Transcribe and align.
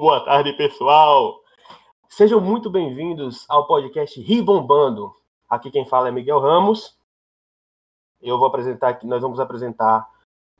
boa 0.00 0.24
tarde, 0.24 0.54
pessoal. 0.54 1.42
Sejam 2.08 2.40
muito 2.40 2.70
bem-vindos 2.70 3.44
ao 3.50 3.66
podcast 3.66 4.18
Ribombando. 4.18 5.12
Aqui 5.46 5.70
quem 5.70 5.84
fala 5.84 6.08
é 6.08 6.10
Miguel 6.10 6.40
Ramos. 6.40 6.96
Eu 8.18 8.38
vou 8.38 8.48
apresentar 8.48 8.88
aqui, 8.88 9.06
nós 9.06 9.20
vamos 9.20 9.38
apresentar 9.38 10.08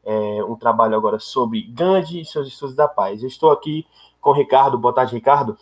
é, 0.05 0.45
um 0.45 0.57
trabalho 0.57 0.95
agora 0.95 1.19
sobre 1.19 1.63
Gandhi 1.63 2.21
e 2.21 2.25
seus 2.27 2.49
estudos 2.49 2.77
da 2.77 2.87
paz. 2.87 3.23
Eu 3.23 3.29
estou 3.29 3.51
aqui 3.51 3.87
com 4.21 4.29
o 4.29 4.35
Ricardo. 4.35 4.77
Boa 4.77 4.93
tarde, 4.95 5.15
Ricardo. 5.15 5.57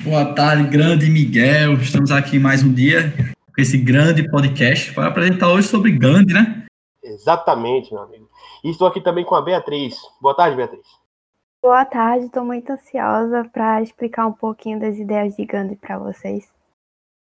Boa 0.00 0.34
tarde, 0.34 0.66
grande 0.66 1.10
Miguel. 1.10 1.74
Estamos 1.74 2.10
aqui 2.10 2.38
mais 2.38 2.62
um 2.62 2.72
dia 2.72 3.12
com 3.54 3.60
esse 3.60 3.76
grande 3.76 4.26
podcast 4.30 4.90
para 4.94 5.08
apresentar 5.08 5.52
hoje 5.52 5.68
sobre 5.68 5.92
Gandhi, 5.92 6.32
né? 6.32 6.64
Exatamente, 7.02 7.92
meu 7.92 8.02
amigo. 8.02 8.26
E 8.64 8.70
estou 8.70 8.88
aqui 8.88 9.02
também 9.02 9.22
com 9.22 9.34
a 9.34 9.42
Beatriz. 9.42 9.98
Boa 10.18 10.34
tarde, 10.34 10.56
Beatriz. 10.56 11.03
Boa 11.64 11.86
tarde, 11.86 12.26
estou 12.26 12.44
muito 12.44 12.70
ansiosa 12.70 13.48
para 13.50 13.80
explicar 13.80 14.26
um 14.26 14.34
pouquinho 14.34 14.78
das 14.78 14.98
ideias 14.98 15.34
de 15.34 15.46
Gandhi 15.46 15.76
para 15.76 15.98
vocês. 15.98 16.52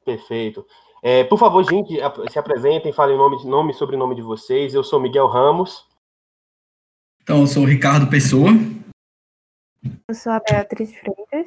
Perfeito. 0.05 0.67
É, 1.01 1.23
por 1.23 1.39
favor, 1.39 1.63
gente, 1.63 1.95
se 2.29 2.37
apresentem, 2.37 2.93
falem 2.93 3.15
o 3.15 3.19
nome, 3.19 3.45
nome 3.45 3.71
e 3.71 3.75
sobrenome 3.77 4.17
de 4.17 4.23
vocês. 4.23 4.75
Eu 4.75 4.83
sou 4.83 4.99
Miguel 4.99 5.29
Ramos. 5.29 5.87
Então, 7.23 7.43
eu 7.43 7.47
sou 7.47 7.63
o 7.63 7.67
Ricardo 7.67 8.11
Pessoa. 8.11 8.49
Eu 10.09 10.15
sou 10.17 10.33
a 10.33 10.41
Beatriz 10.41 10.93
Freitas. 10.97 11.47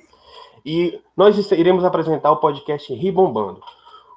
E 0.65 1.01
nós 1.13 1.51
iremos 1.51 1.83
apresentar 1.83 2.31
o 2.31 2.37
podcast 2.37 2.93
Ribombando. 2.93 3.61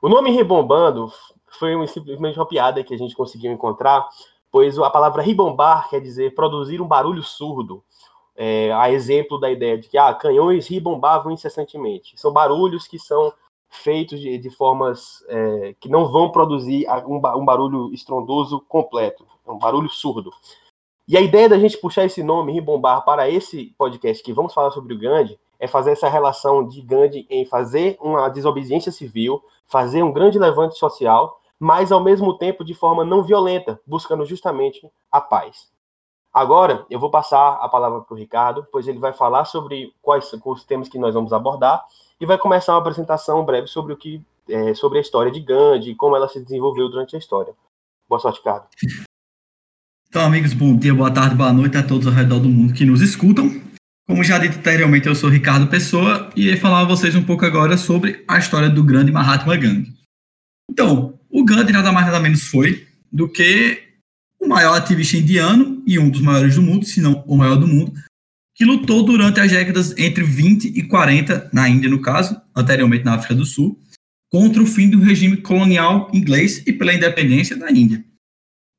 O 0.01 0.09
nome 0.09 0.31
Ribombando 0.31 1.11
foi 1.59 1.75
um, 1.75 1.85
simplesmente 1.89 2.39
uma 2.39 2.47
piada 2.47 2.85
que 2.85 2.95
a 2.95 2.99
gente 2.99 3.17
conseguiu 3.17 3.51
encontrar, 3.51 4.09
pois 4.49 4.79
a 4.79 4.91
palavra 4.91 5.23
ribombar 5.23 5.91
quer 5.91 6.01
dizer 6.01 6.37
produzir 6.37 6.81
um 6.81 6.87
barulho 6.87 7.25
surdo 7.25 7.83
é, 8.43 8.73
a 8.73 8.91
exemplo 8.91 9.39
da 9.39 9.51
ideia 9.51 9.77
de 9.77 9.87
que 9.87 9.99
ah, 9.99 10.15
canhões 10.15 10.67
ribombavam 10.67 11.31
incessantemente. 11.31 12.19
São 12.19 12.33
barulhos 12.33 12.89
que 12.89 12.99
são 12.99 13.31
feitos 13.69 14.19
de, 14.19 14.39
de 14.39 14.49
formas 14.49 15.23
é, 15.29 15.75
que 15.79 15.91
não 15.91 16.11
vão 16.11 16.33
produzir 16.33 16.87
um, 17.07 17.17
um, 17.17 17.45
barulho 17.45 17.93
estrondoso 17.93 18.59
completo, 18.67 19.27
é 19.47 19.51
um 19.51 19.59
barulho 19.59 19.91
surdo. 19.91 20.33
E 21.07 21.19
a 21.19 21.21
ideia 21.21 21.51
da 21.51 21.59
gente 21.59 21.77
puxar 21.77 22.07
esse 22.07 22.23
nome, 22.23 22.55
ribombar, 22.55 23.05
para 23.05 23.29
esse 23.29 23.75
podcast 23.77 24.25
que 24.25 24.33
vamos 24.33 24.55
falar 24.55 24.71
sobre 24.71 24.95
o 24.95 24.99
Gandhi, 24.99 25.39
é 25.59 25.67
fazer 25.67 25.91
essa 25.91 26.09
relação 26.09 26.67
de 26.67 26.81
Gandhi 26.81 27.27
em 27.29 27.45
fazer 27.45 27.99
uma 28.01 28.31
desobediência 28.31 28.91
civil, 28.91 29.45
fazer 29.67 30.03
um 30.03 30.13
grande 30.13 30.39
levante 30.39 30.79
social, 30.79 31.43
mas 31.59 31.93
ao 31.93 32.03
mesmo 32.03 32.39
tempo 32.39 32.65
de 32.65 32.73
forma 32.73 33.05
não 33.05 33.23
violenta, 33.23 33.79
buscando 33.87 34.25
justamente 34.25 34.91
a 35.13 35.21
paz. 35.21 35.71
Agora, 36.33 36.87
eu 36.89 37.01
vou 37.01 37.11
passar 37.11 37.55
a 37.55 37.69
palavra 37.69 38.01
para 38.01 38.15
o 38.15 38.19
Ricardo, 38.19 38.67
pois 38.71 38.87
ele 38.87 38.99
vai 38.99 39.13
falar 39.13 39.45
sobre 39.45 39.93
quais 40.01 40.27
são 40.27 40.41
os 40.45 40.65
temas 40.65 40.89
que 40.89 40.99
nós 40.99 41.13
vamos 41.13 41.33
abordar 41.33 41.85
e 42.21 42.27
vai 42.27 42.39
começar 42.39 42.73
uma 42.73 42.81
apresentação 42.81 43.45
breve 43.45 43.67
sobre 43.67 43.93
o 43.93 43.97
que 43.97 44.23
é, 44.49 44.75
sobre 44.75 44.99
a 44.99 45.01
história 45.01 45.31
de 45.31 45.41
Gandhi 45.41 45.91
e 45.91 45.95
como 45.95 46.17
ela 46.17 46.29
se 46.29 46.41
desenvolveu 46.41 46.89
durante 46.89 47.17
a 47.17 47.19
história. 47.19 47.53
Boa 48.09 48.21
sorte, 48.21 48.39
Ricardo. 48.39 48.67
Então, 50.09 50.23
amigos, 50.23 50.53
bom 50.53 50.77
dia, 50.77 50.95
boa 50.95 51.11
tarde, 51.11 51.37
boa 51.37 51.53
noite 51.53 51.77
a 51.77 51.87
todos 51.87 52.07
ao 52.07 52.13
redor 52.13 52.41
do 52.41 52.49
mundo 52.49 52.75
que 52.75 52.85
nos 52.85 53.01
escutam. 53.01 53.49
Como 54.09 54.25
já 54.25 54.39
dito 54.39 54.59
anteriormente, 54.59 55.07
eu 55.07 55.15
sou 55.15 55.31
Ricardo 55.31 55.69
Pessoa 55.69 56.31
e 56.35 56.47
irei 56.47 56.57
falar 56.59 56.81
a 56.81 56.85
vocês 56.85 57.15
um 57.15 57.23
pouco 57.23 57.45
agora 57.45 57.77
sobre 57.77 58.25
a 58.27 58.39
história 58.39 58.69
do 58.69 58.83
grande 58.83 59.13
Mahatma 59.13 59.57
Gandhi. 59.57 59.95
Então, 60.69 61.19
o 61.31 61.45
Gandhi 61.45 61.73
nada 61.73 61.93
mais 61.93 62.07
nada 62.07 62.19
menos 62.19 62.49
foi 62.49 62.89
do 63.13 63.29
que 63.29 63.90
o 64.41 64.49
maior 64.49 64.77
ativista 64.77 65.17
indiano 65.17 65.83
e 65.87 65.99
um 65.99 66.09
dos 66.09 66.21
maiores 66.21 66.55
do 66.55 66.63
mundo, 66.63 66.87
se 66.87 67.01
não 67.01 67.23
o 67.27 67.37
maior 67.37 67.57
do 67.57 67.69
mundo, 67.69 67.93
que 68.55 68.65
lutou 68.65 69.03
durante 69.03 69.41
as 69.41 69.51
décadas 69.51 69.97
entre 69.97 70.25
20 70.25 70.67
e 70.67 70.83
40, 70.83 71.51
na 71.53 71.69
Índia, 71.69 71.89
no 71.89 72.01
caso, 72.01 72.41
anteriormente 72.57 73.05
na 73.05 73.15
África 73.15 73.35
do 73.35 73.45
Sul, 73.45 73.79
contra 74.31 74.63
o 74.63 74.67
fim 74.67 74.89
do 74.89 75.01
regime 75.01 75.37
colonial 75.37 76.11
inglês 76.13 76.63
e 76.67 76.73
pela 76.73 76.95
independência 76.95 77.57
da 77.57 77.71
Índia. 77.71 78.05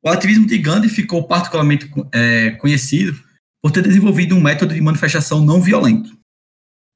O 0.03 0.09
ativismo 0.09 0.47
de 0.47 0.57
Gandhi 0.57 0.89
ficou 0.89 1.27
particularmente 1.27 1.89
é, 2.11 2.51
conhecido 2.51 3.19
por 3.61 3.71
ter 3.71 3.83
desenvolvido 3.83 4.35
um 4.35 4.41
método 4.41 4.73
de 4.73 4.81
manifestação 4.81 5.45
não 5.45 5.61
violento. 5.61 6.17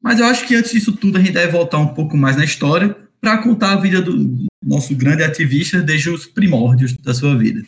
Mas 0.01 0.19
eu 0.19 0.25
acho 0.25 0.47
que 0.47 0.55
antes 0.55 0.71
disso 0.71 0.91
tudo 0.95 1.17
a 1.17 1.21
gente 1.21 1.33
deve 1.33 1.51
voltar 1.51 1.77
um 1.77 1.93
pouco 1.93 2.17
mais 2.17 2.35
na 2.35 2.43
história 2.43 2.95
para 3.21 3.41
contar 3.41 3.73
a 3.73 3.81
vida 3.81 4.01
do 4.01 4.45
nosso 4.63 4.95
grande 4.95 5.23
ativista 5.23 5.81
desde 5.81 6.09
os 6.09 6.25
primórdios 6.25 6.93
da 6.97 7.13
sua 7.13 7.37
vida. 7.37 7.63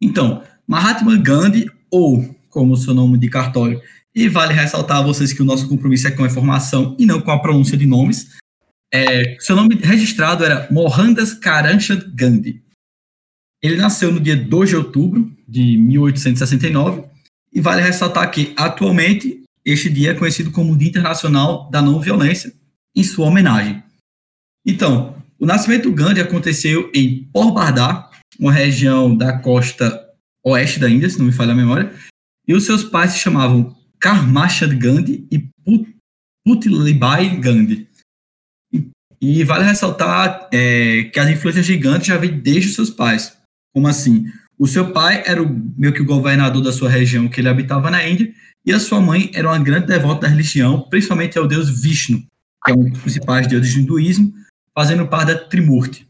Então, 0.00 0.42
Mahatma 0.66 1.16
Gandhi, 1.16 1.70
ou 1.90 2.34
como 2.48 2.74
o 2.74 2.76
seu 2.76 2.94
nome 2.94 3.18
de 3.18 3.28
cartório, 3.28 3.80
e 4.14 4.28
vale 4.28 4.54
ressaltar 4.54 4.98
a 4.98 5.02
vocês 5.02 5.32
que 5.32 5.42
o 5.42 5.44
nosso 5.44 5.68
compromisso 5.68 6.06
é 6.06 6.10
com 6.10 6.22
a 6.22 6.26
informação 6.26 6.96
e 6.98 7.04
não 7.04 7.20
com 7.20 7.30
a 7.30 7.38
pronúncia 7.38 7.76
de 7.76 7.84
nomes, 7.84 8.36
é, 8.92 9.36
seu 9.40 9.56
nome 9.56 9.74
registrado 9.74 10.44
era 10.44 10.68
Mohandas 10.70 11.34
Karamchand 11.34 12.12
Gandhi. 12.14 12.62
Ele 13.60 13.76
nasceu 13.76 14.12
no 14.12 14.20
dia 14.20 14.36
2 14.36 14.70
de 14.70 14.76
outubro 14.76 15.32
de 15.48 15.76
1869 15.78 17.02
e 17.52 17.60
vale 17.60 17.82
ressaltar 17.82 18.30
que, 18.30 18.52
atualmente, 18.56 19.42
este 19.64 19.90
dia 19.90 20.12
é 20.12 20.14
conhecido 20.14 20.52
como 20.52 20.76
Dia 20.76 20.90
Internacional 20.90 21.68
da 21.70 21.82
Não 21.82 21.98
Violência, 21.98 22.52
em 22.94 23.02
sua 23.02 23.26
homenagem. 23.26 23.82
Então, 24.64 25.16
o 25.40 25.46
nascimento 25.46 25.90
do 25.90 25.94
Gandhi 25.94 26.20
aconteceu 26.20 26.90
em 26.94 27.24
Porbandar, 27.32 28.10
uma 28.38 28.52
região 28.52 29.16
da 29.16 29.38
costa 29.38 30.04
oeste 30.44 30.78
da 30.78 30.90
Índia, 30.90 31.08
se 31.08 31.18
não 31.18 31.26
me 31.26 31.32
falha 31.32 31.52
a 31.52 31.56
memória, 31.56 31.92
e 32.46 32.54
os 32.54 32.64
seus 32.64 32.84
pais 32.84 33.12
se 33.12 33.18
chamavam 33.18 33.74
Karmachand 33.98 34.76
Gandhi 34.76 35.26
e 35.30 35.48
Putlibai 36.44 37.36
Gandhi. 37.36 37.88
E, 38.72 38.90
e 39.20 39.44
vale 39.44 39.64
ressaltar 39.64 40.48
é, 40.52 41.04
que 41.04 41.18
as 41.18 41.30
influências 41.30 41.64
gigantes 41.64 42.06
já 42.06 42.18
vêm 42.18 42.38
desde 42.38 42.68
os 42.68 42.74
seus 42.74 42.90
pais. 42.90 43.36
Como 43.72 43.88
assim? 43.88 44.30
O 44.58 44.66
seu 44.66 44.92
pai 44.92 45.22
era 45.26 45.42
o, 45.42 45.48
meio 45.76 45.92
que 45.92 46.02
o 46.02 46.06
governador 46.06 46.62
da 46.62 46.72
sua 46.72 46.90
região 46.90 47.28
que 47.28 47.40
ele 47.40 47.48
habitava 47.48 47.90
na 47.90 48.06
Índia, 48.06 48.32
e 48.66 48.72
a 48.72 48.80
sua 48.80 49.00
mãe 49.00 49.30
era 49.34 49.48
uma 49.48 49.58
grande 49.58 49.86
devota 49.86 50.22
da 50.22 50.28
religião, 50.28 50.82
principalmente 50.82 51.38
ao 51.38 51.46
deus 51.46 51.82
Vishnu, 51.82 52.22
que 52.64 52.70
é 52.70 52.74
um 52.74 52.88
dos 52.88 53.00
principais 53.00 53.46
deuses 53.46 53.74
do 53.74 53.80
hinduísmo, 53.80 54.34
fazendo 54.74 55.06
parte 55.06 55.28
da 55.28 55.38
Trimurti. 55.38 56.06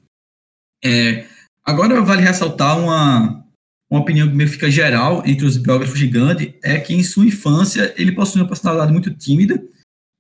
É, 0.85 1.27
Agora 1.65 2.01
vale 2.03 2.23
ressaltar 2.23 2.79
uma, 2.79 3.45
uma 3.91 4.01
opinião 4.01 4.29
que 4.29 4.35
meio 4.35 4.49
fica 4.49 4.71
geral 4.71 5.23
entre 5.25 5.47
os 5.47 5.57
biógrafos 5.57 5.99
de 5.99 6.07
Gandhi, 6.07 6.59
é 6.63 6.79
que 6.79 6.93
em 6.93 7.03
sua 7.03 7.27
infância 7.27 7.95
ele 7.97 8.13
possui 8.13 8.43
uma 8.43 8.49
personalidade 8.49 8.93
muito 8.93 9.11
tímida 9.15 9.63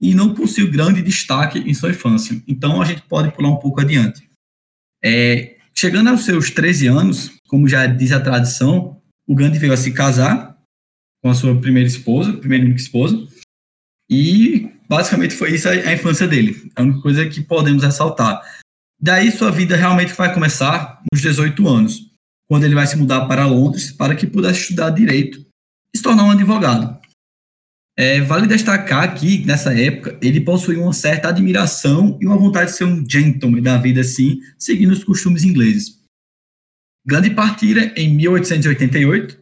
e 0.00 0.14
não 0.14 0.34
possui 0.34 0.70
grande 0.70 1.02
destaque 1.02 1.58
em 1.58 1.74
sua 1.74 1.90
infância. 1.90 2.42
Então 2.48 2.80
a 2.80 2.84
gente 2.84 3.02
pode 3.02 3.30
pular 3.32 3.50
um 3.50 3.56
pouco 3.56 3.80
adiante. 3.80 4.28
É, 5.02 5.56
chegando 5.74 6.08
aos 6.08 6.24
seus 6.24 6.50
13 6.50 6.86
anos, 6.86 7.30
como 7.46 7.68
já 7.68 7.86
diz 7.86 8.12
a 8.12 8.20
tradição, 8.20 9.00
o 9.26 9.34
Gandhi 9.34 9.58
veio 9.58 9.72
a 9.72 9.76
se 9.76 9.92
casar 9.92 10.58
com 11.22 11.30
a 11.30 11.34
sua 11.34 11.58
primeira 11.58 11.88
esposa, 11.88 12.32
primeira 12.32 12.66
esposa, 12.68 13.26
e 14.10 14.70
basicamente 14.88 15.34
foi 15.34 15.54
isso 15.54 15.68
a, 15.68 15.72
a 15.72 15.92
infância 15.92 16.28
dele. 16.28 16.70
É 16.76 16.80
a 16.80 16.84
única 16.84 17.00
coisa 17.00 17.28
que 17.28 17.42
podemos 17.42 17.82
ressaltar. 17.82 18.42
Daí 19.04 19.30
sua 19.30 19.50
vida 19.50 19.76
realmente 19.76 20.14
vai 20.14 20.32
começar 20.32 21.02
nos 21.12 21.20
18 21.20 21.68
anos, 21.68 22.10
quando 22.48 22.64
ele 22.64 22.74
vai 22.74 22.86
se 22.86 22.96
mudar 22.96 23.26
para 23.26 23.44
Londres 23.44 23.92
para 23.92 24.14
que 24.14 24.26
pudesse 24.26 24.60
estudar 24.60 24.88
direito 24.88 25.44
e 25.92 25.98
se 25.98 26.02
tornar 26.02 26.24
um 26.24 26.30
advogado. 26.30 26.98
É, 27.98 28.22
vale 28.22 28.46
destacar 28.46 29.14
que, 29.14 29.44
nessa 29.44 29.78
época, 29.78 30.18
ele 30.22 30.40
possuía 30.40 30.80
uma 30.80 30.94
certa 30.94 31.28
admiração 31.28 32.18
e 32.18 32.24
uma 32.24 32.38
vontade 32.38 32.70
de 32.70 32.78
ser 32.78 32.84
um 32.84 33.04
gentleman 33.06 33.60
da 33.60 33.76
vida 33.76 34.00
assim, 34.00 34.40
seguindo 34.58 34.92
os 34.92 35.04
costumes 35.04 35.44
ingleses. 35.44 36.00
Gandhi 37.06 37.28
partira 37.28 37.92
em 37.98 38.08
1888, 38.14 39.38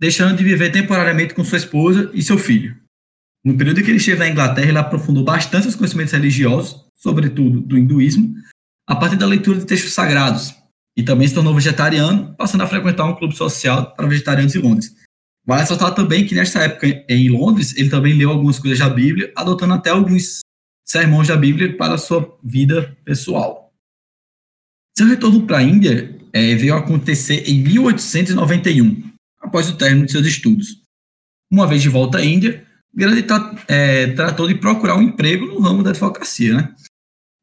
deixando 0.00 0.38
de 0.38 0.42
viver 0.42 0.72
temporariamente 0.72 1.34
com 1.34 1.44
sua 1.44 1.58
esposa 1.58 2.10
e 2.14 2.22
seu 2.22 2.38
filho. 2.38 2.74
No 3.44 3.58
período 3.58 3.78
em 3.78 3.84
que 3.84 3.90
ele 3.90 3.98
esteve 3.98 4.20
na 4.20 4.28
Inglaterra, 4.30 4.70
ele 4.70 4.78
aprofundou 4.78 5.22
bastante 5.22 5.68
os 5.68 5.76
conhecimentos 5.76 6.14
religiosos, 6.14 6.82
sobretudo 6.96 7.60
do 7.60 7.76
hinduísmo, 7.76 8.34
a 8.86 8.94
partir 8.94 9.16
da 9.16 9.26
leitura 9.26 9.58
de 9.58 9.66
textos 9.66 9.92
sagrados, 9.92 10.54
e 10.96 11.02
também 11.02 11.28
se 11.28 11.34
tornou 11.34 11.54
vegetariano, 11.54 12.34
passando 12.36 12.62
a 12.62 12.66
frequentar 12.66 13.04
um 13.04 13.14
clube 13.14 13.36
social 13.36 13.94
para 13.94 14.06
vegetarianos 14.06 14.54
em 14.54 14.60
Londres. 14.60 14.94
Vale 15.44 15.60
ressaltar 15.60 15.94
também 15.94 16.26
que 16.26 16.34
nessa 16.34 16.60
época 16.60 17.04
em 17.08 17.28
Londres, 17.28 17.76
ele 17.76 17.90
também 17.90 18.14
leu 18.14 18.30
algumas 18.30 18.58
coisas 18.58 18.78
da 18.78 18.88
Bíblia, 18.88 19.32
adotando 19.36 19.74
até 19.74 19.90
alguns 19.90 20.40
sermões 20.84 21.28
da 21.28 21.36
Bíblia 21.36 21.76
para 21.76 21.94
a 21.94 21.98
sua 21.98 22.38
vida 22.42 22.96
pessoal. 23.04 23.72
Seu 24.96 25.06
retorno 25.06 25.46
para 25.46 25.58
a 25.58 25.62
Índia 25.62 26.18
é, 26.32 26.54
veio 26.54 26.74
a 26.74 26.78
acontecer 26.78 27.48
em 27.48 27.62
1891, 27.62 29.12
após 29.40 29.68
o 29.68 29.76
término 29.76 30.06
de 30.06 30.12
seus 30.12 30.26
estudos. 30.26 30.80
Uma 31.50 31.66
vez 31.66 31.82
de 31.82 31.88
volta 31.88 32.18
à 32.18 32.24
Índia, 32.24 32.66
Grande 32.96 33.26
é, 33.68 34.06
tratou 34.14 34.48
de 34.48 34.54
procurar 34.54 34.96
um 34.96 35.02
emprego 35.02 35.44
no 35.44 35.60
ramo 35.60 35.82
da 35.82 35.90
advocacia, 35.90 36.54
né? 36.54 36.74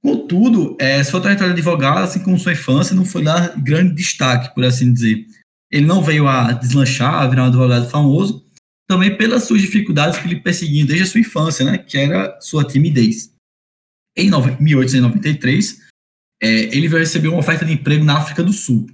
Contudo, 0.04 0.76
é, 0.80 1.02
sua 1.04 1.22
trajetória 1.22 1.54
de 1.54 1.62
advogado, 1.62 2.04
assim 2.04 2.22
como 2.22 2.38
sua 2.38 2.52
infância, 2.52 2.94
não 2.94 3.06
foi 3.06 3.24
lá 3.24 3.48
grande 3.56 3.96
destaque, 3.96 4.54
por 4.54 4.66
assim 4.66 4.92
dizer. 4.92 5.26
Ele 5.72 5.86
não 5.86 6.04
veio 6.04 6.28
a 6.28 6.52
deslanchar, 6.52 7.16
a 7.16 7.28
virar 7.28 7.44
um 7.44 7.48
advogado 7.48 7.90
famoso, 7.90 8.46
também 8.86 9.16
pelas 9.16 9.44
suas 9.44 9.62
dificuldades 9.62 10.20
que 10.20 10.28
lhe 10.28 10.42
perseguiam 10.42 10.86
desde 10.86 11.04
a 11.06 11.08
sua 11.08 11.22
infância, 11.22 11.66
né, 11.66 11.78
que 11.78 11.98
era 11.98 12.38
sua 12.42 12.66
timidez. 12.66 13.34
Em 14.16 14.30
1893, 14.60 15.82
é, 16.42 16.48
ele 16.76 16.90
veio 16.90 17.00
receber 17.00 17.30
uma 17.30 17.40
oferta 17.40 17.64
de 17.64 17.72
emprego 17.72 18.04
na 18.04 18.18
África 18.18 18.44
do 18.44 18.52
Sul. 18.52 18.86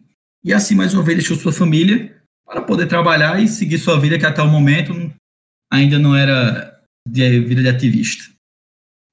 E 0.46 0.54
assim, 0.54 0.76
mais 0.76 0.94
uma 0.94 1.04
vez, 1.04 1.18
deixou 1.18 1.36
sua 1.36 1.52
família 1.52 2.16
para 2.46 2.62
poder 2.62 2.88
trabalhar 2.88 3.42
e 3.42 3.48
seguir 3.48 3.80
sua 3.80 4.00
vida, 4.00 4.20
que 4.20 4.26
até 4.26 4.42
o 4.44 4.48
momento 4.48 4.94
ainda 5.72 5.98
não 5.98 6.16
era 6.16 6.80
de 7.08 7.40
vida 7.42 7.64
de 7.64 7.70
ativista. 7.70 8.26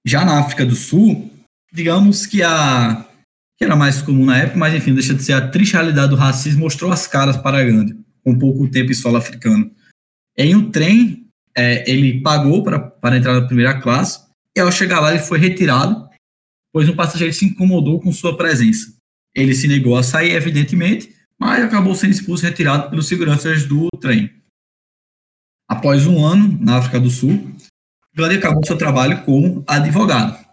Já 0.07 0.25
na 0.25 0.39
África 0.39 0.65
do 0.65 0.77
Sul, 0.77 1.33
digamos 1.73 2.27
que 2.27 2.43
a 2.43 3.07
que 3.59 3.65
era 3.65 3.75
mais 3.75 4.03
comum 4.03 4.27
na 4.27 4.37
época, 4.37 4.59
mas 4.59 4.75
enfim, 4.75 4.93
deixa 4.93 5.15
de 5.15 5.23
ser 5.23 5.33
a 5.33 5.49
triste 5.49 5.73
realidade 5.73 6.11
do 6.11 6.17
racismo, 6.17 6.61
mostrou 6.61 6.93
as 6.93 7.07
caras 7.07 7.39
para 7.39 7.65
Gandhi, 7.65 7.99
com 8.23 8.39
pouco 8.39 8.69
tempo 8.69 8.91
em 8.91 8.95
solo 8.95 9.17
africano. 9.17 9.71
Em 10.37 10.55
um 10.55 10.71
trem, 10.71 11.27
é, 11.57 11.91
ele 11.91 12.21
pagou 12.21 12.63
para, 12.63 12.79
para 12.79 13.17
entrar 13.17 13.33
na 13.33 13.47
primeira 13.47 13.81
classe, 13.81 14.21
e 14.55 14.61
ao 14.61 14.71
chegar 14.71 15.01
lá 15.01 15.15
ele 15.15 15.23
foi 15.23 15.39
retirado, 15.39 16.07
pois 16.71 16.87
um 16.89 16.95
passageiro 16.95 17.33
se 17.33 17.47
incomodou 17.47 17.99
com 17.99 18.13
sua 18.13 18.37
presença. 18.37 18.95
Ele 19.35 19.55
se 19.55 19.67
negou 19.67 19.97
a 19.97 20.03
sair, 20.03 20.33
evidentemente, 20.33 21.15
mas 21.39 21.65
acabou 21.65 21.95
sendo 21.95 22.13
expulso 22.13 22.45
e 22.45 22.49
retirado 22.49 22.91
pelos 22.91 23.09
seguranças 23.09 23.65
do 23.65 23.89
trem. 24.01 24.31
Após 25.69 26.07
um 26.07 26.25
ano 26.25 26.59
na 26.61 26.77
África 26.77 27.01
do 27.01 27.11
Sul, 27.11 27.51
Gandhi 28.15 28.37
acabou 28.37 28.65
seu 28.65 28.79
trabalho 28.79 29.23
como 29.25 29.65
advogado. 29.67 30.46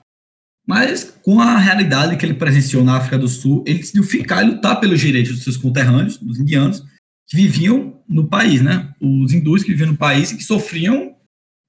Mas 0.65 1.13
com 1.21 1.41
a 1.41 1.57
realidade 1.57 2.15
que 2.15 2.25
ele 2.25 2.33
presenciou 2.33 2.83
na 2.83 2.97
África 2.97 3.17
do 3.17 3.27
Sul, 3.27 3.63
ele 3.67 3.79
decidiu 3.79 4.03
ficar 4.03 4.43
e 4.43 4.47
lutar 4.47 4.79
pelos 4.79 4.99
direitos 4.99 5.33
dos 5.33 5.43
seus 5.43 5.57
conterrâneos, 5.57 6.17
dos 6.17 6.39
indianos, 6.39 6.81
que 7.27 7.35
viviam 7.35 8.01
no 8.07 8.27
país, 8.27 8.61
né? 8.61 8.93
Os 9.01 9.33
hindus 9.33 9.63
que 9.63 9.71
viviam 9.71 9.91
no 9.91 9.97
país 9.97 10.31
e 10.31 10.37
que 10.37 10.43
sofriam 10.43 11.15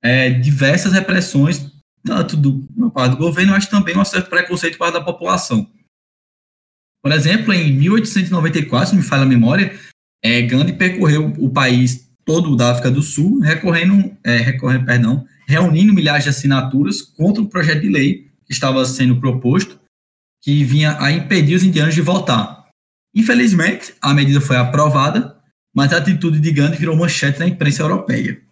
é, 0.02 0.31
diversas 0.31 0.93
repressões, 0.93 1.73
tanto 2.05 2.37
do, 2.37 2.67
do 2.76 3.17
governo, 3.17 3.52
mas 3.52 3.67
também 3.67 3.96
um 3.96 4.05
certo 4.05 4.31
preconceito 4.31 4.79
para 4.79 4.93
da 4.93 5.00
população. 5.00 5.69
Por 7.02 7.12
exemplo, 7.12 7.52
em 7.52 7.73
1894, 7.73 8.91
se 8.91 8.96
me 8.96 9.02
falha 9.02 9.23
a 9.23 9.26
memória, 9.26 9.79
é, 10.23 10.41
Gandhi 10.43 10.73
percorreu 10.73 11.32
o 11.38 11.50
país 11.50 12.11
todo 12.25 12.56
da 12.56 12.70
África 12.70 12.91
do 12.91 13.02
Sul, 13.02 13.41
recorrendo, 13.41 14.17
é, 14.25 14.37
recorrendo, 14.38 14.87
perdão, 14.87 15.26
reunindo 15.46 15.93
milhares 15.93 16.25
de 16.25 16.31
assinaturas 16.31 17.02
contra 17.02 17.43
o 17.43 17.49
projeto 17.49 17.82
de 17.82 17.88
lei 17.88 18.31
que 18.46 18.52
estava 18.52 18.85
sendo 18.85 19.20
proposto, 19.20 19.81
que 20.43 20.64
vinha 20.64 20.96
a 21.00 21.11
impedir 21.11 21.55
os 21.55 21.62
indianos 21.62 21.94
de 21.94 22.02
votar. 22.02 22.69
Infelizmente, 23.14 23.94
a 24.00 24.12
medida 24.12 24.41
foi 24.41 24.56
aprovada, 24.56 25.38
mas 25.75 25.93
a 25.93 25.99
atitude 25.99 26.41
de 26.41 26.52
Gandhi 26.52 26.76
virou 26.76 26.96
manchete 26.96 27.38
na 27.38 27.46
imprensa 27.46 27.82
europeia. 27.82 28.43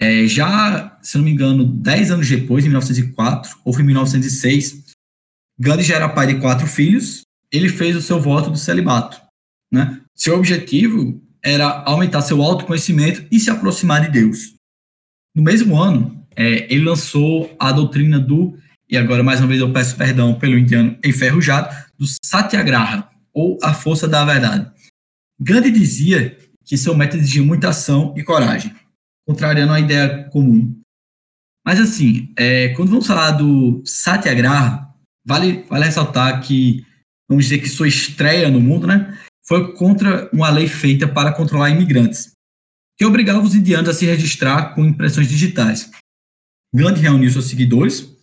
É, 0.00 0.26
já, 0.26 0.98
se 1.02 1.18
não 1.18 1.24
me 1.24 1.30
engano, 1.30 1.64
10 1.64 2.10
anos 2.10 2.28
depois, 2.28 2.64
em 2.64 2.68
1904, 2.68 3.58
ou 3.64 3.78
em 3.78 3.82
1906, 3.82 4.94
Gandhi 5.58 5.82
já 5.82 5.96
era 5.96 6.08
pai 6.08 6.26
de 6.26 6.40
quatro 6.40 6.66
filhos, 6.66 7.22
ele 7.52 7.68
fez 7.68 7.94
o 7.96 8.02
seu 8.02 8.20
voto 8.20 8.50
do 8.50 8.56
celibato. 8.56 9.20
Né? 9.72 10.00
Seu 10.14 10.36
objetivo 10.36 11.22
era 11.42 11.82
aumentar 11.84 12.22
seu 12.22 12.42
autoconhecimento 12.42 13.26
e 13.30 13.38
se 13.38 13.50
aproximar 13.50 14.02
de 14.02 14.10
Deus. 14.10 14.54
No 15.34 15.42
mesmo 15.42 15.76
ano, 15.76 16.26
é, 16.34 16.72
ele 16.72 16.84
lançou 16.84 17.54
a 17.58 17.72
doutrina 17.72 18.18
do, 18.18 18.58
e 18.90 18.96
agora 18.96 19.22
mais 19.22 19.40
uma 19.40 19.46
vez 19.46 19.60
eu 19.60 19.72
peço 19.72 19.96
perdão 19.96 20.34
pelo 20.34 20.58
indiano 20.58 20.98
enferrujado, 21.04 21.74
do 21.96 22.04
Satyagraha, 22.24 23.08
ou 23.32 23.58
a 23.62 23.72
força 23.72 24.08
da 24.08 24.24
verdade. 24.24 24.70
Gandhi 25.40 25.70
dizia 25.70 26.36
que 26.64 26.76
seu 26.76 26.94
método 26.96 27.22
exigia 27.22 27.42
muita 27.42 27.68
ação 27.68 28.12
e 28.16 28.24
coragem, 28.24 28.74
contrariando 29.26 29.72
a 29.72 29.80
ideia 29.80 30.24
comum. 30.30 30.76
Mas 31.64 31.80
assim, 31.80 32.32
é, 32.36 32.70
quando 32.70 32.90
vamos 32.90 33.06
falar 33.06 33.32
do 33.32 33.82
Satyagraha, 33.84 34.88
vale, 35.24 35.64
vale 35.68 35.84
ressaltar 35.84 36.40
que, 36.40 36.84
vamos 37.28 37.44
dizer 37.44 37.58
que 37.58 37.68
sua 37.68 37.86
estreia 37.86 38.50
no 38.50 38.60
mundo, 38.60 38.86
né, 38.86 39.16
foi 39.46 39.72
contra 39.74 40.28
uma 40.32 40.50
lei 40.50 40.66
feita 40.66 41.06
para 41.06 41.32
controlar 41.32 41.70
imigrantes, 41.70 42.32
que 42.98 43.04
obrigava 43.04 43.40
os 43.40 43.54
indianos 43.54 43.88
a 43.88 43.94
se 43.94 44.04
registrar 44.04 44.74
com 44.74 44.84
impressões 44.84 45.28
digitais. 45.28 45.90
Gandhi 46.74 47.00
reuniu 47.00 47.30
seus 47.30 47.46
seguidores 47.46 48.19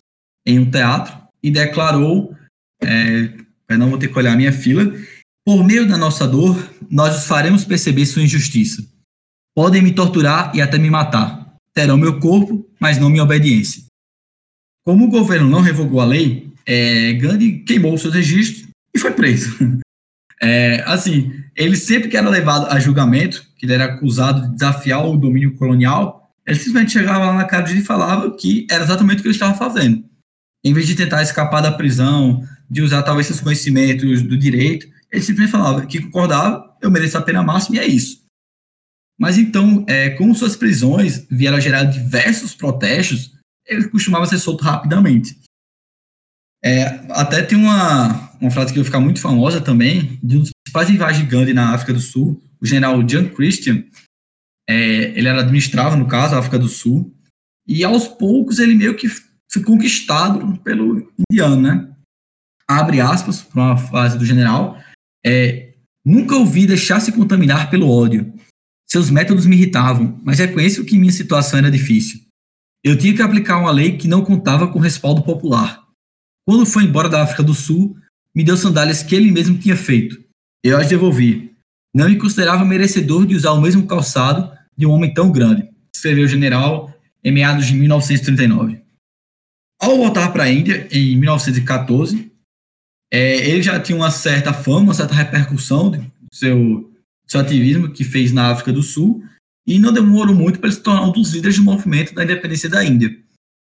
em 0.48 0.58
um 0.58 0.70
teatro 0.70 1.14
e 1.42 1.50
declarou, 1.50 2.34
é, 2.82 3.34
não 3.76 3.90
vou 3.90 3.98
ter 3.98 4.08
que 4.08 4.18
olhar 4.18 4.32
a 4.32 4.36
minha 4.36 4.52
fila, 4.52 4.90
por 5.44 5.62
meio 5.62 5.86
da 5.86 5.98
nossa 5.98 6.26
dor, 6.26 6.56
nós 6.90 7.18
os 7.18 7.26
faremos 7.26 7.66
perceber 7.66 8.06
sua 8.06 8.22
injustiça. 8.22 8.82
Podem 9.54 9.82
me 9.82 9.92
torturar 9.92 10.50
e 10.54 10.62
até 10.62 10.78
me 10.78 10.88
matar. 10.88 11.54
Terão 11.74 11.98
meu 11.98 12.18
corpo, 12.18 12.66
mas 12.80 12.98
não 12.98 13.10
minha 13.10 13.22
obediência. 13.22 13.84
Como 14.86 15.04
o 15.04 15.10
governo 15.10 15.50
não 15.50 15.60
revogou 15.60 16.00
a 16.00 16.06
lei, 16.06 16.50
é, 16.64 17.12
Gandhi 17.12 17.60
queimou 17.60 17.98
seus 17.98 18.14
registros 18.14 18.68
e 18.94 18.98
foi 18.98 19.12
preso. 19.12 19.56
É, 20.40 20.84
assim, 20.86 21.34
ele 21.56 21.74
sempre 21.74 22.08
que 22.08 22.16
era 22.16 22.28
levado 22.28 22.70
a 22.70 22.78
julgamento, 22.78 23.44
que 23.56 23.66
ele 23.66 23.72
era 23.72 23.86
acusado 23.86 24.42
de 24.42 24.54
desafiar 24.54 25.04
o 25.04 25.16
domínio 25.16 25.56
colonial, 25.56 26.32
ele 26.46 26.56
simplesmente 26.56 26.92
chegava 26.92 27.26
lá 27.26 27.34
na 27.34 27.44
cara 27.44 27.68
e 27.72 27.82
falava 27.82 28.30
que 28.36 28.64
era 28.70 28.84
exatamente 28.84 29.18
o 29.18 29.22
que 29.22 29.26
ele 29.26 29.34
estava 29.34 29.54
fazendo. 29.54 30.04
Em 30.64 30.72
vez 30.72 30.86
de 30.86 30.94
tentar 30.94 31.22
escapar 31.22 31.60
da 31.60 31.72
prisão, 31.72 32.42
de 32.70 32.82
usar 32.82 33.02
talvez 33.02 33.26
seus 33.26 33.40
conhecimentos 33.40 34.22
do 34.22 34.36
direito, 34.36 34.86
ele 35.10 35.22
simplesmente 35.22 35.52
falava 35.52 35.86
que 35.86 36.00
concordava, 36.00 36.76
eu 36.82 36.90
mereço 36.90 37.16
a 37.16 37.22
pena 37.22 37.42
máxima 37.42 37.76
e 37.76 37.78
é 37.78 37.86
isso. 37.86 38.22
Mas 39.18 39.36
então, 39.36 39.84
é, 39.88 40.10
como 40.10 40.34
suas 40.34 40.54
prisões 40.54 41.26
vieram 41.30 41.56
a 41.56 41.60
gerar 41.60 41.84
diversos 41.84 42.54
protestos, 42.54 43.32
ele 43.66 43.88
costumava 43.88 44.26
ser 44.26 44.38
solto 44.38 44.62
rapidamente. 44.62 45.38
É, 46.62 46.84
até 47.10 47.42
tem 47.42 47.58
uma, 47.58 48.32
uma 48.40 48.50
frase 48.50 48.72
que 48.72 48.78
vai 48.78 48.84
ficar 48.84 49.00
muito 49.00 49.20
famosa 49.20 49.60
também, 49.60 50.18
de 50.22 50.36
um 50.36 50.40
dos 50.40 50.50
principais 50.64 50.88
rivais 50.88 51.16
de 51.16 51.24
Gandhi 51.24 51.52
na 51.52 51.74
África 51.74 51.92
do 51.92 52.00
Sul, 52.00 52.40
o 52.60 52.66
general 52.66 53.02
John 53.02 53.28
Christian. 53.30 53.84
É, 54.68 54.74
ele 55.18 55.28
era 55.28 55.40
administrava, 55.40 55.96
no 55.96 56.06
caso, 56.06 56.34
a 56.34 56.38
África 56.38 56.58
do 56.58 56.68
Sul, 56.68 57.14
e 57.66 57.82
aos 57.84 58.06
poucos 58.06 58.58
ele 58.58 58.74
meio 58.74 58.96
que 58.96 59.08
foi 59.50 59.62
conquistado 59.62 60.58
pelo 60.58 61.10
indiano, 61.30 61.60
né? 61.60 61.90
Abre 62.68 63.00
aspas 63.00 63.40
para 63.40 63.62
uma 63.62 63.76
frase 63.76 64.18
do 64.18 64.26
general, 64.26 64.78
é, 65.24 65.74
nunca 66.04 66.36
ouvi 66.36 66.66
deixar-se 66.66 67.12
contaminar 67.12 67.70
pelo 67.70 67.90
ódio. 67.90 68.32
Seus 68.86 69.10
métodos 69.10 69.46
me 69.46 69.56
irritavam, 69.56 70.20
mas 70.22 70.38
reconheço 70.38 70.84
que 70.84 70.98
minha 70.98 71.12
situação 71.12 71.58
era 71.58 71.70
difícil. 71.70 72.20
Eu 72.84 72.96
tinha 72.96 73.14
que 73.14 73.22
aplicar 73.22 73.58
uma 73.58 73.70
lei 73.70 73.96
que 73.96 74.08
não 74.08 74.24
contava 74.24 74.68
com 74.68 74.78
respaldo 74.78 75.22
popular. 75.22 75.82
Quando 76.46 76.64
foi 76.64 76.84
embora 76.84 77.08
da 77.08 77.22
África 77.22 77.42
do 77.42 77.54
Sul, 77.54 77.96
me 78.34 78.44
deu 78.44 78.56
sandálias 78.56 79.02
que 79.02 79.14
ele 79.14 79.30
mesmo 79.30 79.58
tinha 79.58 79.76
feito. 79.76 80.18
Eu 80.64 80.78
as 80.78 80.88
devolvi. 80.88 81.52
Não 81.94 82.08
me 82.08 82.16
considerava 82.16 82.64
merecedor 82.64 83.26
de 83.26 83.34
usar 83.34 83.52
o 83.52 83.60
mesmo 83.60 83.86
calçado 83.86 84.50
de 84.76 84.86
um 84.86 84.92
homem 84.92 85.12
tão 85.12 85.32
grande, 85.32 85.68
escreveu 85.94 86.24
o 86.24 86.28
general 86.28 86.94
em 87.24 87.32
meados 87.32 87.66
de 87.66 87.74
1939. 87.74 88.80
Ao 89.80 89.96
voltar 89.96 90.32
para 90.32 90.44
a 90.44 90.50
Índia, 90.50 90.88
em 90.90 91.16
1914, 91.16 92.30
é, 93.12 93.48
ele 93.48 93.62
já 93.62 93.78
tinha 93.80 93.96
uma 93.96 94.10
certa 94.10 94.52
fama, 94.52 94.80
uma 94.80 94.94
certa 94.94 95.14
repercussão 95.14 95.90
do 95.90 96.04
seu, 96.32 96.92
seu 97.26 97.40
ativismo 97.40 97.90
que 97.90 98.04
fez 98.04 98.32
na 98.32 98.50
África 98.50 98.72
do 98.72 98.82
Sul, 98.82 99.24
e 99.66 99.78
não 99.78 99.92
demorou 99.92 100.34
muito 100.34 100.58
para 100.58 100.68
ele 100.68 100.76
se 100.76 100.82
tornar 100.82 101.02
um 101.02 101.12
dos 101.12 101.32
líderes 101.32 101.56
do 101.56 101.62
movimento 101.62 102.14
da 102.14 102.24
independência 102.24 102.68
da 102.68 102.84
Índia. 102.84 103.16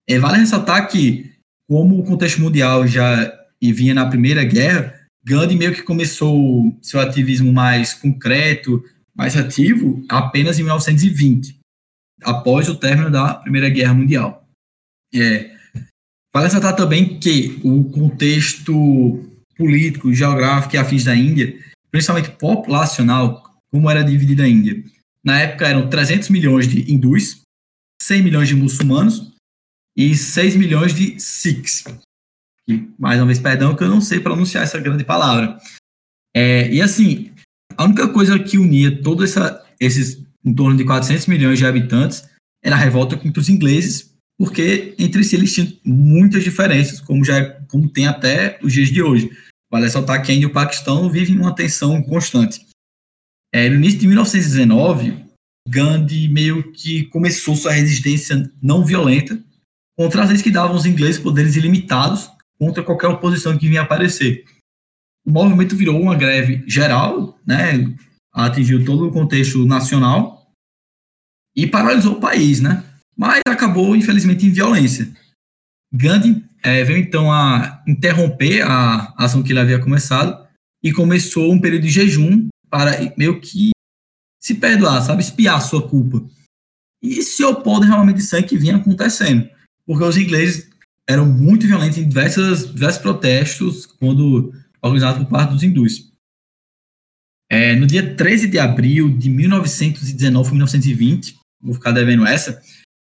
É, 0.09 0.19
vale 0.19 0.39
ressaltar 0.39 0.89
que, 0.89 1.33
como 1.69 1.99
o 1.99 2.05
contexto 2.05 2.41
mundial 2.41 2.87
já 2.87 3.35
vinha 3.61 3.95
na 3.95 4.09
Primeira 4.09 4.45
Guerra, 4.45 4.95
Gandhi 5.25 5.57
meio 5.57 5.75
que 5.75 5.83
começou 5.83 6.75
seu 6.81 7.01
ativismo 7.01 7.53
mais 7.53 7.93
concreto, 7.93 8.83
mais 9.15 9.37
ativo, 9.37 10.05
apenas 10.09 10.59
em 10.59 10.63
1920, 10.63 11.59
após 12.23 12.69
o 12.69 12.77
término 12.77 13.11
da 13.11 13.35
Primeira 13.35 13.69
Guerra 13.69 13.95
Mundial. 13.95 14.49
É, 15.13 15.58
Vale 16.33 16.47
ressaltar 16.47 16.77
também 16.77 17.19
que 17.19 17.59
o 17.65 17.85
contexto 17.85 19.25
político, 19.57 20.13
geográfico 20.13 20.77
e 20.77 20.79
afins 20.79 21.05
da 21.05 21.17
Índia, 21.17 21.59
principalmente 21.91 22.31
populacional, 22.33 23.43
como 23.71 23.91
era 23.91 24.05
dividida 24.05 24.45
a 24.45 24.49
Índia. 24.49 24.83
Na 25.25 25.41
época 25.41 25.67
eram 25.67 25.89
300 25.89 26.29
milhões 26.29 26.69
de 26.69 26.91
hindus, 26.91 27.41
100 28.03 28.23
milhões 28.23 28.49
de 28.49 28.55
muçulmanos 28.55 29.33
e 29.97 30.15
6 30.15 30.57
milhões 30.57 30.95
de 30.95 31.19
sikhs. 31.19 31.85
E, 32.69 32.89
mais 32.99 33.19
uma 33.19 33.27
vez, 33.27 33.39
perdão 33.39 33.75
que 33.75 33.83
eu 33.83 33.89
não 33.89 34.01
sei 34.01 34.21
pronunciar 34.21 34.63
essa 34.63 34.79
grande 34.79 35.05
palavra. 35.05 35.59
É, 36.37 36.73
e 36.73 36.81
assim, 36.81 37.33
a 37.77 37.85
única 37.85 38.09
coisa 38.09 38.39
que 38.39 38.59
unia 38.59 39.03
todos 39.03 39.35
esses 39.81 40.23
em 40.45 40.55
torno 40.55 40.77
de 40.77 40.85
400 40.85 41.27
milhões 41.27 41.59
de 41.59 41.67
habitantes 41.67 42.29
era 42.63 42.77
a 42.77 42.79
revolta 42.79 43.17
contra 43.17 43.41
os 43.41 43.49
ingleses 43.49 44.08
porque 44.39 44.95
entre 44.99 45.25
si 45.25 45.35
eles 45.35 45.53
tinham 45.53 45.73
muitas 45.85 46.45
diferenças, 46.45 47.01
como 47.01 47.25
já 47.25 47.39
é, 47.39 47.61
como 47.67 47.89
tem 47.89 48.07
até 48.07 48.59
os 48.63 48.73
dias 48.73 48.89
de 48.89 49.03
hoje. 49.03 49.31
Vale 49.71 49.85
ressaltar 49.85 50.23
que 50.25 50.31
a 50.31 50.35
Índia 50.35 50.47
e 50.47 50.49
o 50.49 50.53
Paquistão 50.53 51.11
vivem 51.11 51.37
uma 51.37 51.55
tensão 51.55 52.01
constante. 52.03 52.65
É, 53.53 53.69
no 53.69 53.77
início 53.77 53.99
de 53.99 54.07
1919, 54.07 55.27
Gandhi 55.69 56.29
meio 56.29 56.73
que 56.73 57.05
começou 57.07 57.57
sua 57.57 57.73
resistência 57.73 58.51
não 58.63 58.85
violenta 58.85 59.43
contra 59.99 60.23
as 60.23 60.29
leis 60.29 60.43
que 60.43 60.51
davam 60.51 60.77
aos 60.77 60.87
ingleses 60.87 61.21
poderes 61.21 61.57
ilimitados 61.57 62.31
contra 62.59 62.83
qualquer 62.83 63.09
oposição 63.09 63.59
que 63.59 63.69
vinha 63.69 63.83
aparecer. 63.83 64.45
O 65.27 65.31
movimento 65.31 65.77
virou 65.77 66.01
uma 66.01 66.15
greve 66.15 66.63
geral, 66.67 67.39
né, 67.47 67.95
atingiu 68.33 68.85
todo 68.85 69.09
o 69.09 69.13
contexto 69.13 69.67
nacional 69.67 70.51
e 71.55 71.67
paralisou 71.67 72.15
o 72.15 72.21
país, 72.21 72.61
né? 72.61 72.85
Mas 73.19 73.43
acabou, 73.49 73.97
infelizmente, 73.97 74.47
em 74.47 74.53
violência. 74.53 75.13
Gandhi 75.93 76.45
é, 76.63 76.85
veio 76.85 76.99
então 76.99 77.33
a 77.33 77.83
interromper 77.87 78.63
a 78.63 79.13
ação 79.17 79.43
que 79.43 79.51
ele 79.51 79.59
havia 79.59 79.81
começado 79.81 80.47
e 80.83 80.93
começou 80.93 81.53
um 81.53 81.61
período 81.61 81.83
de 81.83 81.91
jejum 81.91 82.47
para 82.71 83.13
meio 83.17 83.41
que 83.41 83.71
se 84.41 84.55
perdoar, 84.55 85.03
sabe, 85.03 85.23
espiar 85.23 85.61
sua 85.61 85.87
culpa. 85.87 86.25
E 87.03 87.23
se 87.23 87.43
opor 87.45 87.81
realmente 87.81 88.17
de 88.17 88.23
sangue 88.23 88.49
que 88.49 88.59
vinha 88.59 88.77
acontecendo, 88.77 89.49
porque 89.85 90.05
os 90.05 90.17
ingleses 90.17 90.71
eram 91.09 91.27
muito 91.27 91.67
violentos 91.67 91.99
em 91.99 92.09
diversos, 92.09 92.73
diversos 92.73 93.03
protestos 93.03 93.87
quando 93.87 94.53
organizados 94.81 95.23
por 95.25 95.31
parte 95.31 95.53
dos 95.53 95.63
hindus. 95.63 96.13
É, 97.51 97.75
no 97.75 97.87
dia 97.87 98.15
13 98.15 98.47
de 98.47 98.59
abril 98.59 99.09
de 99.09 99.31
1919 99.31 100.51
1920, 100.51 101.37
vou 101.61 101.75
ficar 101.75 101.93
devendo 101.93 102.27
essa, 102.27 102.63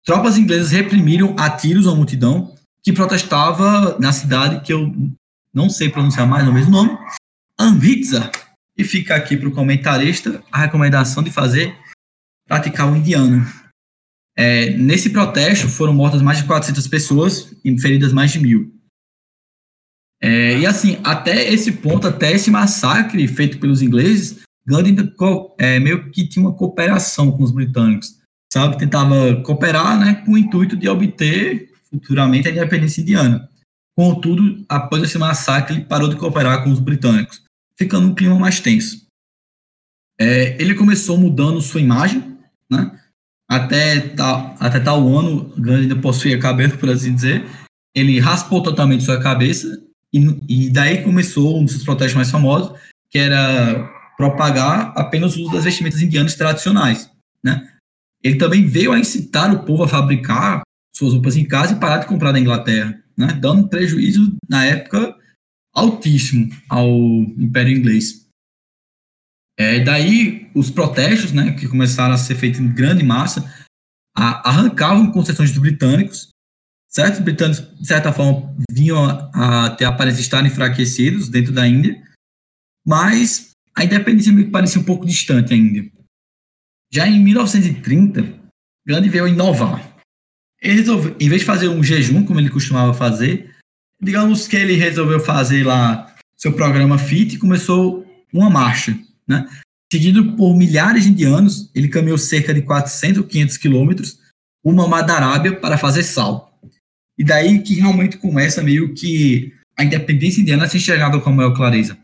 tropas 0.09 0.39
inglesas 0.39 0.71
reprimiram 0.71 1.35
a 1.37 1.51
tiros 1.51 1.85
uma 1.85 1.95
multidão 1.95 2.55
que 2.81 2.91
protestava 2.91 3.95
na 3.99 4.11
cidade 4.11 4.65
que 4.65 4.73
eu 4.73 4.91
não 5.53 5.69
sei 5.69 5.87
pronunciar 5.87 6.27
mais 6.27 6.47
o 6.47 6.51
mesmo 6.51 6.71
nome, 6.71 6.97
Amritsar. 7.55 8.31
E 8.75 8.83
fica 8.83 9.13
aqui 9.15 9.37
para 9.37 9.47
o 9.47 9.51
comentarista 9.51 10.43
a 10.51 10.61
recomendação 10.61 11.21
de 11.21 11.29
fazer 11.29 11.77
praticar 12.47 12.91
o 12.91 12.95
indiano. 12.95 13.45
É, 14.35 14.71
nesse 14.71 15.11
protesto 15.11 15.69
foram 15.69 15.93
mortas 15.93 16.23
mais 16.23 16.39
de 16.39 16.45
400 16.45 16.87
pessoas 16.87 17.55
e 17.63 17.79
feridas 17.79 18.11
mais 18.11 18.31
de 18.31 18.39
mil. 18.39 18.73
É, 20.19 20.57
e 20.57 20.65
assim, 20.65 20.99
até 21.03 21.53
esse 21.53 21.71
ponto, 21.71 22.07
até 22.07 22.31
esse 22.31 22.49
massacre 22.49 23.27
feito 23.27 23.59
pelos 23.59 23.83
ingleses, 23.83 24.39
Gandhi 24.65 24.95
é, 25.59 25.79
meio 25.79 26.09
que 26.09 26.27
tinha 26.27 26.43
uma 26.43 26.55
cooperação 26.55 27.31
com 27.31 27.43
os 27.43 27.51
britânicos, 27.51 28.18
sabe? 28.51 28.77
Tentava 28.77 29.41
cooperar 29.43 29.99
né, 29.99 30.23
com 30.25 30.33
o 30.33 30.37
intuito 30.37 30.75
de 30.75 30.87
obter 30.89 31.71
futuramente 31.89 32.47
a 32.47 32.51
independência 32.51 33.01
indiana. 33.01 33.49
Contudo, 33.97 34.63
após 34.69 35.03
esse 35.03 35.17
massacre, 35.17 35.75
ele 35.75 35.85
parou 35.85 36.07
de 36.07 36.15
cooperar 36.15 36.63
com 36.63 36.71
os 36.71 36.79
britânicos 36.79 37.43
ficando 37.79 38.09
um 38.09 38.13
clima 38.13 38.37
mais 38.37 38.59
tenso. 38.59 39.07
É, 40.19 40.61
ele 40.61 40.75
começou 40.75 41.17
mudando 41.17 41.61
sua 41.61 41.79
imagem, 41.79 42.37
né? 42.69 42.99
Até 43.49 44.01
tal, 44.09 44.55
até 44.59 44.81
tal 44.81 45.07
ano, 45.07 45.45
Gandhi 45.57 45.83
ainda 45.83 45.95
possuía 45.95 46.37
cabelo, 46.37 46.75
por 46.77 46.89
assim 46.89 47.15
dizer. 47.15 47.45
Ele 47.95 48.19
raspou 48.19 48.61
totalmente 48.61 49.03
sua 49.05 49.19
cabeça 49.19 49.81
e, 50.13 50.65
e 50.65 50.69
daí 50.69 51.03
começou 51.03 51.57
um 51.57 51.63
dos 51.63 51.83
protestos 51.85 52.15
mais 52.15 52.29
famosos, 52.29 52.77
que 53.09 53.17
era 53.17 53.89
propagar 54.17 54.91
apenas 54.97 55.37
o 55.37 55.43
uso 55.43 55.53
das 55.53 55.63
vestimentas 55.63 56.01
indianas 56.01 56.35
tradicionais, 56.35 57.09
né? 57.41 57.65
Ele 58.23 58.37
também 58.37 58.65
veio 58.65 58.91
a 58.91 58.99
incitar 58.99 59.53
o 59.53 59.63
povo 59.65 59.83
a 59.83 59.87
fabricar 59.87 60.61
suas 60.93 61.13
roupas 61.13 61.37
em 61.37 61.47
casa 61.47 61.73
e 61.73 61.79
parar 61.79 61.99
de 61.99 62.07
comprar 62.07 62.31
da 62.31 62.39
Inglaterra, 62.39 63.01
né? 63.17 63.27
Dando 63.33 63.69
prejuízo 63.69 64.35
na 64.49 64.65
época 64.65 65.15
altíssimo 65.73 66.49
ao 66.67 66.89
Império 67.37 67.77
Inglês. 67.77 68.27
É, 69.57 69.79
daí, 69.81 70.49
os 70.55 70.69
protestos, 70.69 71.33
né, 71.33 71.51
que 71.51 71.67
começaram 71.67 72.13
a 72.13 72.17
ser 72.17 72.35
feitos 72.35 72.61
em 72.61 72.73
grande 72.73 73.03
massa, 73.03 73.43
a, 74.15 74.49
arrancavam 74.49 75.11
concessões 75.11 75.51
dos 75.51 75.59
britânicos. 75.59 76.29
Certos 76.89 77.19
britânicos, 77.19 77.77
de 77.77 77.85
certa 77.85 78.11
forma, 78.11 78.55
vinham 78.71 79.03
a, 79.05 79.65
a 79.65 79.69
ter 79.71 79.85
aparência 79.85 80.17
de 80.17 80.23
estarem 80.23 80.49
enfraquecidos 80.49 81.29
dentro 81.29 81.51
da 81.51 81.67
Índia, 81.67 82.01
mas 82.87 83.51
a 83.75 83.83
independência 83.83 84.31
me 84.31 84.45
parecia 84.45 84.81
um 84.81 84.85
pouco 84.85 85.05
distante 85.05 85.53
ainda. 85.53 85.89
Já 86.91 87.07
em 87.07 87.21
1930, 87.23 88.39
Gandhi 88.85 89.09
veio 89.09 89.27
inovar. 89.27 89.97
Ele 90.61 90.73
resolveu, 90.73 91.15
em 91.19 91.29
vez 91.29 91.41
de 91.41 91.45
fazer 91.45 91.67
um 91.69 91.83
jejum, 91.83 92.25
como 92.25 92.39
ele 92.39 92.49
costumava 92.49 92.93
fazer, 92.93 93.55
digamos 94.01 94.47
que 94.47 94.55
ele 94.55 94.73
resolveu 94.73 95.19
fazer 95.19 95.63
lá 95.63 96.15
seu 96.37 96.53
programa 96.53 96.97
FIT 96.97 97.35
e 97.35 97.39
começou 97.39 98.05
uma 98.33 98.49
marcha, 98.49 98.97
né? 99.27 99.47
Seguido 99.91 100.35
por 100.35 100.55
milhares 100.55 101.03
de 101.03 101.09
indianos, 101.09 101.69
ele 101.73 101.89
caminhou 101.89 102.17
cerca 102.17 102.53
de 102.53 102.61
400 102.61 103.19
ou 103.19 103.27
500 103.27 103.57
quilômetros 103.57 104.19
uma 104.63 104.87
mar 104.87 105.01
da 105.01 105.15
Arábia 105.15 105.55
para 105.55 105.77
fazer 105.77 106.03
sal. 106.03 106.59
E 107.17 107.23
daí 107.23 107.61
que 107.61 107.75
realmente 107.75 108.17
começa 108.17 108.61
meio 108.61 108.93
que 108.93 109.53
a 109.77 109.83
independência 109.83 110.41
indiana 110.41 110.65
a 110.65 110.69
ser 110.69 110.77
enxergada 110.77 111.19
com 111.19 111.29
a 111.29 111.33
maior 111.33 111.55
clareza. 111.55 111.97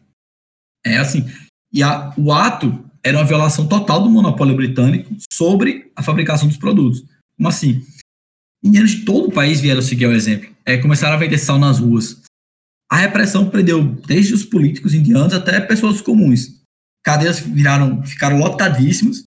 É 0.86 0.98
assim, 0.98 1.30
e 1.72 1.84
a, 1.84 2.14
o 2.18 2.32
ato 2.32 2.85
era 3.06 3.18
uma 3.18 3.26
violação 3.26 3.68
total 3.68 4.02
do 4.02 4.10
monopólio 4.10 4.56
britânico 4.56 5.16
sobre 5.32 5.92
a 5.96 6.02
fabricação 6.02 6.48
dos 6.48 6.58
produtos. 6.58 7.04
Como 7.38 7.48
assim? 7.48 7.86
Indianos 8.64 8.92
de 8.92 9.06
todo 9.06 9.28
o 9.28 9.32
país 9.32 9.62
vieram 9.62 9.82
seguir 9.82 10.08
o 10.08 10.12
exemplo 10.12 10.56
é, 10.66 10.78
começaram 10.78 11.14
a 11.14 11.20
vender 11.20 11.38
sal 11.38 11.60
nas 11.60 11.80
ruas. 11.80 12.22
A 12.92 12.98
repressão 12.98 13.50
prendeu 13.50 13.84
desde 13.84 14.34
os 14.34 14.44
políticos 14.44 14.94
indianos 14.94 15.34
até 15.34 15.62
pessoas 15.62 16.02
comuns. 16.02 16.62
Cadeias 17.04 17.40
viraram, 17.40 18.04
ficaram 18.04 18.40
lotadíssimos. 18.40 19.24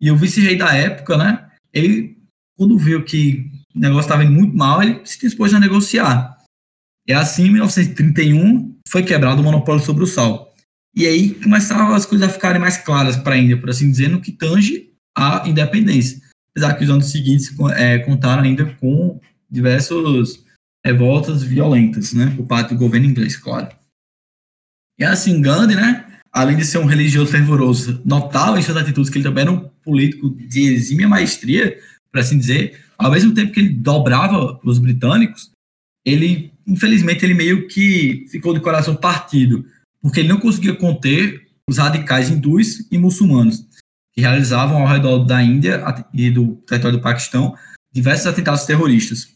E 0.00 0.10
o 0.10 0.16
vice-rei 0.16 0.56
da 0.56 0.74
época, 0.74 1.16
né? 1.16 1.48
Ele, 1.72 2.18
quando 2.56 2.78
viu 2.78 3.04
que 3.04 3.50
o 3.74 3.78
negócio 3.78 4.02
estava 4.02 4.24
indo 4.24 4.32
muito 4.32 4.54
mal, 4.54 4.82
ele 4.82 5.00
se 5.04 5.18
dispôs 5.18 5.54
a 5.54 5.60
negociar. 5.60 6.36
E 7.06 7.12
assim, 7.12 7.46
em 7.46 7.52
1931, 7.52 8.76
foi 8.88 9.02
quebrado 9.02 9.40
o 9.40 9.44
monopólio 9.44 9.82
sobre 9.82 10.04
o 10.04 10.06
sal. 10.06 10.51
E 10.94 11.06
aí 11.06 11.34
começaram 11.34 11.94
as 11.94 12.04
coisas 12.04 12.28
a 12.28 12.32
ficarem 12.32 12.60
mais 12.60 12.76
claras 12.76 13.16
para 13.16 13.34
a 13.34 13.38
Índia, 13.38 13.58
por 13.58 13.70
assim 13.70 13.90
dizer, 13.90 14.08
no 14.08 14.20
que 14.20 14.32
tange 14.32 14.90
a 15.16 15.48
independência. 15.48 16.20
Apesar 16.50 16.74
que 16.74 16.84
os 16.84 16.90
anos 16.90 17.10
seguintes 17.10 17.54
é, 17.76 17.98
contaram 17.98 18.42
ainda 18.42 18.66
com 18.74 19.18
diversos 19.50 20.44
revoltas 20.84 21.42
violentas, 21.42 22.12
né, 22.12 22.32
por 22.36 22.46
parte 22.46 22.74
do 22.74 22.78
governo 22.78 23.06
inglês, 23.06 23.36
claro. 23.36 23.68
E 24.98 25.04
assim, 25.04 25.40
Gandhi, 25.40 25.74
né, 25.74 26.04
além 26.30 26.56
de 26.56 26.64
ser 26.64 26.78
um 26.78 26.84
religioso 26.84 27.30
fervoroso, 27.30 28.02
notável 28.04 28.58
em 28.58 28.62
suas 28.62 28.76
atitudes 28.76 29.08
que 29.08 29.18
ele 29.18 29.24
também 29.24 29.42
era 29.42 29.52
um 29.52 29.68
político 29.82 30.30
de 30.30 30.72
exímia 30.72 31.08
maestria, 31.08 31.78
por 32.10 32.20
assim 32.20 32.38
dizer, 32.38 32.84
ao 32.98 33.10
mesmo 33.10 33.32
tempo 33.32 33.52
que 33.52 33.60
ele 33.60 33.70
dobrava 33.70 34.60
os 34.64 34.78
britânicos, 34.78 35.50
ele, 36.04 36.52
infelizmente, 36.66 37.24
ele 37.24 37.34
meio 37.34 37.68
que 37.68 38.26
ficou 38.30 38.52
de 38.52 38.60
coração 38.60 38.96
partido, 38.96 39.64
porque 40.02 40.20
ele 40.20 40.28
não 40.28 40.40
conseguia 40.40 40.74
conter 40.74 41.46
os 41.68 41.78
radicais 41.78 42.28
hindus 42.28 42.90
e 42.90 42.98
muçulmanos, 42.98 43.64
que 44.12 44.20
realizavam 44.20 44.82
ao 44.82 44.88
redor 44.88 45.20
da 45.24 45.42
Índia 45.42 45.82
e 46.12 46.30
do 46.30 46.56
território 46.66 46.98
do 46.98 47.02
Paquistão 47.02 47.56
diversos 47.92 48.26
atentados 48.26 48.64
terroristas. 48.64 49.28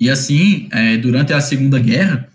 E 0.00 0.08
assim, 0.08 0.68
é, 0.72 0.96
durante 0.96 1.32
a 1.32 1.40
Segunda 1.40 1.78
Guerra, 1.78 2.30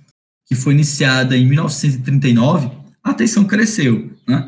que 0.46 0.56
foi 0.56 0.74
iniciada 0.74 1.36
em 1.36 1.48
1939, 1.48 2.70
a 3.04 3.14
tensão 3.14 3.46
cresceu, 3.46 4.12
né? 4.28 4.48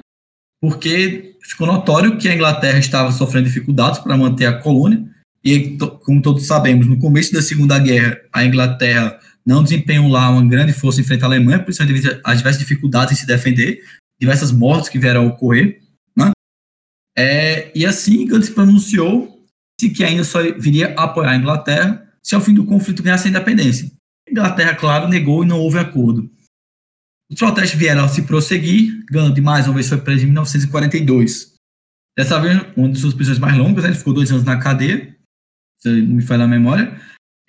porque 0.62 1.36
ficou 1.41 1.65
notório 1.65 2.17
que 2.17 2.27
a 2.27 2.36
Inglaterra 2.36 2.77
estava 2.77 3.12
sofrendo 3.12 3.47
dificuldades 3.47 4.00
para 4.00 4.17
manter 4.17 4.45
a 4.45 4.59
colônia, 4.59 5.03
e 5.43 5.77
como 6.03 6.21
todos 6.21 6.45
sabemos, 6.45 6.88
no 6.88 7.00
começo 7.00 7.31
da 7.31 7.41
Segunda 7.41 7.79
Guerra, 7.79 8.19
a 8.33 8.43
Inglaterra 8.43 9.19
não 9.48 9.63
desempenhou 9.63 10.10
lá 10.10 10.30
uma 10.30 10.46
grande 10.46 10.74
força 10.74 11.00
em 11.00 11.06
frente 11.06 11.24
à 11.24 11.25
Alemanha, 11.25 11.63
principalmente 11.63 12.20
as 12.22 12.38
diversas 12.38 12.60
dificuldades 12.60 13.13
em 13.13 13.16
se 13.16 13.25
defender, 13.25 13.82
diversas 14.20 14.51
mortes 14.51 14.89
que 14.89 15.00
vieram 15.00 15.24
a 15.24 15.27
ocorrer. 15.27 15.82
Né? 16.13 16.32
É, 17.18 17.72
e 17.74 17.86
assim, 17.86 18.27
Gandhi 18.27 18.48
se 18.48 18.51
pronunciou 18.51 19.42
que 19.80 20.04
ainda 20.04 20.25
só 20.25 20.39
viria 20.60 20.94
a 20.98 21.04
apoiar 21.04 21.32
a 21.32 21.38
Inglaterra 21.38 22.06
se 22.22 22.36
ao 22.36 22.42
fim 22.42 22.54
do 22.54 22.66
conflito 22.66 23.01
ganhasse 23.01 23.27
a 23.27 23.30
independência. 23.30 23.89
A 24.27 24.32
Inglaterra, 24.32 24.75
claro, 24.75 25.08
negou 25.08 25.46
e 25.46 25.48
não 25.48 25.60
houve 25.62 25.80
acordo. 25.80 26.30
Os 27.32 27.39
protestos 27.39 27.80
vieram 27.80 28.04
a 28.04 28.10
se 28.10 28.24
prosseguir, 28.24 29.06
Gandhi 29.10 29.39
mais 29.39 29.66
uma 29.66 29.75
vez 29.75 29.88
foi 29.88 29.98
preso 30.00 30.24
em 30.24 30.27
1942. 30.27 31.54
Dessa 32.18 32.38
vez, 32.42 32.66
uma 32.75 32.89
das 32.89 33.00
suas 33.00 33.13
prisões 33.13 33.39
mais 33.39 33.56
longas, 33.56 33.84
né, 33.84 33.92
ele 33.92 33.98
ficou 33.98 34.13
dois 34.13 34.30
anos 34.30 34.44
na 34.44 34.58
cadeia, 34.58 35.16
se 35.80 36.01
não 36.01 36.16
me 36.16 36.22
falha 36.22 36.44
a 36.44 36.48
memória. 36.48 37.00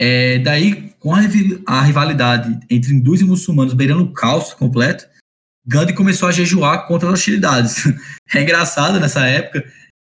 É, 0.00 0.38
daí, 0.38 0.92
com 1.00 1.14
a, 1.14 1.20
a, 1.66 1.82
rivalidade 1.82 2.60
entre 2.70 2.92
hindus 2.92 3.20
e 3.20 3.24
muçulmanos 3.24 3.74
beirando 3.74 4.04
o 4.04 4.12
caos 4.12 4.54
completo, 4.54 5.06
Gandhi 5.66 5.92
começou 5.92 6.28
a 6.28 6.32
jejuar 6.32 6.86
contra 6.86 7.08
as 7.08 7.14
hostilidades. 7.14 7.84
É 8.34 8.42
engraçado 8.42 9.00
nessa 9.00 9.26
época 9.26 9.64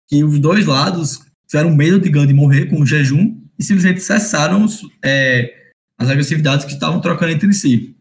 que 0.09 0.25
os 0.25 0.41
dois 0.41 0.67
lados 0.67 1.21
tiveram 1.49 1.73
medo 1.73 2.01
de 2.01 2.11
Gandhi 2.11 2.35
morrer 2.35 2.67
com 2.67 2.81
o 2.81 2.87
jejum 2.87 3.41
e 3.57 3.63
simplesmente 3.63 4.01
cessaram 4.01 4.67
é, 5.05 5.71
as 5.97 6.09
agressividades 6.11 6.65
que 6.65 6.73
estavam 6.73 7.01
trocando 7.01 7.31
entre 7.31 7.53
si. 7.53 7.97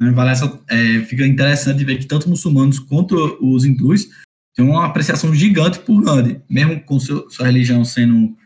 Né? 0.00 0.12
Vale 0.12 0.30
essa, 0.30 0.60
é, 0.68 1.00
fica 1.00 1.26
interessante 1.26 1.84
ver 1.84 1.98
que 1.98 2.06
tanto 2.06 2.28
muçulmanos 2.28 2.78
quanto 2.78 3.16
os 3.40 3.64
hindus 3.64 4.08
tem 4.54 4.64
uma 4.64 4.86
apreciação 4.86 5.34
gigante 5.34 5.80
por 5.80 6.00
Gandhi, 6.00 6.40
mesmo 6.48 6.80
com 6.80 7.00
seu, 7.00 7.28
sua 7.28 7.46
religião 7.46 7.84
sendo 7.84 8.36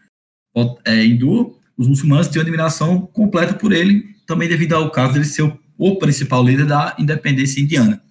é, 0.84 1.04
hindu, 1.04 1.59
os 1.80 1.88
muçulmanos 1.88 2.28
têm 2.28 2.38
uma 2.38 2.42
admiração 2.42 3.06
completa 3.06 3.54
por 3.54 3.72
ele, 3.72 4.14
também 4.26 4.46
devido 4.46 4.74
ao 4.74 4.90
caso 4.90 5.14
dele 5.14 5.24
ser 5.24 5.44
o, 5.44 5.58
o 5.78 5.98
principal 5.98 6.44
líder 6.44 6.66
da 6.66 6.94
independência 6.98 7.58
indiana. 7.58 8.02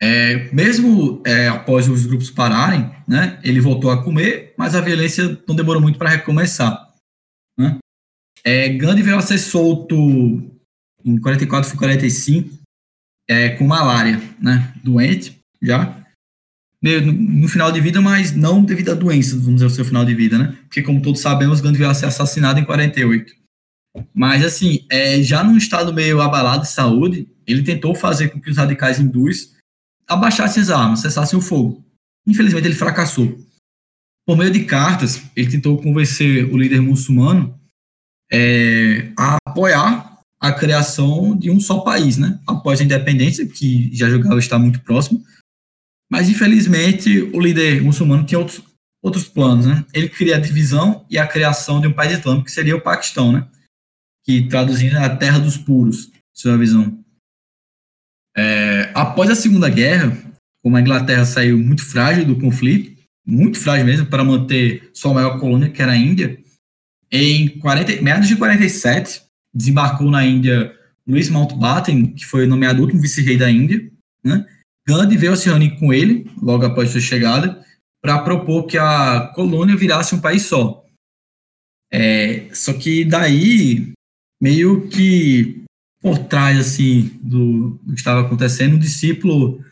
É, 0.00 0.50
mesmo 0.50 1.22
é, 1.26 1.48
após 1.48 1.86
os 1.86 2.06
grupos 2.06 2.30
pararem, 2.30 2.90
né, 3.06 3.38
ele 3.44 3.60
voltou 3.60 3.90
a 3.90 4.02
comer, 4.02 4.54
mas 4.56 4.74
a 4.74 4.80
violência 4.80 5.38
não 5.46 5.54
demorou 5.54 5.82
muito 5.82 5.98
para 5.98 6.08
recomeçar. 6.08 6.94
Né? 7.58 7.76
É, 8.42 8.70
Gandhi 8.70 9.02
veio 9.02 9.18
a 9.18 9.22
ser 9.22 9.36
solto 9.36 9.94
em 11.04 11.20
44 11.20 11.74
e 11.74 11.76
45 11.76 12.58
é, 13.28 13.50
com 13.50 13.66
malária, 13.66 14.18
né, 14.40 14.72
doente 14.82 15.38
já, 15.62 16.03
no 17.00 17.48
final 17.48 17.72
de 17.72 17.80
vida, 17.80 18.00
mas 18.00 18.36
não 18.36 18.62
devido 18.62 18.90
à 18.90 18.94
doença, 18.94 19.36
vamos 19.36 19.54
dizer, 19.54 19.66
o 19.66 19.70
seu 19.70 19.84
final 19.84 20.04
de 20.04 20.14
vida, 20.14 20.36
né? 20.36 20.56
Porque, 20.64 20.82
como 20.82 21.00
todos 21.00 21.20
sabemos, 21.20 21.60
Gandhi 21.60 21.78
veio 21.78 21.90
a 21.90 21.94
ser 21.94 22.06
assassinado 22.06 22.60
em 22.60 22.64
48. 22.64 23.32
Mas, 24.12 24.44
assim, 24.44 24.84
é, 24.90 25.22
já 25.22 25.42
num 25.42 25.56
estado 25.56 25.94
meio 25.94 26.20
abalado 26.20 26.62
de 26.62 26.68
saúde, 26.68 27.26
ele 27.46 27.62
tentou 27.62 27.94
fazer 27.94 28.28
com 28.28 28.40
que 28.40 28.50
os 28.50 28.56
radicais 28.56 28.98
hindus 28.98 29.54
abaixassem 30.06 30.62
as 30.62 30.68
armas, 30.68 31.00
cessassem 31.00 31.38
o 31.38 31.42
fogo. 31.42 31.82
Infelizmente, 32.26 32.66
ele 32.66 32.74
fracassou. 32.74 33.38
Por 34.26 34.36
meio 34.36 34.50
de 34.50 34.64
cartas, 34.64 35.22
ele 35.34 35.50
tentou 35.50 35.80
convencer 35.80 36.52
o 36.52 36.58
líder 36.58 36.80
muçulmano 36.80 37.58
é, 38.30 39.10
a 39.18 39.36
apoiar 39.46 40.18
a 40.40 40.52
criação 40.52 41.34
de 41.36 41.50
um 41.50 41.58
só 41.58 41.80
país, 41.80 42.18
né? 42.18 42.38
Após 42.46 42.80
a 42.80 42.84
independência, 42.84 43.46
que 43.46 43.90
já 43.94 44.10
julgava 44.10 44.38
estar 44.38 44.58
muito 44.58 44.80
próximo, 44.80 45.24
mas, 46.10 46.28
infelizmente, 46.28 47.22
o 47.32 47.40
líder 47.40 47.82
muçulmano 47.82 48.24
tinha 48.24 48.38
outros, 48.38 48.62
outros 49.02 49.24
planos. 49.24 49.66
Né? 49.66 49.84
Ele 49.92 50.08
queria 50.08 50.36
a 50.36 50.40
divisão 50.40 51.04
e 51.10 51.18
a 51.18 51.26
criação 51.26 51.80
de 51.80 51.86
um 51.86 51.92
país 51.92 52.18
islâmico, 52.18 52.46
que 52.46 52.52
seria 52.52 52.76
o 52.76 52.80
Paquistão, 52.80 53.32
né? 53.32 53.46
que 54.24 54.48
traduzindo 54.48 54.96
é 54.96 55.04
a 55.04 55.16
terra 55.16 55.38
dos 55.38 55.56
puros, 55.56 56.10
sua 56.32 56.56
visão. 56.56 57.04
É, 58.36 58.90
após 58.94 59.30
a 59.30 59.34
Segunda 59.34 59.68
Guerra, 59.68 60.16
como 60.62 60.76
a 60.76 60.80
Inglaterra 60.80 61.24
saiu 61.24 61.58
muito 61.58 61.84
frágil 61.84 62.24
do 62.24 62.38
conflito, 62.38 62.94
muito 63.26 63.58
frágil 63.58 63.86
mesmo, 63.86 64.06
para 64.06 64.24
manter 64.24 64.90
sua 64.94 65.14
maior 65.14 65.38
colônia, 65.38 65.70
que 65.70 65.80
era 65.80 65.92
a 65.92 65.96
Índia, 65.96 66.38
em 67.10 67.48
40, 67.60 68.02
meados 68.02 68.26
de 68.26 68.36
47, 68.36 69.22
desembarcou 69.54 70.10
na 70.10 70.24
Índia 70.24 70.74
Louis 71.06 71.28
Mountbatten, 71.28 72.12
que 72.12 72.24
foi 72.24 72.46
nomeado 72.46 72.82
último 72.82 73.00
vice-rei 73.00 73.36
da 73.36 73.50
Índia, 73.50 73.88
né? 74.22 74.44
Gandhi 74.86 75.16
veio 75.16 75.36
se 75.36 75.48
reunir 75.48 75.78
com 75.78 75.92
ele, 75.92 76.30
logo 76.40 76.64
após 76.64 76.90
sua 76.90 77.00
chegada, 77.00 77.64
para 78.02 78.18
propor 78.18 78.64
que 78.66 78.76
a 78.76 79.32
colônia 79.34 79.76
virasse 79.76 80.14
um 80.14 80.20
país 80.20 80.42
só. 80.42 80.84
É, 81.90 82.52
só 82.52 82.72
que 82.74 83.04
daí, 83.04 83.92
meio 84.42 84.88
que 84.88 85.64
por 86.02 86.18
trás 86.18 86.58
assim, 86.58 87.18
do, 87.22 87.80
do 87.82 87.94
que 87.94 87.98
estava 87.98 88.20
acontecendo, 88.20 88.76
um 88.76 88.78
discípulo 88.78 89.64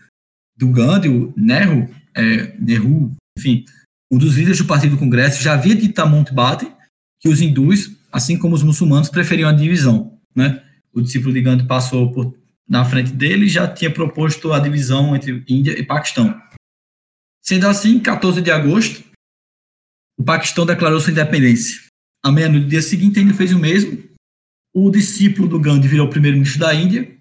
do 0.57 0.71
Gandhi, 0.71 1.09
o 1.09 1.31
Nehru, 1.37 1.91
é, 2.15 2.57
Nehru, 2.59 3.15
enfim, 3.39 3.67
um 4.11 4.17
dos 4.17 4.37
líderes 4.37 4.59
do 4.59 4.65
Partido 4.65 4.93
do 4.93 4.99
Congresso, 4.99 5.43
já 5.43 5.53
havia 5.53 5.75
dito 5.75 5.99
a 5.99 6.07
Mountbatten 6.07 6.73
que 7.21 7.29
os 7.29 7.43
hindus, 7.43 7.91
assim 8.11 8.39
como 8.39 8.55
os 8.55 8.63
muçulmanos, 8.63 9.11
preferiam 9.11 9.49
a 9.49 9.53
divisão. 9.53 10.19
Né? 10.35 10.63
O 10.93 11.03
discípulo 11.03 11.35
de 11.35 11.43
Gandhi 11.43 11.67
passou 11.67 12.11
por 12.11 12.35
na 12.73 12.87
frente 12.87 13.13
dele 13.13 13.47
já 13.51 13.69
tinha 13.69 13.93
proposto 13.93 14.51
a 14.51 14.59
divisão 14.59 15.15
entre 15.15 15.45
Índia 15.47 15.79
e 15.79 15.85
Paquistão. 15.85 16.41
Sendo 17.45 17.69
assim, 17.69 18.01
14 18.01 18.41
de 18.41 18.51
agosto, 18.51 19.05
o 20.19 20.25
Paquistão 20.25 20.65
declarou 20.65 20.99
sua 20.99 21.13
independência. 21.13 21.83
À 22.25 22.33
meia-noite 22.33 22.65
do 22.65 22.71
dia 22.71 22.81
seguinte, 22.81 23.19
ainda 23.19 23.35
fez 23.35 23.53
o 23.53 23.59
mesmo. 23.59 24.03
O 24.75 24.91
discípulo 24.91 25.47
do 25.47 25.61
Gandhi 25.61 25.87
virou 25.87 26.09
primeiro-ministro 26.09 26.61
da 26.61 26.75
Índia 26.75 27.15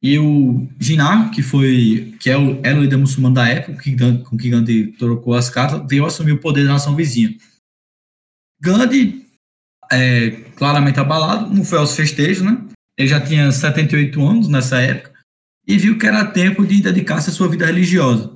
e 0.00 0.20
o 0.20 0.68
Jinnah, 0.78 1.30
que 1.30 1.42
foi 1.42 2.16
que 2.20 2.30
é 2.30 2.36
o, 2.36 2.60
o 2.60 2.80
líder 2.80 2.96
muçulmano 2.96 3.34
da 3.34 3.48
época, 3.48 3.82
que, 3.82 3.96
com 4.22 4.36
que 4.36 4.50
Gandhi 4.50 4.92
trocou 4.92 5.34
as 5.34 5.50
cartas, 5.50 5.84
veio 5.88 6.06
assumir 6.06 6.30
o 6.30 6.40
poder 6.40 6.64
da 6.64 6.74
nação 6.74 6.94
vizinha. 6.94 7.36
Gandhi, 8.60 9.26
é, 9.90 10.30
claramente 10.54 11.00
abalado, 11.00 11.52
não 11.52 11.64
foi 11.64 11.78
aos 11.78 11.96
festejos, 11.96 12.44
né? 12.44 12.64
Ele 12.98 13.08
já 13.08 13.20
tinha 13.20 13.50
78 13.50 14.20
anos 14.26 14.48
nessa 14.48 14.80
época 14.80 15.12
e 15.66 15.76
viu 15.76 15.98
que 15.98 16.06
era 16.06 16.24
tempo 16.24 16.66
de 16.66 16.80
dedicar-se 16.80 17.30
à 17.30 17.32
sua 17.32 17.48
vida 17.48 17.66
religiosa. 17.66 18.34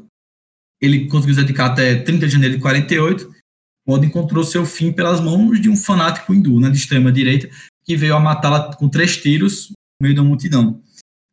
Ele 0.80 1.06
conseguiu 1.06 1.34
se 1.34 1.40
dedicar 1.40 1.66
até 1.66 1.96
30 1.96 2.26
de 2.26 2.32
janeiro 2.32 2.56
de 2.56 2.60
48, 2.60 3.30
quando 3.86 4.04
encontrou 4.04 4.44
seu 4.44 4.66
fim 4.66 4.92
pelas 4.92 5.20
mãos 5.20 5.60
de 5.60 5.68
um 5.68 5.76
fanático 5.76 6.34
hindu, 6.34 6.60
né, 6.60 6.70
de 6.70 6.76
extrema 6.76 7.10
direita, 7.12 7.48
que 7.84 7.96
veio 7.96 8.14
a 8.14 8.20
matá-la 8.20 8.74
com 8.74 8.88
três 8.88 9.16
tiros 9.16 9.70
no 9.70 10.04
meio 10.04 10.14
da 10.14 10.22
multidão. 10.22 10.82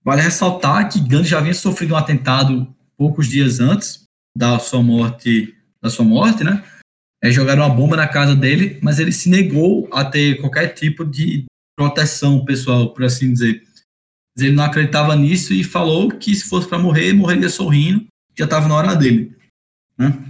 Vale 0.03 0.21
ressaltar 0.21 0.89
que 0.89 0.99
Gandhi 0.99 1.29
já 1.29 1.39
havia 1.39 1.53
sofrido 1.53 1.93
um 1.93 1.97
atentado 1.97 2.73
poucos 2.97 3.27
dias 3.27 3.59
antes 3.59 4.03
da 4.35 4.57
sua 4.59 4.81
morte, 4.81 5.55
da 5.81 5.89
sua 5.89 6.05
morte, 6.05 6.43
né? 6.43 6.63
É, 7.23 7.31
jogaram 7.31 7.65
uma 7.65 7.75
bomba 7.75 7.97
na 7.97 8.07
casa 8.07 8.35
dele, 8.35 8.79
mas 8.81 8.99
ele 8.99 9.11
se 9.11 9.29
negou 9.29 9.89
a 9.91 10.05
ter 10.05 10.39
qualquer 10.39 10.69
tipo 10.69 11.03
de 11.03 11.45
proteção 11.77 12.43
pessoal, 12.43 12.91
por 12.93 13.05
assim 13.05 13.31
dizer. 13.31 13.63
Ele 14.37 14.51
não 14.51 14.63
acreditava 14.63 15.15
nisso 15.15 15.53
e 15.53 15.63
falou 15.63 16.09
que 16.09 16.35
se 16.35 16.45
fosse 16.45 16.67
para 16.67 16.79
morrer, 16.79 17.13
morreria 17.13 17.49
sorrindo, 17.49 18.05
já 18.37 18.45
estava 18.45 18.67
na 18.67 18.75
hora 18.75 18.95
dele. 18.95 19.35
Né? 19.97 20.25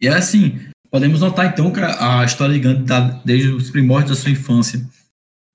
E 0.00 0.08
é 0.08 0.14
assim, 0.14 0.58
podemos 0.90 1.20
notar 1.20 1.46
então 1.46 1.72
que 1.72 1.80
a 1.80 2.24
história 2.24 2.54
de 2.54 2.60
Gandhi 2.60 2.82
está 2.82 3.00
desde 3.24 3.48
os 3.48 3.70
primórdios 3.70 4.16
da 4.16 4.22
sua 4.22 4.32
infância. 4.32 4.86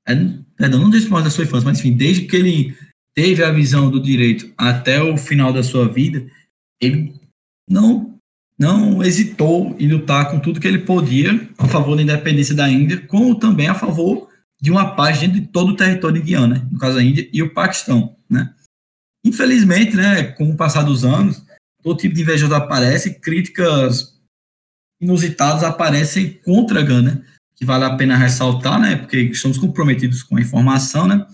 É, 0.07 0.15
perdão, 0.55 0.79
não 0.79 0.89
desde 0.89 0.99
os 0.99 1.05
primórdios 1.05 1.33
da 1.33 1.35
sua 1.35 1.43
infância, 1.43 1.65
mas 1.65 1.79
enfim, 1.79 1.93
desde 1.93 2.25
que 2.25 2.35
ele 2.35 2.77
teve 3.13 3.43
a 3.43 3.51
visão 3.51 3.89
do 3.89 4.01
direito 4.01 4.51
até 4.57 5.01
o 5.01 5.17
final 5.17 5.51
da 5.51 5.63
sua 5.63 5.87
vida, 5.87 6.25
ele 6.79 7.13
não 7.69 8.15
não 8.59 9.03
hesitou 9.03 9.75
em 9.77 9.87
lutar 9.87 10.31
com 10.31 10.39
tudo 10.39 10.59
que 10.59 10.67
ele 10.67 10.79
podia 10.79 11.47
a 11.59 11.67
favor 11.67 11.95
da 11.95 12.01
independência 12.01 12.55
da 12.55 12.67
Índia, 12.67 12.99
como 13.05 13.35
também 13.35 13.67
a 13.67 13.75
favor 13.75 14.26
de 14.61 14.71
uma 14.71 14.95
paz 14.95 15.19
dentro 15.19 15.39
de 15.39 15.47
todo 15.47 15.71
o 15.71 15.75
território 15.75 16.19
indiano, 16.19 16.55
né? 16.55 16.67
no 16.71 16.79
caso 16.79 16.97
a 16.97 17.03
Índia 17.03 17.29
e 17.31 17.43
o 17.43 17.53
Paquistão. 17.53 18.15
Né? 18.29 18.53
Infelizmente, 19.23 19.95
né, 19.95 20.23
com 20.23 20.49
o 20.49 20.57
passar 20.57 20.83
dos 20.83 21.05
anos, 21.05 21.43
todo 21.83 21.99
tipo 21.99 22.15
de 22.15 22.21
invejoso 22.21 22.53
aparece, 22.55 23.19
críticas 23.19 24.17
inusitadas 25.01 25.63
aparecem 25.63 26.33
contra 26.43 26.79
a 26.79 26.83
Gana, 26.83 27.23
que 27.55 27.65
vale 27.65 27.85
a 27.85 27.95
pena 27.95 28.17
ressaltar, 28.17 28.79
né, 28.79 28.95
porque 28.95 29.17
estamos 29.17 29.57
comprometidos 29.57 30.23
com 30.23 30.37
a 30.37 30.41
informação, 30.41 31.07
né, 31.07 31.25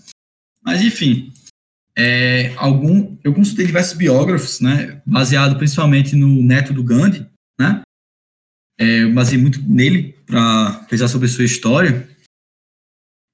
mas 0.63 0.81
enfim, 0.81 1.31
é, 1.95 2.53
algum, 2.57 3.15
eu 3.23 3.33
consultei 3.33 3.65
diversos 3.65 3.97
biógrafos, 3.97 4.59
né, 4.59 5.01
baseado 5.05 5.57
principalmente 5.57 6.15
no 6.15 6.41
neto 6.43 6.73
do 6.73 6.83
Gandhi, 6.83 7.25
né, 7.59 7.81
é, 8.77 9.05
muito 9.05 9.61
nele 9.61 10.13
para 10.25 10.85
pensar 10.89 11.07
sobre 11.07 11.27
sua 11.27 11.45
história, 11.45 12.09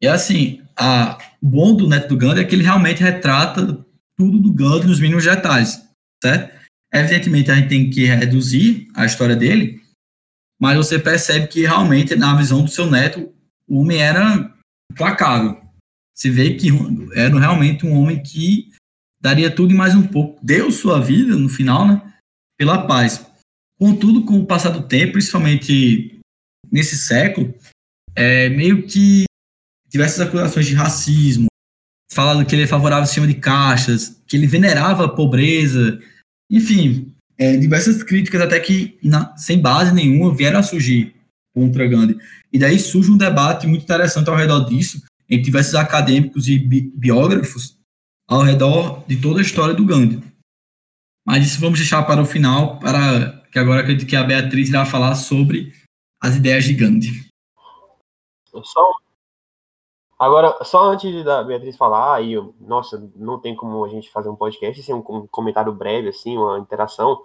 e 0.01 0.07
assim, 0.07 0.61
a, 0.77 1.17
o 1.41 1.47
bom 1.47 1.75
do 1.75 1.87
Neto 1.87 2.09
do 2.09 2.17
Gandhi 2.17 2.41
é 2.41 2.45
que 2.45 2.55
ele 2.55 2.63
realmente 2.63 3.03
retrata 3.03 3.85
tudo 4.17 4.39
do 4.39 4.53
Gandhi 4.53 4.87
nos 4.87 4.99
mínimos 4.99 5.25
detalhes, 5.25 5.81
certo? 6.23 6.57
Evidentemente, 6.93 7.51
a 7.51 7.55
gente 7.55 7.69
tem 7.69 7.89
que 7.89 8.05
reduzir 8.05 8.87
a 8.95 9.05
história 9.05 9.35
dele, 9.35 9.81
mas 10.59 10.77
você 10.77 10.97
percebe 10.97 11.47
que 11.47 11.61
realmente, 11.61 12.15
na 12.15 12.35
visão 12.35 12.63
do 12.63 12.69
seu 12.69 12.89
neto, 12.89 13.31
o 13.67 13.81
homem 13.81 14.01
era 14.01 14.53
implacável. 14.91 15.61
Você 16.15 16.29
vê 16.29 16.55
que 16.55 16.69
era 17.15 17.39
realmente 17.39 17.85
um 17.85 17.93
homem 17.93 18.21
que 18.21 18.71
daria 19.21 19.53
tudo 19.53 19.73
e 19.73 19.77
mais 19.77 19.95
um 19.95 20.05
pouco. 20.05 20.43
Deu 20.43 20.71
sua 20.71 20.99
vida, 20.99 21.35
no 21.35 21.47
final, 21.47 21.87
né, 21.87 22.13
pela 22.57 22.87
paz. 22.87 23.25
Contudo, 23.79 24.25
com 24.25 24.39
o 24.39 24.45
passar 24.45 24.71
do 24.71 24.87
tempo, 24.87 25.13
principalmente 25.13 26.19
nesse 26.71 26.97
século, 26.97 27.53
é 28.15 28.49
meio 28.49 28.85
que 28.85 29.23
diversas 29.89 30.21
acusações 30.21 30.67
de 30.67 30.75
racismo, 30.75 31.47
falando 32.11 32.45
que 32.45 32.55
ele 32.55 32.63
é 32.63 32.67
favorável 32.67 33.03
ao 33.03 33.07
sistema 33.07 33.27
de 33.27 33.35
caixas, 33.35 34.21
que 34.27 34.37
ele 34.37 34.47
venerava 34.47 35.05
a 35.05 35.09
pobreza, 35.09 35.99
enfim, 36.49 37.13
é, 37.37 37.55
diversas 37.57 38.03
críticas 38.03 38.41
até 38.41 38.59
que, 38.59 38.97
na, 39.03 39.35
sem 39.37 39.59
base 39.59 39.93
nenhuma, 39.93 40.35
vieram 40.35 40.59
a 40.59 40.63
surgir 40.63 41.15
contra 41.53 41.87
Gandhi. 41.87 42.17
E 42.51 42.59
daí 42.59 42.79
surge 42.79 43.11
um 43.11 43.17
debate 43.17 43.67
muito 43.67 43.83
interessante 43.83 44.29
ao 44.29 44.35
redor 44.35 44.61
disso, 44.61 45.01
entre 45.29 45.45
diversos 45.45 45.75
acadêmicos 45.75 46.47
e 46.47 46.57
bi 46.57 46.81
biógrafos 46.95 47.77
ao 48.27 48.41
redor 48.41 49.03
de 49.07 49.17
toda 49.17 49.39
a 49.39 49.43
história 49.43 49.73
do 49.73 49.85
Gandhi. 49.85 50.21
Mas 51.25 51.45
isso 51.45 51.59
vamos 51.59 51.79
deixar 51.79 52.03
para 52.03 52.21
o 52.21 52.25
final, 52.25 52.79
para 52.79 53.43
que 53.51 53.59
agora 53.59 53.81
acredito 53.81 54.07
que 54.07 54.15
a 54.15 54.23
Beatriz 54.23 54.69
irá 54.69 54.85
falar 54.85 55.15
sobre 55.15 55.73
as 56.21 56.35
ideias 56.35 56.65
de 56.65 56.73
Gandhi. 56.73 57.29
Só 58.47 58.98
Agora, 60.19 60.61
só 60.65 60.83
antes 60.83 61.23
da 61.23 61.41
Beatriz 61.41 61.77
falar, 61.77 62.15
aí, 62.15 62.35
nossa, 62.59 63.09
não 63.15 63.39
tem 63.39 63.55
como 63.55 63.85
a 63.85 63.87
gente 63.87 64.11
fazer 64.11 64.27
um 64.27 64.35
podcast 64.35 64.83
sem 64.83 64.93
um 64.93 65.01
comentário 65.01 65.71
breve, 65.71 66.09
assim, 66.09 66.37
uma 66.37 66.59
interação. 66.59 67.23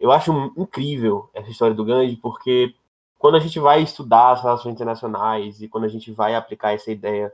Eu 0.00 0.10
acho 0.10 0.32
incrível 0.56 1.28
essa 1.34 1.50
história 1.50 1.74
do 1.74 1.84
Gandhi, 1.84 2.16
porque 2.16 2.74
quando 3.18 3.34
a 3.36 3.40
gente 3.40 3.60
vai 3.60 3.82
estudar 3.82 4.32
as 4.32 4.42
relações 4.42 4.74
internacionais 4.74 5.60
e 5.60 5.68
quando 5.68 5.84
a 5.84 5.88
gente 5.88 6.10
vai 6.10 6.34
aplicar 6.34 6.72
essa 6.72 6.90
ideia 6.90 7.30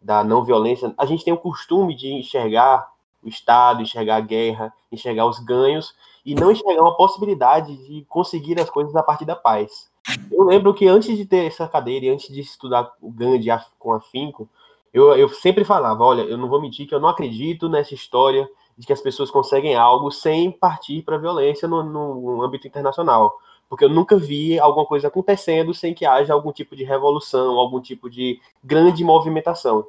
da 0.00 0.22
não 0.22 0.44
violência, 0.44 0.92
a 0.98 1.06
gente 1.06 1.24
tem 1.24 1.32
o 1.32 1.38
costume 1.38 1.94
de 1.94 2.12
enxergar 2.12 2.92
o 3.22 3.28
Estado, 3.28 3.80
enxergar 3.80 4.16
a 4.16 4.20
guerra, 4.20 4.74
enxergar 4.92 5.26
os 5.26 5.38
ganhos 5.38 5.94
e 6.24 6.34
não 6.34 6.52
enxergar 6.52 6.82
uma 6.82 6.96
possibilidade 6.96 7.74
de 7.86 8.04
conseguir 8.04 8.60
as 8.60 8.68
coisas 8.68 8.94
a 8.94 9.02
partir 9.02 9.24
da 9.24 9.34
paz. 9.34 9.90
Eu 10.30 10.44
lembro 10.44 10.74
que 10.74 10.86
antes 10.86 11.16
de 11.16 11.26
ter 11.26 11.46
essa 11.46 11.68
cadeira 11.68 12.06
e 12.06 12.10
antes 12.10 12.32
de 12.32 12.40
estudar 12.40 12.92
o 13.00 13.10
Gandhi 13.10 13.48
com 13.78 13.92
afinco, 13.92 14.48
eu, 14.92 15.14
eu 15.14 15.28
sempre 15.28 15.64
falava, 15.64 16.02
olha, 16.04 16.22
eu 16.22 16.38
não 16.38 16.48
vou 16.48 16.60
mentir 16.60 16.86
que 16.86 16.94
eu 16.94 17.00
não 17.00 17.08
acredito 17.08 17.68
nessa 17.68 17.94
história 17.94 18.48
de 18.76 18.86
que 18.86 18.92
as 18.92 19.00
pessoas 19.00 19.30
conseguem 19.30 19.74
algo 19.74 20.10
sem 20.10 20.50
partir 20.50 21.02
para 21.02 21.16
a 21.16 21.18
violência 21.18 21.66
no, 21.68 21.82
no 21.82 22.42
âmbito 22.42 22.66
internacional 22.66 23.38
porque 23.68 23.84
eu 23.84 23.88
nunca 23.88 24.16
vi 24.16 24.58
alguma 24.58 24.86
coisa 24.86 25.08
acontecendo 25.08 25.74
sem 25.74 25.92
que 25.92 26.06
haja 26.06 26.32
algum 26.32 26.52
tipo 26.52 26.74
de 26.74 26.84
revolução, 26.84 27.58
algum 27.58 27.80
tipo 27.80 28.08
de 28.08 28.40
grande 28.64 29.04
movimentação. 29.04 29.86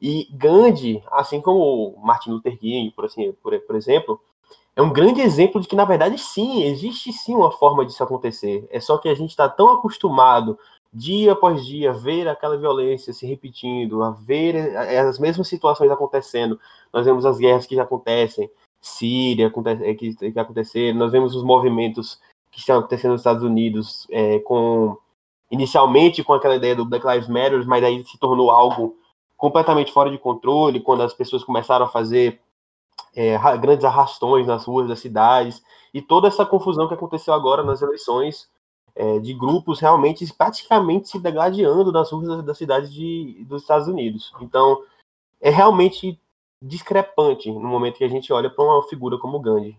E 0.00 0.28
Gandhi, 0.32 1.02
assim 1.10 1.40
como 1.40 1.96
Martin 1.98 2.30
Luther 2.30 2.58
King, 2.58 2.90
por, 2.90 3.06
assim, 3.06 3.32
por, 3.42 3.58
por 3.60 3.76
exemplo, 3.76 4.20
é 4.76 4.82
um 4.82 4.92
grande 4.92 5.22
exemplo 5.22 5.58
de 5.58 5.66
que, 5.66 5.74
na 5.74 5.86
verdade, 5.86 6.18
sim, 6.18 6.62
existe 6.64 7.10
sim 7.10 7.34
uma 7.34 7.50
forma 7.50 7.84
disso 7.84 8.04
acontecer. 8.04 8.68
É 8.70 8.78
só 8.78 8.98
que 8.98 9.08
a 9.08 9.14
gente 9.14 9.30
está 9.30 9.48
tão 9.48 9.72
acostumado, 9.72 10.58
dia 10.92 11.32
após 11.32 11.64
dia, 11.64 11.90
a 11.90 11.94
ver 11.94 12.28
aquela 12.28 12.58
violência 12.58 13.14
se 13.14 13.26
repetindo, 13.26 14.02
a 14.02 14.10
ver 14.10 14.76
as 14.76 15.18
mesmas 15.18 15.48
situações 15.48 15.90
acontecendo. 15.90 16.60
Nós 16.92 17.06
vemos 17.06 17.24
as 17.24 17.38
guerras 17.38 17.64
que 17.64 17.74
já 17.74 17.84
acontecem, 17.84 18.50
Síria 18.78 19.50
que, 19.98 20.14
que 20.14 20.38
aconteceram, 20.38 20.98
nós 20.98 21.10
vemos 21.10 21.34
os 21.34 21.42
movimentos 21.42 22.20
que 22.52 22.60
estão 22.60 22.78
acontecendo 22.78 23.12
nos 23.12 23.22
Estados 23.22 23.42
Unidos, 23.42 24.06
é, 24.10 24.38
com 24.40 24.96
inicialmente 25.50 26.22
com 26.22 26.34
aquela 26.34 26.56
ideia 26.56 26.76
do 26.76 26.84
Black 26.84 27.06
Lives 27.06 27.28
Matter, 27.28 27.66
mas 27.66 27.82
aí 27.82 28.04
se 28.04 28.18
tornou 28.18 28.50
algo 28.50 28.94
completamente 29.36 29.92
fora 29.92 30.10
de 30.10 30.18
controle 30.18 30.80
quando 30.80 31.02
as 31.02 31.14
pessoas 31.14 31.42
começaram 31.42 31.86
a 31.86 31.88
fazer 31.88 32.40
é, 33.16 33.38
grandes 33.56 33.84
arrastões 33.84 34.46
nas 34.46 34.66
ruas 34.66 34.86
das 34.86 35.00
cidades 35.00 35.64
e 35.92 36.02
toda 36.02 36.28
essa 36.28 36.44
confusão 36.44 36.86
que 36.86 36.94
aconteceu 36.94 37.32
agora 37.32 37.64
nas 37.64 37.80
eleições 37.80 38.48
é, 38.94 39.18
de 39.18 39.32
grupos 39.32 39.80
realmente 39.80 40.30
praticamente 40.34 41.08
se 41.08 41.18
degladiando 41.18 41.90
nas 41.90 42.12
ruas 42.12 42.28
das, 42.28 42.44
das 42.44 42.58
cidades 42.58 42.92
de, 42.92 43.42
dos 43.48 43.62
Estados 43.62 43.88
Unidos. 43.88 44.32
Então 44.40 44.84
é 45.40 45.48
realmente 45.48 46.20
discrepante 46.62 47.50
no 47.50 47.68
momento 47.68 47.96
que 47.96 48.04
a 48.04 48.08
gente 48.08 48.32
olha 48.32 48.50
para 48.50 48.64
uma 48.64 48.82
figura 48.82 49.18
como 49.18 49.40
Gandhi. 49.40 49.78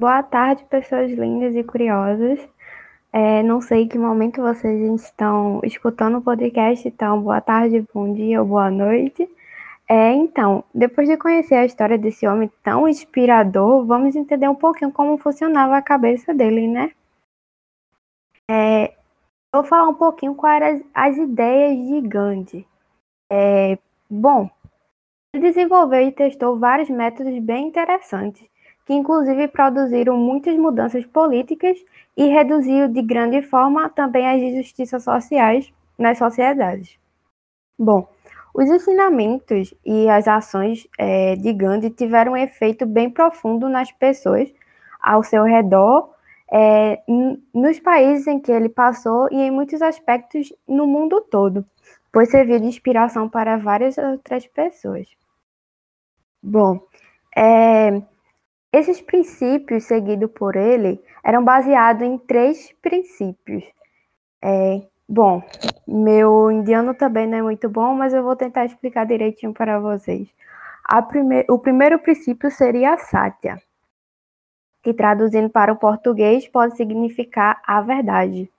Boa 0.00 0.22
tarde, 0.22 0.64
pessoas 0.66 1.10
lindas 1.10 1.56
e 1.56 1.64
curiosas. 1.64 2.48
É, 3.12 3.42
não 3.42 3.60
sei 3.60 3.88
que 3.88 3.98
momento 3.98 4.42
vocês 4.42 5.02
estão 5.02 5.60
escutando 5.64 6.18
o 6.18 6.22
podcast, 6.22 6.86
então 6.86 7.22
boa 7.22 7.40
tarde, 7.40 7.84
bom 7.92 8.12
dia 8.12 8.40
ou 8.40 8.46
boa 8.46 8.70
noite. 8.70 9.28
É, 9.88 10.12
então, 10.12 10.62
depois 10.74 11.08
de 11.08 11.16
conhecer 11.16 11.54
a 11.54 11.64
história 11.64 11.96
desse 11.96 12.26
homem 12.26 12.50
tão 12.62 12.86
inspirador, 12.86 13.86
vamos 13.86 14.14
entender 14.14 14.48
um 14.48 14.54
pouquinho 14.54 14.92
como 14.92 15.16
funcionava 15.16 15.76
a 15.76 15.82
cabeça 15.82 16.34
dele, 16.34 16.68
né? 16.68 16.92
É, 18.50 18.94
vou 19.54 19.64
falar 19.64 19.88
um 19.88 19.94
pouquinho 19.94 20.34
quais 20.34 20.62
eram 20.62 20.76
as, 20.76 21.12
as 21.12 21.16
ideias 21.16 21.78
de 21.88 22.00
Gandhi. 22.06 22.68
É, 23.32 23.78
bom, 24.10 24.50
ele 25.34 25.42
desenvolveu 25.42 26.02
e 26.02 26.12
testou 26.12 26.58
vários 26.58 26.90
métodos 26.90 27.38
bem 27.38 27.68
interessantes 27.68 28.46
que 28.88 28.94
inclusive 28.94 29.48
produziram 29.48 30.16
muitas 30.16 30.56
mudanças 30.56 31.04
políticas 31.04 31.78
e 32.16 32.24
reduziu 32.28 32.88
de 32.88 33.02
grande 33.02 33.42
forma 33.42 33.90
também 33.90 34.26
as 34.26 34.40
injustiças 34.40 35.04
sociais 35.04 35.70
nas 35.98 36.16
sociedades. 36.16 36.98
Bom, 37.78 38.08
os 38.54 38.70
ensinamentos 38.70 39.74
e 39.84 40.08
as 40.08 40.26
ações 40.26 40.88
é, 40.98 41.36
de 41.36 41.52
Gandhi 41.52 41.90
tiveram 41.90 42.32
um 42.32 42.36
efeito 42.38 42.86
bem 42.86 43.10
profundo 43.10 43.68
nas 43.68 43.92
pessoas 43.92 44.50
ao 45.02 45.22
seu 45.22 45.44
redor, 45.44 46.08
é, 46.50 47.02
nos 47.52 47.78
países 47.80 48.26
em 48.26 48.40
que 48.40 48.50
ele 48.50 48.70
passou 48.70 49.28
e 49.30 49.36
em 49.36 49.50
muitos 49.50 49.82
aspectos 49.82 50.50
no 50.66 50.86
mundo 50.86 51.20
todo, 51.30 51.62
pois 52.10 52.30
serviu 52.30 52.58
de 52.58 52.64
inspiração 52.64 53.28
para 53.28 53.58
várias 53.58 53.98
outras 53.98 54.46
pessoas. 54.46 55.06
Bom, 56.42 56.80
é, 57.36 58.02
esses 58.72 59.00
princípios 59.00 59.84
seguidos 59.84 60.30
por 60.30 60.56
ele 60.56 61.00
eram 61.24 61.44
baseados 61.44 62.02
em 62.02 62.18
três 62.18 62.72
princípios. 62.82 63.64
É, 64.42 64.82
bom, 65.08 65.42
meu 65.86 66.50
indiano 66.50 66.94
também 66.94 67.26
não 67.26 67.38
é 67.38 67.42
muito 67.42 67.68
bom, 67.68 67.94
mas 67.94 68.12
eu 68.12 68.22
vou 68.22 68.36
tentar 68.36 68.64
explicar 68.64 69.06
direitinho 69.06 69.52
para 69.52 69.80
vocês. 69.80 70.28
Prime 71.08 71.44
o 71.50 71.58
primeiro 71.58 71.98
princípio 71.98 72.50
seria 72.50 72.94
a 72.94 72.98
sátia, 72.98 73.60
que 74.82 74.94
traduzindo 74.94 75.50
para 75.50 75.72
o 75.72 75.76
português 75.76 76.48
pode 76.48 76.76
significar 76.76 77.60
a 77.66 77.80
verdade. 77.80 78.50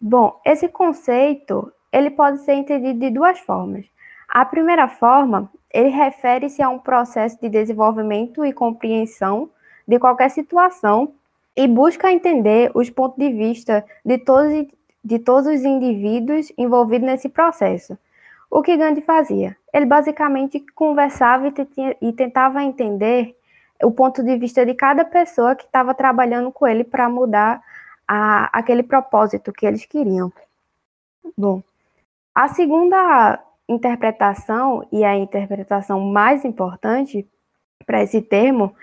Bom, 0.00 0.40
esse 0.44 0.68
conceito 0.68 1.72
ele 1.92 2.10
pode 2.10 2.40
ser 2.40 2.54
entendido 2.54 2.98
de 2.98 3.10
duas 3.10 3.38
formas. 3.40 3.86
A 4.28 4.44
primeira 4.44 4.88
forma, 4.88 5.50
ele 5.72 5.88
refere-se 5.88 6.62
a 6.62 6.68
um 6.68 6.78
processo 6.78 7.40
de 7.40 7.48
desenvolvimento 7.48 8.44
e 8.44 8.52
compreensão 8.52 9.48
de 9.86 9.98
qualquer 9.98 10.30
situação 10.30 11.12
e 11.56 11.66
busca 11.66 12.10
entender 12.10 12.70
os 12.74 12.90
pontos 12.90 13.18
de 13.18 13.30
vista 13.32 13.84
de 14.04 14.18
todos, 14.18 14.66
de 15.04 15.18
todos 15.18 15.46
os 15.46 15.62
indivíduos 15.62 16.52
envolvidos 16.56 17.06
nesse 17.06 17.28
processo. 17.28 17.98
O 18.50 18.62
que 18.62 18.76
Gandhi 18.76 19.00
fazia? 19.00 19.56
Ele 19.72 19.86
basicamente 19.86 20.64
conversava 20.74 21.52
e, 22.00 22.12
tentava 22.12 22.62
entender 22.62 23.36
o 23.82 23.92
ponto 23.92 24.22
de 24.22 24.36
vista 24.36 24.66
de 24.66 24.74
cada 24.74 25.04
pessoa 25.04 25.54
que 25.54 25.64
estava 25.64 25.94
trabalhando 25.94 26.50
com 26.50 26.66
ele 26.66 26.82
para 26.82 27.08
mudar 27.08 27.62
a, 28.06 28.58
aquele 28.58 28.82
propósito 28.82 29.52
que 29.52 29.64
eles 29.64 29.86
queriam. 29.86 30.32
Bom, 31.38 31.62
a 32.34 32.48
segunda 32.48 33.40
interpretação, 33.70 34.86
e 34.92 35.04
a 35.04 35.16
interpretação 35.16 36.00
mais 36.00 36.44
importante 36.44 37.26
para 37.86 38.02
esse 38.02 38.20
termo, 38.20 38.74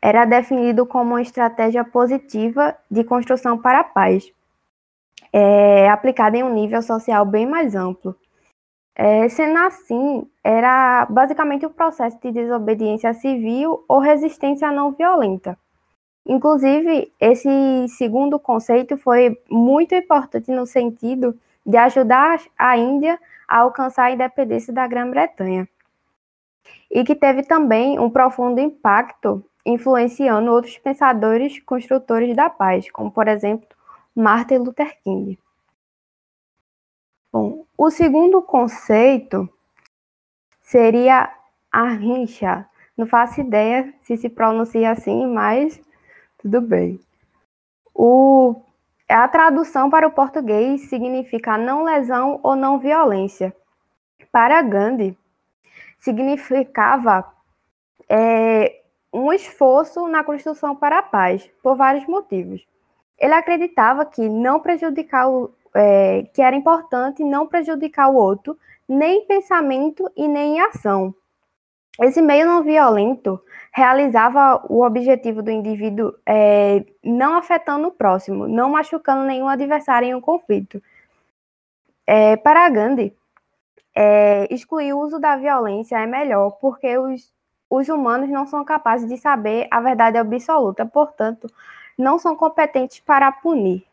era 0.00 0.26
definido 0.26 0.84
como 0.84 1.14
uma 1.14 1.22
estratégia 1.22 1.82
positiva 1.82 2.76
de 2.90 3.02
construção 3.04 3.56
para 3.56 3.80
a 3.80 3.84
paz, 3.84 4.30
é, 5.32 5.88
aplicada 5.88 6.36
em 6.36 6.42
um 6.42 6.52
nível 6.52 6.82
social 6.82 7.24
bem 7.24 7.46
mais 7.46 7.74
amplo. 7.74 8.14
É, 8.94 9.28
sendo 9.28 9.58
assim, 9.58 10.28
era 10.44 11.06
basicamente 11.06 11.66
o 11.66 11.70
um 11.70 11.72
processo 11.72 12.16
de 12.20 12.30
desobediência 12.30 13.12
civil 13.14 13.82
ou 13.88 13.98
resistência 13.98 14.70
não 14.70 14.92
violenta. 14.92 15.58
Inclusive, 16.26 17.12
esse 17.20 17.48
segundo 17.88 18.38
conceito 18.38 18.96
foi 18.96 19.36
muito 19.50 19.94
importante 19.94 20.50
no 20.50 20.66
sentido 20.66 21.34
de 21.64 21.76
ajudar 21.76 22.40
a 22.58 22.76
Índia 22.76 23.18
a 23.48 23.58
alcançar 23.58 24.04
a 24.04 24.10
independência 24.12 24.72
da 24.72 24.86
Grã-Bretanha. 24.86 25.68
E 26.90 27.04
que 27.04 27.14
teve 27.14 27.42
também 27.42 27.98
um 27.98 28.10
profundo 28.10 28.60
impacto 28.60 29.44
influenciando 29.64 30.50
outros 30.50 30.76
pensadores 30.78 31.58
construtores 31.60 32.36
da 32.36 32.50
paz, 32.50 32.90
como, 32.90 33.10
por 33.10 33.28
exemplo, 33.28 33.66
Martin 34.14 34.58
Luther 34.58 34.98
King. 35.02 35.38
Bom, 37.32 37.64
o 37.76 37.90
segundo 37.90 38.42
conceito 38.42 39.48
seria 40.62 41.32
Ahimsa. 41.72 42.68
Não 42.96 43.06
faço 43.06 43.40
ideia 43.40 43.92
se 44.02 44.16
se 44.16 44.28
pronuncia 44.28 44.90
assim, 44.90 45.26
mas 45.26 45.80
tudo 46.38 46.60
bem. 46.60 47.00
O 47.92 48.62
a 49.14 49.28
tradução 49.28 49.88
para 49.88 50.06
o 50.06 50.10
português 50.10 50.88
significa 50.88 51.56
não 51.56 51.84
lesão 51.84 52.40
ou 52.42 52.56
não 52.56 52.78
violência. 52.78 53.54
Para 54.32 54.60
Gandhi, 54.60 55.16
significava 55.98 57.24
é, 58.08 58.82
um 59.12 59.32
esforço 59.32 60.08
na 60.08 60.24
construção 60.24 60.74
para 60.74 60.98
a 60.98 61.02
paz, 61.02 61.48
por 61.62 61.76
vários 61.76 62.06
motivos. 62.06 62.66
Ele 63.16 63.34
acreditava 63.34 64.04
que 64.04 64.28
não 64.28 64.58
prejudicar 64.58 65.28
o, 65.28 65.54
é, 65.72 66.26
que 66.34 66.42
era 66.42 66.56
importante 66.56 67.22
não 67.22 67.46
prejudicar 67.46 68.08
o 68.08 68.16
outro, 68.16 68.58
nem 68.88 69.20
em 69.22 69.26
pensamento 69.26 70.10
e 70.16 70.26
nem 70.26 70.56
em 70.56 70.60
ação. 70.60 71.14
Esse 72.00 72.20
meio 72.20 72.46
não 72.46 72.62
violento 72.62 73.40
realizava 73.72 74.64
o 74.68 74.84
objetivo 74.84 75.42
do 75.42 75.50
indivíduo 75.50 76.14
é, 76.26 76.84
não 77.02 77.36
afetando 77.36 77.88
o 77.88 77.92
próximo, 77.92 78.48
não 78.48 78.70
machucando 78.70 79.24
nenhum 79.24 79.48
adversário 79.48 80.06
em 80.06 80.14
um 80.14 80.20
conflito. 80.20 80.82
É, 82.06 82.36
para 82.36 82.68
Gandhi, 82.68 83.16
é, 83.94 84.46
excluir 84.52 84.92
o 84.92 85.00
uso 85.00 85.18
da 85.18 85.36
violência 85.36 85.96
é 85.96 86.06
melhor, 86.06 86.50
porque 86.60 86.98
os, 86.98 87.32
os 87.70 87.88
humanos 87.88 88.28
não 88.28 88.46
são 88.46 88.64
capazes 88.64 89.08
de 89.08 89.16
saber 89.16 89.68
a 89.70 89.80
verdade 89.80 90.18
absoluta, 90.18 90.84
portanto, 90.84 91.48
não 91.96 92.18
são 92.18 92.36
competentes 92.36 93.00
para 93.00 93.30
punir. 93.30 93.86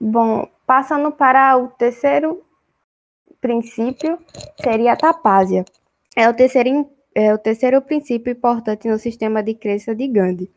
Bom, 0.00 0.48
passando 0.66 1.10
para 1.10 1.56
o 1.56 1.68
terceiro 1.68 2.43
princípio, 3.40 4.18
seria 4.62 4.92
a 4.92 4.96
tapásia. 4.96 5.64
É 6.16 6.28
o 6.28 6.34
terceiro, 6.34 6.88
é 7.14 7.32
o 7.34 7.38
terceiro 7.38 7.80
princípio 7.82 8.32
importante 8.32 8.88
no 8.88 8.98
sistema 8.98 9.42
de 9.42 9.54
crença 9.54 9.94
de 9.94 10.06
Gandhi. 10.08 10.50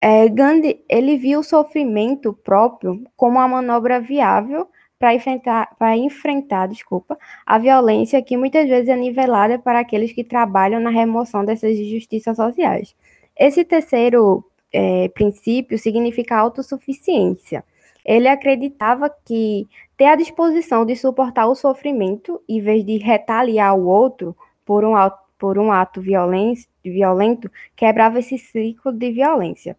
É, 0.00 0.28
Gandhi 0.28 0.84
ele 0.88 1.16
viu 1.16 1.40
o 1.40 1.44
sofrimento 1.44 2.32
próprio 2.32 3.02
como 3.16 3.38
uma 3.38 3.48
manobra 3.48 4.00
viável 4.00 4.68
para 4.98 5.14
enfrentar, 5.14 5.76
para 5.78 5.96
enfrentar 5.96 6.66
desculpa, 6.66 7.16
a 7.46 7.58
violência 7.58 8.22
que 8.22 8.36
muitas 8.36 8.68
vezes 8.68 8.88
é 8.88 8.96
nivelada 8.96 9.58
para 9.58 9.80
aqueles 9.80 10.12
que 10.12 10.24
trabalham 10.24 10.80
na 10.80 10.90
remoção 10.90 11.44
dessas 11.44 11.76
injustiças 11.76 12.36
sociais. 12.36 12.94
Esse 13.36 13.64
terceiro 13.64 14.44
é, 14.72 15.08
princípio 15.08 15.78
significa 15.78 16.36
autossuficiência. 16.36 17.64
Ele 18.04 18.28
acreditava 18.28 19.08
que 19.24 19.68
ter 19.98 20.06
a 20.06 20.16
disposição 20.16 20.86
de 20.86 20.94
suportar 20.94 21.48
o 21.48 21.56
sofrimento, 21.56 22.40
em 22.48 22.62
vez 22.62 22.86
de 22.86 22.96
retaliar 22.98 23.76
o 23.76 23.86
outro 23.86 24.34
por 24.64 24.84
um, 24.84 24.94
por 25.36 25.58
um 25.58 25.72
ato 25.72 26.00
violento, 26.00 27.50
quebrava 27.74 28.20
esse 28.20 28.38
ciclo 28.38 28.92
de 28.92 29.10
violência. 29.10 29.76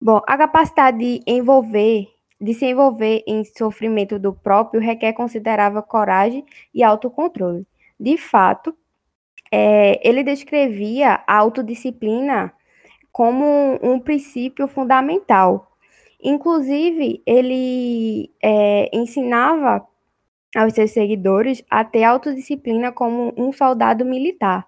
Bom, 0.00 0.20
a 0.26 0.36
capacidade 0.36 0.98
de 0.98 1.22
envolver 1.26 2.08
de 2.40 2.54
se 2.54 2.66
envolver 2.66 3.22
em 3.24 3.44
sofrimento 3.44 4.18
do 4.18 4.32
próprio 4.32 4.80
requer 4.80 5.12
considerável 5.12 5.80
coragem 5.80 6.44
e 6.74 6.82
autocontrole. 6.82 7.64
De 8.00 8.16
fato, 8.16 8.76
é, 9.48 10.00
ele 10.02 10.24
descrevia 10.24 11.22
a 11.24 11.36
autodisciplina 11.36 12.52
como 13.12 13.44
um, 13.44 13.92
um 13.92 14.00
princípio 14.00 14.66
fundamental. 14.66 15.71
Inclusive, 16.22 17.22
ele 17.26 18.30
é, 18.42 18.88
ensinava 18.96 19.86
aos 20.54 20.72
seus 20.74 20.92
seguidores 20.92 21.64
a 21.68 21.84
ter 21.84 22.04
autodisciplina 22.04 22.92
como 22.92 23.32
um 23.36 23.52
soldado 23.52 24.04
militar, 24.04 24.66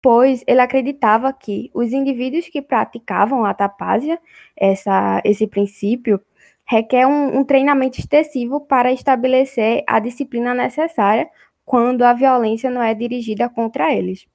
pois 0.00 0.44
ele 0.46 0.60
acreditava 0.60 1.32
que 1.32 1.70
os 1.74 1.92
indivíduos 1.92 2.46
que 2.48 2.62
praticavam 2.62 3.44
a 3.44 3.54
tapásia, 3.54 4.20
essa, 4.56 5.20
esse 5.24 5.46
princípio, 5.46 6.20
requer 6.66 7.06
um, 7.06 7.38
um 7.38 7.44
treinamento 7.44 7.98
extensivo 7.98 8.60
para 8.60 8.92
estabelecer 8.92 9.82
a 9.86 9.98
disciplina 9.98 10.54
necessária 10.54 11.28
quando 11.64 12.02
a 12.02 12.12
violência 12.12 12.70
não 12.70 12.82
é 12.82 12.94
dirigida 12.94 13.48
contra 13.48 13.92
eles. 13.92 14.26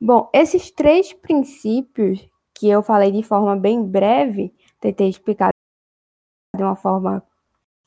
Bom, 0.00 0.28
esses 0.32 0.70
três 0.70 1.12
princípios 1.12 2.28
que 2.54 2.68
eu 2.68 2.82
falei 2.82 3.10
de 3.10 3.22
forma 3.22 3.56
bem 3.56 3.82
breve, 3.82 4.52
tentei 4.84 5.08
explicar 5.08 5.50
de 6.54 6.62
uma 6.62 6.76
forma 6.76 7.22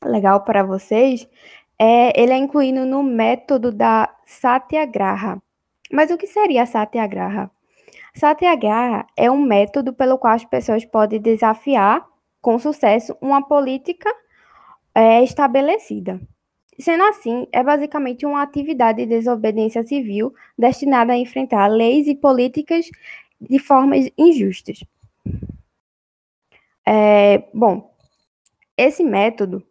legal 0.04 0.44
para 0.44 0.64
vocês, 0.64 1.28
é, 1.78 2.20
ele 2.20 2.34
é 2.34 2.38
incluído 2.38 2.86
no 2.86 3.04
método 3.04 3.72
da 3.72 4.14
Satyagraha. 4.26 5.42
Mas 5.92 6.10
o 6.10 6.18
que 6.18 6.26
seria 6.26 6.64
a 6.64 6.66
Satyagraha? 6.66 7.52
Satyagraha 8.16 9.06
é 9.16 9.30
um 9.30 9.38
método 9.38 9.94
pelo 9.94 10.18
qual 10.18 10.34
as 10.34 10.44
pessoas 10.44 10.84
podem 10.84 11.22
desafiar 11.22 12.04
com 12.42 12.58
sucesso 12.58 13.16
uma 13.22 13.48
política 13.48 14.12
é, 14.94 15.24
estabelecida. 15.24 16.20
Sendo 16.80 17.04
assim, 17.04 17.48
é 17.52 17.64
basicamente 17.64 18.26
uma 18.26 18.42
atividade 18.42 19.00
de 19.00 19.06
desobediência 19.06 19.84
civil 19.84 20.34
destinada 20.58 21.14
a 21.14 21.18
enfrentar 21.18 21.68
leis 21.68 22.08
e 22.08 22.16
políticas 22.16 22.90
de 23.40 23.60
formas 23.60 24.10
injustas. 24.18 24.84
É, 26.90 27.44
bom, 27.54 27.94
esse 28.78 29.04
método 29.04 29.62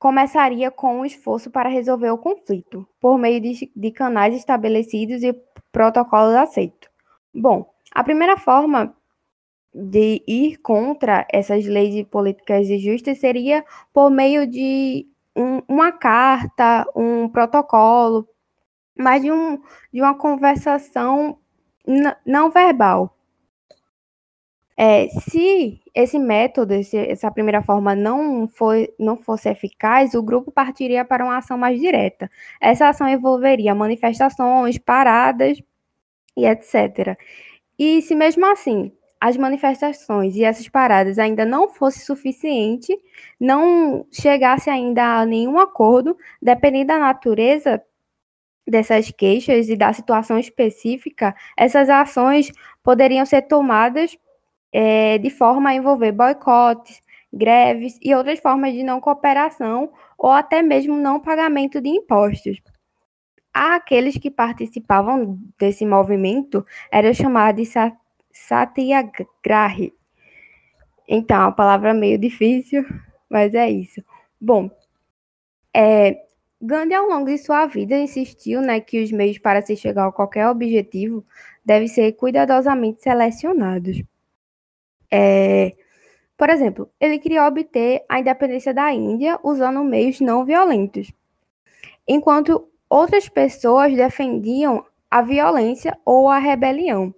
começaria 0.00 0.68
com 0.68 0.98
um 0.98 1.04
esforço 1.04 1.48
para 1.48 1.68
resolver 1.68 2.10
o 2.10 2.18
conflito, 2.18 2.84
por 3.00 3.16
meio 3.16 3.40
de, 3.40 3.70
de 3.76 3.90
canais 3.92 4.34
estabelecidos 4.34 5.22
e 5.22 5.32
protocolos 5.70 6.34
aceitos. 6.34 6.90
Bom, 7.32 7.72
a 7.94 8.02
primeira 8.02 8.36
forma 8.36 8.92
de 9.72 10.24
ir 10.26 10.56
contra 10.56 11.24
essas 11.32 11.64
leis 11.66 11.94
e 11.94 12.04
políticas 12.04 12.68
injustas 12.68 13.20
seria 13.20 13.64
por 13.92 14.10
meio 14.10 14.44
de 14.44 15.06
um, 15.36 15.62
uma 15.68 15.92
carta, 15.92 16.84
um 16.96 17.28
protocolo, 17.28 18.28
mas 18.98 19.22
de, 19.22 19.30
um, 19.30 19.56
de 19.92 20.02
uma 20.02 20.18
conversação 20.18 21.38
não 22.26 22.50
verbal. 22.50 23.16
É, 24.82 25.08
se 25.10 25.78
esse 25.94 26.18
método, 26.18 26.72
esse, 26.72 26.96
essa 26.96 27.30
primeira 27.30 27.62
forma 27.62 27.94
não, 27.94 28.48
foi, 28.48 28.88
não 28.98 29.14
fosse 29.14 29.46
eficaz, 29.50 30.14
o 30.14 30.22
grupo 30.22 30.50
partiria 30.50 31.04
para 31.04 31.22
uma 31.22 31.36
ação 31.36 31.58
mais 31.58 31.78
direta. 31.78 32.30
Essa 32.58 32.88
ação 32.88 33.06
envolveria 33.06 33.74
manifestações, 33.74 34.78
paradas 34.78 35.62
e 36.34 36.46
etc. 36.46 37.14
E 37.78 38.00
se 38.00 38.14
mesmo 38.14 38.46
assim 38.46 38.90
as 39.20 39.36
manifestações 39.36 40.34
e 40.34 40.44
essas 40.44 40.66
paradas 40.66 41.18
ainda 41.18 41.44
não 41.44 41.68
fosse 41.68 42.00
suficiente, 42.00 42.98
não 43.38 44.06
chegasse 44.10 44.70
ainda 44.70 45.20
a 45.20 45.26
nenhum 45.26 45.58
acordo, 45.58 46.16
dependendo 46.40 46.86
da 46.86 46.98
natureza 46.98 47.82
dessas 48.66 49.10
queixas 49.10 49.68
e 49.68 49.76
da 49.76 49.92
situação 49.92 50.38
específica, 50.38 51.34
essas 51.54 51.90
ações 51.90 52.50
poderiam 52.82 53.26
ser 53.26 53.42
tomadas 53.42 54.16
é, 54.72 55.18
de 55.18 55.30
forma 55.30 55.70
a 55.70 55.74
envolver 55.74 56.12
boicotes, 56.12 57.00
greves 57.32 57.98
e 58.02 58.14
outras 58.14 58.40
formas 58.40 58.72
de 58.72 58.82
não 58.82 59.00
cooperação 59.00 59.92
ou 60.18 60.30
até 60.30 60.62
mesmo 60.62 60.96
não 60.96 61.20
pagamento 61.20 61.80
de 61.80 61.88
impostos. 61.88 62.60
Aqueles 63.52 64.16
que 64.16 64.30
participavam 64.30 65.38
desse 65.58 65.84
movimento 65.84 66.64
eram 66.90 67.12
chamados 67.12 67.68
de 67.68 67.92
Satyagrahi. 68.32 69.92
Então, 71.08 71.42
a 71.42 71.52
palavra 71.52 71.92
meio 71.92 72.16
difícil, 72.16 72.84
mas 73.28 73.52
é 73.54 73.68
isso. 73.68 74.00
Bom, 74.40 74.70
é, 75.74 76.16
Gandhi, 76.62 76.94
ao 76.94 77.06
longo 77.08 77.26
de 77.26 77.38
sua 77.38 77.66
vida, 77.66 77.98
insistiu 77.98 78.60
né, 78.60 78.80
que 78.80 79.02
os 79.02 79.10
meios 79.10 79.38
para 79.38 79.62
se 79.62 79.74
chegar 79.76 80.06
a 80.06 80.12
qualquer 80.12 80.46
objetivo 80.48 81.24
devem 81.64 81.88
ser 81.88 82.12
cuidadosamente 82.12 83.02
selecionados. 83.02 84.02
É, 85.10 85.74
por 86.36 86.48
exemplo, 86.50 86.90
ele 87.00 87.18
queria 87.18 87.46
obter 87.46 88.04
a 88.08 88.20
independência 88.20 88.72
da 88.72 88.92
Índia 88.92 89.38
usando 89.42 89.84
meios 89.84 90.20
não 90.20 90.44
violentos, 90.44 91.12
enquanto 92.08 92.68
outras 92.88 93.28
pessoas 93.28 93.94
defendiam 93.94 94.84
a 95.10 95.22
violência 95.22 95.98
ou 96.04 96.28
a 96.28 96.38
rebelião. 96.38 97.14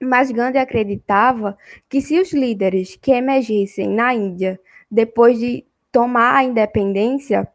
Mas 0.00 0.30
Gandhi 0.30 0.58
acreditava 0.58 1.56
que 1.88 2.00
se 2.00 2.20
os 2.20 2.32
líderes 2.32 2.96
que 2.96 3.12
emergissem 3.12 3.88
na 3.88 4.14
Índia 4.14 4.60
depois 4.90 5.38
de 5.38 5.64
tomar 5.90 6.36
a 6.36 6.44
independência, 6.44 7.48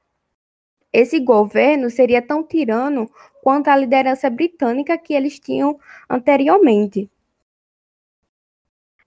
esse 0.91 1.19
governo 1.19 1.89
seria 1.89 2.21
tão 2.21 2.43
tirano 2.43 3.09
quanto 3.41 3.69
a 3.69 3.75
liderança 3.75 4.29
britânica 4.29 4.97
que 4.97 5.13
eles 5.13 5.39
tinham 5.39 5.79
anteriormente. 6.09 7.09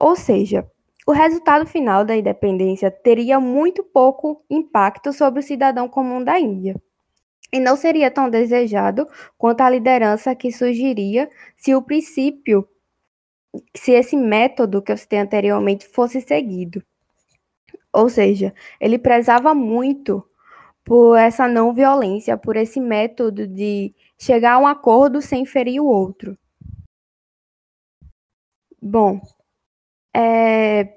Ou 0.04 0.14
seja, 0.14 0.70
o 1.06 1.12
resultado 1.12 1.64
final 1.64 2.04
da 2.04 2.14
independência 2.14 2.90
teria 2.90 3.40
muito 3.40 3.82
pouco 3.82 4.44
impacto 4.50 5.14
sobre 5.14 5.40
o 5.40 5.42
cidadão 5.42 5.88
comum 5.88 6.22
da 6.22 6.38
Índia. 6.38 6.78
E 7.50 7.58
não 7.58 7.74
seria 7.74 8.10
tão 8.10 8.28
desejado 8.28 9.08
quanto 9.38 9.62
a 9.62 9.70
liderança 9.70 10.34
que 10.34 10.52
surgiria 10.52 11.30
se 11.56 11.74
o 11.74 11.80
princípio 11.80 12.68
se 13.74 13.92
esse 13.92 14.14
método 14.14 14.82
que 14.82 14.92
eu 14.92 14.96
citei 14.98 15.20
anteriormente 15.20 15.88
fosse 15.88 16.20
seguido. 16.20 16.84
Ou 17.90 18.10
seja, 18.10 18.52
ele 18.78 18.98
prezava 18.98 19.54
muito 19.54 20.22
por 20.84 21.16
essa 21.16 21.48
não 21.48 21.72
violência, 21.72 22.36
por 22.36 22.56
esse 22.56 22.78
método 22.78 23.46
de 23.46 23.94
chegar 24.18 24.56
a 24.56 24.58
um 24.58 24.66
acordo 24.66 25.22
sem 25.22 25.46
ferir 25.46 25.80
o 25.80 25.86
outro. 25.86 26.36
Bom, 28.82 29.18
é, 30.14 30.94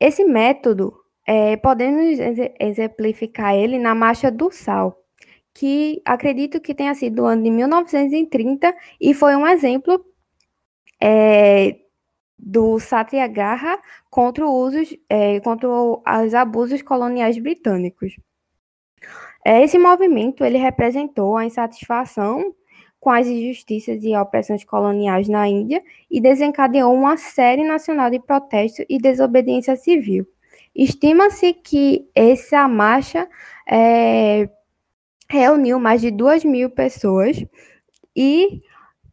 esse 0.00 0.24
método, 0.24 0.94
é, 1.26 1.56
podemos 1.56 2.18
exemplificar 2.60 3.54
ele 3.54 3.78
na 3.78 3.94
Marcha 3.94 4.30
do 4.30 4.50
Sal, 4.50 4.98
que 5.54 6.02
acredito 6.04 6.60
que 6.60 6.74
tenha 6.74 6.94
sido 6.94 7.22
o 7.22 7.26
ano 7.26 7.42
de 7.42 7.50
1930 7.50 8.74
e 9.00 9.14
foi 9.14 9.36
um 9.36 9.46
exemplo 9.46 10.04
é, 11.00 11.78
do 12.38 12.78
Satyagraha 12.78 13.78
contra, 14.10 14.44
é, 15.08 15.40
contra 15.40 15.68
os 15.68 16.34
abusos 16.34 16.82
coloniais 16.82 17.38
britânicos. 17.38 18.16
É, 19.46 19.62
esse 19.62 19.78
movimento 19.78 20.44
ele 20.44 20.58
representou 20.58 21.36
a 21.36 21.44
insatisfação 21.44 22.54
com 23.04 23.10
as 23.10 23.26
injustiças 23.26 24.02
e 24.02 24.16
opressões 24.16 24.64
coloniais 24.64 25.28
na 25.28 25.46
Índia 25.46 25.84
e 26.10 26.22
desencadeou 26.22 26.94
uma 26.94 27.18
série 27.18 27.62
nacional 27.62 28.08
de 28.08 28.18
protesto 28.18 28.82
e 28.88 28.98
desobediência 28.98 29.76
civil. 29.76 30.26
Estima-se 30.74 31.52
que 31.52 32.08
essa 32.14 32.66
marcha 32.66 33.28
é, 33.70 34.48
reuniu 35.28 35.78
mais 35.78 36.00
de 36.00 36.10
2 36.10 36.46
mil 36.46 36.70
pessoas 36.70 37.44
e 38.16 38.62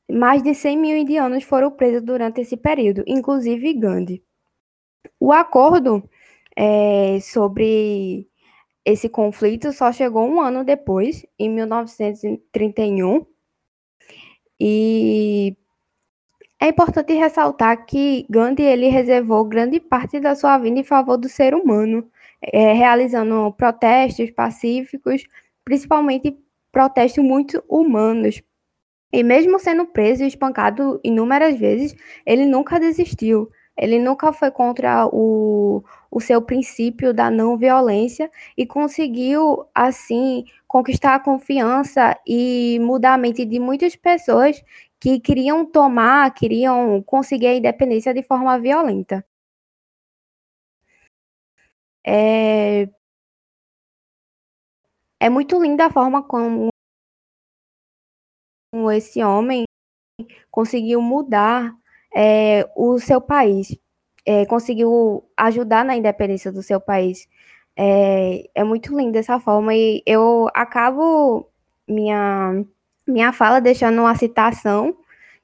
mais 0.09 0.41
de 0.41 0.55
100 0.55 0.77
mil 0.77 0.95
indianos 0.97 1.43
foram 1.43 1.69
presos 1.69 2.01
durante 2.01 2.39
esse 2.39 2.55
período, 2.55 3.03
inclusive 3.05 3.73
Gandhi. 3.73 4.23
O 5.19 5.33
acordo 5.33 6.01
é, 6.55 7.19
sobre 7.19 8.25
esse 8.85 9.09
conflito 9.09 9.73
só 9.73 9.91
chegou 9.91 10.25
um 10.25 10.39
ano 10.39 10.63
depois, 10.63 11.25
em 11.37 11.49
1931, 11.49 13.25
e 14.63 15.57
é 16.59 16.67
importante 16.67 17.13
ressaltar 17.13 17.83
que 17.87 18.27
Gandhi 18.29 18.61
ele 18.61 18.89
reservou 18.89 19.43
grande 19.43 19.79
parte 19.79 20.19
da 20.19 20.35
sua 20.35 20.59
vida 20.59 20.77
em 20.79 20.83
favor 20.83 21.17
do 21.17 21.27
ser 21.27 21.55
humano, 21.55 22.07
é, 22.39 22.71
realizando 22.71 23.51
protestos 23.53 24.29
pacíficos, 24.29 25.23
principalmente 25.65 26.37
protestos 26.71 27.23
muito 27.23 27.63
humanos. 27.67 28.43
E 29.11 29.23
mesmo 29.23 29.57
sendo 29.57 29.87
preso 29.87 30.23
e 30.23 30.27
espancado 30.27 31.01
inúmeras 31.03 31.57
vezes, 31.59 31.95
ele 32.23 32.45
nunca 32.45 32.79
desistiu. 32.79 33.49
Ele 33.77 33.99
nunca 33.99 34.31
foi 34.33 34.51
contra 34.51 35.07
o, 35.07 35.83
o 36.11 36.19
seu 36.19 36.41
princípio 36.41 37.13
da 37.13 37.31
não 37.31 37.57
violência 37.57 38.29
e 38.57 38.65
conseguiu, 38.65 39.65
assim, 39.73 40.45
conquistar 40.67 41.15
a 41.15 41.19
confiança 41.19 42.17
e 42.27 42.79
mudar 42.81 43.13
a 43.15 43.17
mente 43.17 43.45
de 43.45 43.59
muitas 43.59 43.95
pessoas 43.95 44.61
que 44.99 45.19
queriam 45.19 45.65
tomar, 45.65 46.31
queriam 46.33 47.01
conseguir 47.03 47.47
a 47.47 47.55
independência 47.55 48.13
de 48.13 48.21
forma 48.23 48.59
violenta. 48.59 49.25
É, 52.05 52.89
é 55.19 55.29
muito 55.29 55.61
linda 55.61 55.85
a 55.85 55.91
forma 55.91 56.23
como 56.23 56.69
esse 58.91 59.23
homem 59.23 59.63
conseguiu 60.51 61.01
mudar 61.01 61.75
é, 62.15 62.67
o 62.75 62.99
seu 62.99 63.21
país, 63.21 63.75
é, 64.25 64.45
conseguiu 64.45 65.23
ajudar 65.37 65.85
na 65.85 65.95
independência 65.95 66.51
do 66.51 66.61
seu 66.61 66.79
país. 66.79 67.27
É, 67.75 68.49
é 68.53 68.63
muito 68.63 68.95
lindo 68.95 69.13
dessa 69.13 69.39
forma 69.39 69.73
e 69.73 70.03
eu 70.05 70.49
acabo 70.53 71.47
minha, 71.87 72.63
minha 73.07 73.31
fala 73.33 73.59
deixando 73.61 74.01
uma 74.01 74.15
citação 74.15 74.95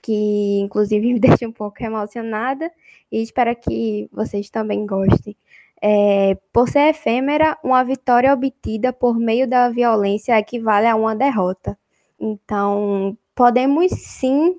que 0.02 0.60
inclusive 0.60 1.08
me 1.14 1.20
deixa 1.20 1.48
um 1.48 1.52
pouco 1.52 1.84
emocionada 1.84 2.72
e 3.12 3.22
espero 3.22 3.56
que 3.56 4.10
vocês 4.12 4.50
também 4.50 4.86
gostem. 4.86 5.36
É, 5.82 6.36
por 6.52 6.68
ser 6.68 6.90
efêmera, 6.90 7.58
uma 7.64 7.84
vitória 7.84 8.34
obtida 8.34 8.92
por 8.92 9.18
meio 9.18 9.48
da 9.48 9.70
violência 9.70 10.38
equivale 10.38 10.88
a 10.88 10.96
uma 10.96 11.16
derrota. 11.16 11.78
Então, 12.20 13.16
podemos 13.36 13.92
sim 13.92 14.56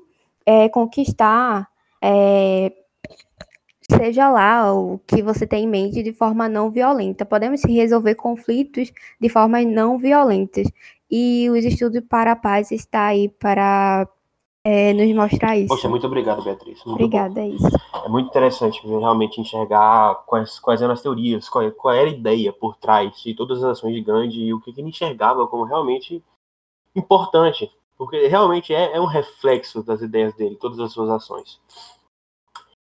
é, 0.47 0.69
conquistar 0.69 1.69
é, 2.03 2.73
seja 3.91 4.31
lá 4.31 4.73
o 4.73 4.99
que 5.07 5.23
você 5.23 5.47
tem 5.47 5.65
em 5.65 5.69
mente 5.69 6.03
de 6.03 6.13
forma 6.13 6.49
não 6.49 6.71
violenta. 6.71 7.25
Podemos 7.25 7.63
resolver 7.65 8.15
conflitos 8.15 8.93
de 9.21 9.29
formas 9.29 9.67
não 9.67 9.99
violentas. 9.99 10.67
E 11.11 11.49
os 11.51 11.65
estudos 11.65 12.03
para 12.09 12.33
a 12.33 12.37
paz 12.37 12.71
está 12.71 13.07
aí 13.07 13.29
para 13.29 14.07
é, 14.63 14.93
nos 14.93 15.11
mostrar 15.15 15.57
isso. 15.57 15.69
Poxa, 15.69 15.89
muito 15.89 16.07
obrigado, 16.07 16.43
Beatriz. 16.45 16.85
Muito 16.85 17.05
Obrigada, 17.05 17.41
é 17.41 17.49
isso. 17.49 17.67
É 18.05 18.09
muito 18.09 18.29
interessante 18.29 18.87
realmente 18.87 19.41
enxergar 19.41 20.17
quais, 20.27 20.59
quais 20.59 20.83
eram 20.83 20.93
as 20.93 21.01
teorias, 21.01 21.49
qual, 21.49 21.71
qual 21.73 21.95
era 21.95 22.09
a 22.09 22.13
ideia 22.13 22.53
por 22.53 22.77
trás 22.77 23.19
de 23.23 23.35
todas 23.35 23.65
as 23.65 23.79
ações 23.79 23.95
de 23.95 24.03
Gandhi 24.03 24.45
e 24.45 24.55
o 24.55 24.61
que, 24.61 24.73
que 24.73 24.81
ele 24.81 24.91
enxergava 24.91 25.47
como 25.47 25.65
realmente 25.65 26.23
importante 26.95 27.71
porque 27.99 28.29
realmente 28.29 28.73
é, 28.73 28.97
é 28.97 29.01
um 29.01 29.07
reflexo 29.07 29.83
das 29.83 30.01
ideias 30.01 30.33
dele, 30.35 30.55
todas 30.55 30.79
as 30.79 30.93
suas 30.93 31.11
ações. 31.11 31.61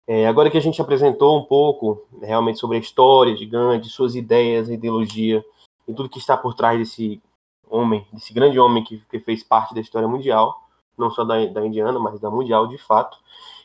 É, 0.07 0.27
agora 0.27 0.51
que 0.51 0.59
a 0.59 0.61
gente 0.61 0.81
apresentou 0.83 1.39
um 1.39 1.45
pouco 1.45 2.07
realmente 2.21 2.59
sobre 2.59 2.77
a 2.77 2.81
história 2.81 3.35
de 3.35 3.47
Gandhi, 3.47 3.89
suas 3.89 4.15
ideias, 4.15 4.69
ideologia 4.69 5.45
e 5.89 5.95
tudo 5.95 6.09
que 6.09 6.19
está 6.19 6.37
por 6.37 6.55
trás 6.55 6.79
desse 6.79 7.23
homem, 7.69 8.07
desse 8.13 8.33
grande 8.33 8.59
homem 8.59 8.85
que, 8.85 8.99
que 9.09 9.21
fez 9.21 9.43
parte 9.43 9.73
da 9.75 9.81
história 9.81 10.09
mundial, 10.09 10.61
não 10.99 11.11
só 11.11 11.25
da, 11.25 11.47
da 11.47 11.65
indiana, 11.65 11.99
mas 11.99 12.21
da 12.21 12.31
mundial 12.31 12.67
de 12.67 12.77
fato, 12.77 13.17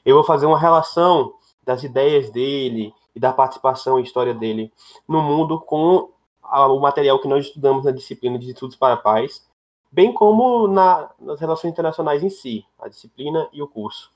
eu 0.05 0.15
vou 0.15 0.23
fazer 0.23 0.45
uma 0.45 0.59
relação 0.59 1.33
das 1.65 1.83
ideias 1.83 2.29
dele 2.29 2.93
e 3.15 3.19
da 3.19 3.33
participação 3.33 3.99
e 3.99 4.03
história 4.03 4.33
dele 4.33 4.71
no 5.07 5.21
mundo 5.21 5.59
com 5.59 6.11
a, 6.43 6.67
o 6.67 6.79
material 6.79 7.19
que 7.19 7.27
nós 7.27 7.47
estudamos 7.47 7.83
na 7.83 7.91
disciplina 7.91 8.37
de 8.37 8.51
Estudos 8.51 8.75
para 8.75 8.93
a 8.93 8.97
Paz, 8.97 9.43
bem 9.95 10.11
como 10.11 10.67
na, 10.67 11.09
nas 11.17 11.39
relações 11.39 11.71
internacionais 11.71 12.21
em 12.21 12.29
si, 12.29 12.65
a 12.77 12.89
disciplina 12.89 13.47
e 13.53 13.61
o 13.61 13.67
curso. 13.67 14.11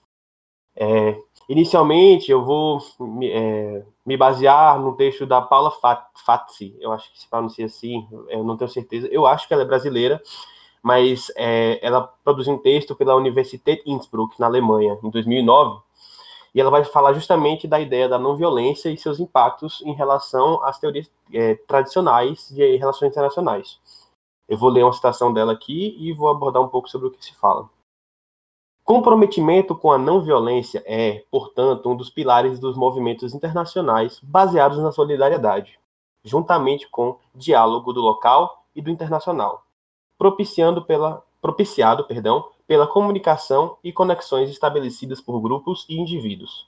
É, 0.75 1.17
inicialmente, 1.47 2.29
eu 2.29 2.43
vou 2.43 2.79
me, 2.99 3.31
é, 3.31 3.85
me, 4.05 4.17
basear 4.17 4.77
no 4.77 4.95
texto 4.97 5.25
da 5.25 5.41
Paula 5.41 5.71
Fatsi, 6.13 6.75
eu 6.81 6.91
acho 6.91 7.11
que 7.13 7.19
se 7.19 7.29
pronuncia 7.29 7.65
assim, 7.65 8.05
eu 8.27 8.43
não 8.43 8.57
tenho 8.57 8.69
certeza, 8.69 9.07
eu 9.07 9.25
acho 9.25 9.47
que 9.47 9.53
ela 9.53 9.63
é 9.63 9.65
brasileira, 9.65 10.21
mas 10.83 11.31
é, 11.37 11.79
ela 11.81 12.13
produziu 12.23 12.53
um 12.53 12.57
texto 12.57 12.93
pela 12.93 13.15
Universität 13.15 13.81
Innsbruck, 13.85 14.37
na 14.37 14.47
Alemanha, 14.47 14.99
em 15.01 15.09
2009, 15.09 15.81
e 16.53 16.59
ela 16.59 16.69
vai 16.69 16.83
falar 16.83 17.13
justamente 17.13 17.67
da 17.67 17.79
ideia 17.79 18.09
da 18.09 18.19
não 18.19 18.35
violência 18.35 18.89
e 18.89 18.97
seus 18.97 19.19
impactos 19.19 19.81
em 19.85 19.93
relação 19.93 20.61
às 20.63 20.77
teorias 20.77 21.09
é, 21.33 21.55
tradicionais 21.55 22.49
de 22.49 22.75
relações 22.75 23.11
internacionais. 23.11 23.79
Eu 24.49 24.57
vou 24.57 24.71
ler 24.71 24.83
uma 24.83 24.91
citação 24.91 25.31
dela 25.31 25.53
aqui 25.53 25.95
e 25.99 26.11
vou 26.11 26.27
abordar 26.27 26.59
um 26.59 26.67
pouco 26.67 26.89
sobre 26.89 27.07
o 27.07 27.11
que 27.11 27.23
se 27.23 27.35
fala. 27.35 27.69
Comprometimento 28.83 29.75
com 29.75 29.91
a 29.91 29.97
não 29.99 30.21
violência 30.21 30.83
é, 30.87 31.23
portanto, 31.29 31.87
um 31.87 31.95
dos 31.95 32.09
pilares 32.09 32.59
dos 32.59 32.75
movimentos 32.75 33.35
internacionais 33.35 34.19
baseados 34.23 34.79
na 34.79 34.91
solidariedade, 34.91 35.79
juntamente 36.23 36.89
com 36.89 37.19
diálogo 37.35 37.93
do 37.93 38.01
local 38.01 38.65
e 38.75 38.81
do 38.81 38.89
internacional, 38.89 39.63
propiciando 40.17 40.83
pela, 40.83 41.23
propiciado 41.39 42.03
perdão, 42.05 42.49
pela 42.65 42.87
comunicação 42.87 43.77
e 43.83 43.93
conexões 43.93 44.49
estabelecidas 44.49 45.21
por 45.21 45.39
grupos 45.39 45.85
e 45.87 45.99
indivíduos. 45.99 46.67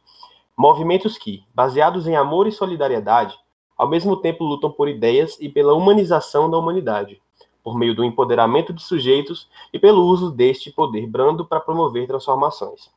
Movimentos 0.56 1.18
que, 1.18 1.44
baseados 1.56 2.06
em 2.06 2.16
amor 2.16 2.46
e 2.46 2.52
solidariedade, 2.52 3.40
ao 3.76 3.88
mesmo 3.88 4.16
tempo 4.18 4.44
lutam 4.44 4.72
por 4.72 4.88
ideias 4.88 5.36
e 5.40 5.50
pela 5.50 5.74
humanização 5.74 6.48
da 6.48 6.58
humanidade, 6.60 7.21
por 7.64 7.78
meio 7.78 7.96
do 7.96 8.04
empoderamento 8.04 8.74
de 8.74 8.82
sujeitos 8.82 9.48
e 9.72 9.80
pelo 9.80 10.04
uso 10.06 10.32
deste 10.32 10.72
poder 10.72 11.08
brando 11.08 11.46
para 11.46 11.60
promover 11.60 12.08
transformações. 12.08 12.90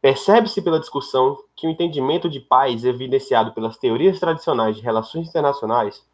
Percebe-se 0.00 0.62
pela 0.62 0.80
discussão 0.80 1.42
que 1.54 1.66
o 1.66 1.70
entendimento 1.70 2.28
de 2.28 2.40
paz 2.40 2.84
evidenciado 2.84 3.52
pelas 3.52 3.76
teorias 3.76 4.20
tradicionais 4.20 4.76
de 4.76 4.82
relações 4.82 5.28
internacionais 5.28 6.06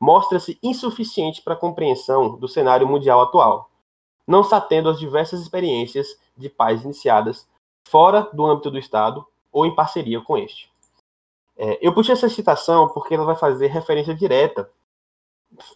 mostra-se 0.00 0.58
insuficiente 0.62 1.42
para 1.42 1.54
a 1.54 1.58
compreensão 1.58 2.36
do 2.36 2.48
cenário 2.48 2.86
mundial 2.86 3.20
atual, 3.20 3.70
não 4.26 4.42
se 4.42 4.54
atendo 4.54 4.88
às 4.88 4.98
diversas 4.98 5.40
experiências 5.40 6.18
de 6.36 6.48
paz 6.48 6.84
iniciadas 6.84 7.46
fora 7.86 8.28
do 8.32 8.44
âmbito 8.44 8.70
do 8.70 8.78
Estado 8.78 9.24
ou 9.52 9.66
em 9.66 9.74
parceria 9.74 10.20
com 10.20 10.36
este. 10.36 10.72
É, 11.56 11.78
eu 11.80 11.92
puxei 11.92 12.14
essa 12.14 12.28
citação 12.28 12.88
porque 12.88 13.14
ela 13.14 13.24
vai 13.24 13.36
fazer 13.36 13.68
referência 13.68 14.14
direta 14.14 14.68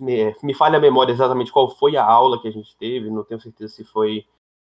me, 0.01 0.35
me 0.43 0.55
falha 0.55 0.79
a 0.79 0.81
memória 0.81 1.13
exatamente 1.13 1.53
qual 1.53 1.71
foi 1.71 1.97
a 1.97 2.05
aula 2.05 2.41
que 2.41 2.49
a 2.49 2.53
gente 2.53 2.77
teve, 2.77 3.11
não 3.11 3.25
tenho 3.25 3.41
certeza 3.41 3.75
se 3.75 3.85
foi 3.85 4.27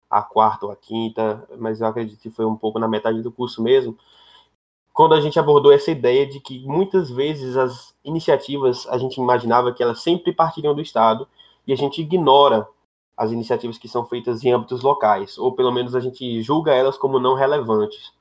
a 0.09 0.21
quarta 0.21 0.65
ou 0.65 0.71
a 0.71 0.75
quinta, 0.75 1.47
mas 1.57 1.81
eu 1.81 1.87
acredito 1.87 2.19
que 2.19 2.29
foi 2.29 2.45
um 2.45 2.55
pouco 2.55 2.79
na 2.79 2.87
metade 2.87 3.21
do 3.21 3.31
curso 3.31 3.61
mesmo, 3.61 3.97
quando 4.91 5.13
a 5.13 5.21
gente 5.21 5.39
abordou 5.39 5.71
essa 5.71 5.91
ideia 5.91 6.25
de 6.25 6.39
que 6.39 6.65
muitas 6.65 7.09
vezes 7.09 7.55
as 7.55 7.95
iniciativas 8.03 8.87
a 8.87 8.97
gente 8.97 9.17
imaginava 9.17 9.71
que 9.71 9.83
elas 9.83 10.01
sempre 10.01 10.33
partiriam 10.33 10.73
do 10.73 10.81
Estado 10.81 11.27
e 11.65 11.71
a 11.71 11.75
gente 11.75 12.01
ignora 12.01 12.67
as 13.15 13.31
iniciativas 13.31 13.77
que 13.77 13.87
são 13.87 14.05
feitas 14.05 14.43
em 14.43 14.51
âmbitos 14.51 14.81
locais, 14.81 15.37
ou 15.37 15.51
pelo 15.53 15.71
menos 15.71 15.95
a 15.95 15.99
gente 15.99 16.41
julga 16.41 16.73
elas 16.73 16.97
como 16.97 17.19
não 17.19 17.33
relevantes. 17.33 18.11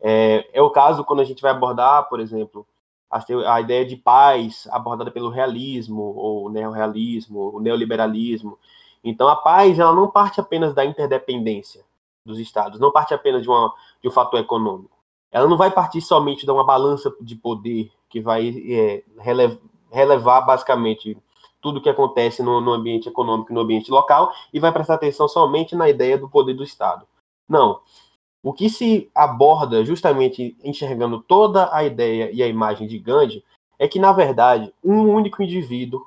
É, 0.00 0.48
é 0.52 0.62
o 0.62 0.70
caso 0.70 1.04
quando 1.04 1.20
a 1.20 1.24
gente 1.24 1.42
vai 1.42 1.50
abordar, 1.50 2.08
por 2.08 2.20
exemplo, 2.20 2.66
a, 3.10 3.54
a 3.54 3.60
ideia 3.60 3.84
de 3.84 3.96
paz 3.96 4.68
abordada 4.70 5.10
pelo 5.10 5.30
realismo, 5.30 6.02
ou 6.16 6.50
neorrealismo, 6.50 7.56
o 7.56 7.60
neoliberalismo. 7.60 8.58
Então, 9.02 9.28
a 9.28 9.36
paz 9.36 9.78
ela 9.78 9.94
não 9.94 10.10
parte 10.10 10.40
apenas 10.40 10.74
da 10.74 10.84
interdependência 10.84 11.84
dos 12.24 12.38
estados, 12.38 12.78
não 12.78 12.92
parte 12.92 13.14
apenas 13.14 13.42
de, 13.42 13.48
uma, 13.48 13.72
de 14.02 14.08
um 14.08 14.12
fator 14.12 14.38
econômico. 14.38 14.96
Ela 15.30 15.48
não 15.48 15.56
vai 15.56 15.70
partir 15.70 16.00
somente 16.00 16.44
de 16.44 16.50
uma 16.50 16.64
balança 16.64 17.12
de 17.20 17.36
poder 17.36 17.90
que 18.08 18.20
vai 18.20 18.54
é, 18.70 19.04
relevar, 19.90 20.42
basicamente 20.42 21.16
tudo 21.60 21.80
que 21.80 21.88
acontece 21.88 22.42
no, 22.42 22.60
no 22.60 22.72
ambiente 22.72 23.08
econômico, 23.08 23.52
no 23.52 23.60
ambiente 23.60 23.90
local, 23.90 24.32
e 24.52 24.60
vai 24.60 24.72
prestar 24.72 24.94
atenção 24.94 25.28
somente 25.28 25.74
na 25.74 25.88
ideia 25.88 26.16
do 26.16 26.28
poder 26.28 26.54
do 26.54 26.62
Estado. 26.62 27.06
Não. 27.48 27.80
O 28.42 28.52
que 28.52 28.70
se 28.70 29.10
aborda, 29.14 29.84
justamente 29.84 30.56
enxergando 30.62 31.20
toda 31.20 31.74
a 31.74 31.82
ideia 31.84 32.30
e 32.32 32.42
a 32.42 32.46
imagem 32.46 32.86
de 32.86 32.98
Gandhi, 32.98 33.44
é 33.78 33.88
que, 33.88 33.98
na 33.98 34.12
verdade, 34.12 34.72
um 34.82 35.08
único 35.08 35.42
indivíduo 35.42 36.06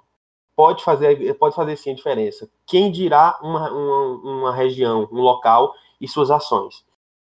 pode 0.55 0.83
fazer, 0.83 1.33
pode 1.35 1.55
fazer 1.55 1.75
sim 1.75 1.91
a 1.91 1.95
diferença. 1.95 2.49
Quem 2.65 2.91
dirá 2.91 3.37
uma, 3.41 3.71
uma, 3.71 4.05
uma 4.31 4.55
região, 4.55 5.07
um 5.11 5.19
local 5.21 5.73
e 5.99 6.07
suas 6.07 6.31
ações. 6.31 6.85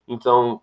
Então, 0.07 0.61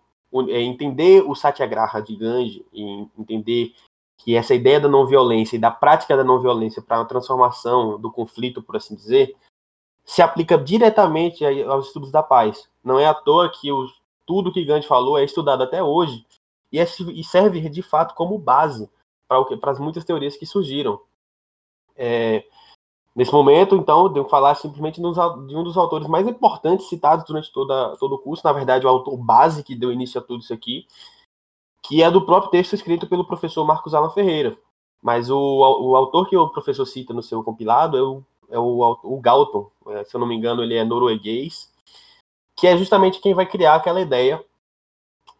é 0.49 0.61
entender 0.61 1.23
o 1.23 1.35
Satyagraha 1.35 2.01
de 2.01 2.15
Gandhi 2.15 2.65
e 2.73 3.07
entender 3.17 3.73
que 4.17 4.35
essa 4.35 4.55
ideia 4.55 4.79
da 4.79 4.87
não 4.87 5.05
violência 5.05 5.55
e 5.55 5.59
da 5.59 5.69
prática 5.69 6.15
da 6.15 6.23
não 6.23 6.39
violência 6.39 6.81
para 6.81 7.01
a 7.01 7.05
transformação 7.05 7.99
do 7.99 8.11
conflito, 8.11 8.61
por 8.61 8.77
assim 8.77 8.95
dizer, 8.95 9.35
se 10.05 10.21
aplica 10.21 10.57
diretamente 10.57 11.45
aos 11.63 11.87
estudos 11.87 12.11
da 12.11 12.23
paz. 12.23 12.69
Não 12.83 12.97
é 12.99 13.05
à 13.05 13.13
toa 13.13 13.49
que 13.49 13.71
o, 13.71 13.87
tudo 14.25 14.51
que 14.51 14.65
Gandhi 14.65 14.87
falou 14.87 15.17
é 15.17 15.23
estudado 15.23 15.63
até 15.63 15.83
hoje 15.83 16.25
e, 16.71 16.79
é, 16.79 16.83
e 16.83 17.23
serve 17.23 17.69
de 17.69 17.81
fato 17.81 18.15
como 18.15 18.37
base 18.37 18.89
para 19.27 19.71
as 19.71 19.79
muitas 19.79 20.03
teorias 20.03 20.35
que 20.35 20.45
surgiram. 20.45 20.99
É, 21.95 22.43
nesse 23.15 23.31
momento, 23.31 23.75
então, 23.75 24.11
devo 24.11 24.27
falar 24.27 24.55
simplesmente 24.55 24.99
de 24.99 25.55
um 25.55 25.63
dos 25.63 25.77
autores 25.77 26.07
mais 26.07 26.27
importantes 26.27 26.89
citados 26.89 27.25
durante 27.25 27.51
toda, 27.51 27.95
todo 27.97 28.15
o 28.15 28.19
curso, 28.19 28.43
na 28.43 28.53
verdade, 28.53 28.85
o 28.85 28.89
autor 28.89 29.17
base 29.17 29.63
que 29.63 29.75
deu 29.75 29.91
início 29.91 30.19
a 30.19 30.23
tudo 30.23 30.41
isso 30.41 30.53
aqui, 30.53 30.87
que 31.81 32.01
é 32.01 32.09
do 32.09 32.25
próprio 32.25 32.51
texto 32.51 32.73
escrito 32.73 33.07
pelo 33.07 33.25
professor 33.25 33.65
Marcos 33.65 33.93
Alan 33.93 34.09
Ferreira. 34.09 34.57
Mas 35.01 35.29
o, 35.29 35.37
o 35.37 35.95
autor 35.95 36.29
que 36.29 36.37
o 36.37 36.47
professor 36.47 36.85
cita 36.85 37.13
no 37.13 37.21
seu 37.21 37.43
compilado 37.43 37.97
é 37.97 38.01
o, 38.01 38.23
é 38.49 38.59
o, 38.59 38.99
o 39.03 39.19
Galton, 39.19 39.69
é, 39.87 40.03
se 40.05 40.15
eu 40.15 40.19
não 40.19 40.27
me 40.27 40.35
engano, 40.35 40.63
ele 40.63 40.75
é 40.75 40.85
norueguês, 40.85 41.72
que 42.63 42.67
é 42.67 42.77
justamente 42.77 43.19
quem 43.19 43.33
vai 43.33 43.45
criar 43.45 43.75
aquela 43.75 43.99
ideia 43.99 44.41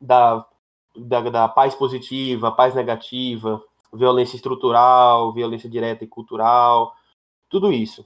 da, 0.02 0.46
da, 0.94 1.22
da 1.22 1.48
paz 1.48 1.74
positiva, 1.74 2.52
paz 2.52 2.76
negativa, 2.76 3.64
violência 3.94 4.36
estrutural, 4.36 5.32
violência 5.32 5.70
direta 5.70 6.04
e 6.04 6.08
cultural, 6.08 6.94
tudo 7.48 7.72
isso. 7.72 8.04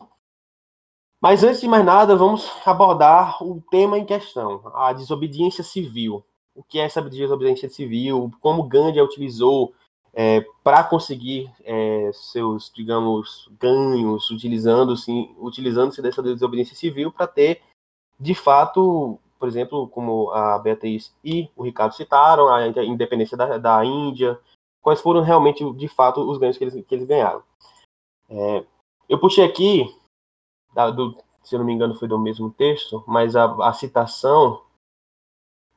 Mas 1.20 1.44
antes 1.44 1.62
de 1.62 1.68
mais 1.68 1.84
nada, 1.84 2.16
vamos 2.16 2.48
abordar 2.64 3.44
o 3.44 3.60
tema 3.72 3.98
em 3.98 4.06
questão, 4.06 4.62
a 4.76 4.94
desobediência 4.94 5.64
civil 5.64 6.24
o 6.54 6.62
que 6.62 6.78
é 6.78 6.84
essa 6.84 7.02
desobediência 7.02 7.68
civil, 7.70 8.32
como 8.40 8.68
Gandhi 8.68 9.00
a 9.00 9.04
utilizou 9.04 9.74
é, 10.14 10.46
para 10.64 10.84
conseguir 10.84 11.52
é, 11.64 12.12
seus, 12.14 12.72
digamos, 12.72 13.50
ganhos, 13.60 14.30
utilizando-se 14.30 15.12
utilizando 15.40 16.00
dessa 16.04 16.22
desobediência 16.22 16.76
civil 16.76 17.12
para 17.12 17.26
ter, 17.26 17.64
de 18.20 18.34
fato, 18.34 19.20
por 19.40 19.48
exemplo, 19.48 19.88
como 19.90 20.32
a 20.32 20.58
Beatriz 20.60 21.16
e 21.24 21.50
o 21.56 21.64
Ricardo 21.64 21.94
citaram, 21.94 22.48
a 22.50 22.68
independência 22.68 23.38
da, 23.38 23.58
da 23.58 23.86
Índia, 23.86 24.40
quais 24.82 25.02
foram 25.02 25.22
realmente, 25.22 25.64
de 25.74 25.88
fato, 25.88 26.22
os 26.22 26.38
ganhos 26.38 26.58
que 26.58 26.64
eles, 26.64 26.86
que 26.86 26.96
eles 26.96 27.08
ganharam. 27.08 27.44
É, 28.30 28.66
eu 29.08 29.20
puxei 29.20 29.44
aqui, 29.44 29.96
da, 30.74 30.90
do, 30.90 31.18
se 31.44 31.56
eu 31.56 31.60
não 31.60 31.66
me 31.66 31.74
engano 31.74 31.96
foi 31.96 32.08
do 32.08 32.20
mesmo 32.20 32.50
texto, 32.52 33.04
mas 33.08 33.36
a, 33.36 33.46
a 33.68 33.74
citação 33.74 34.62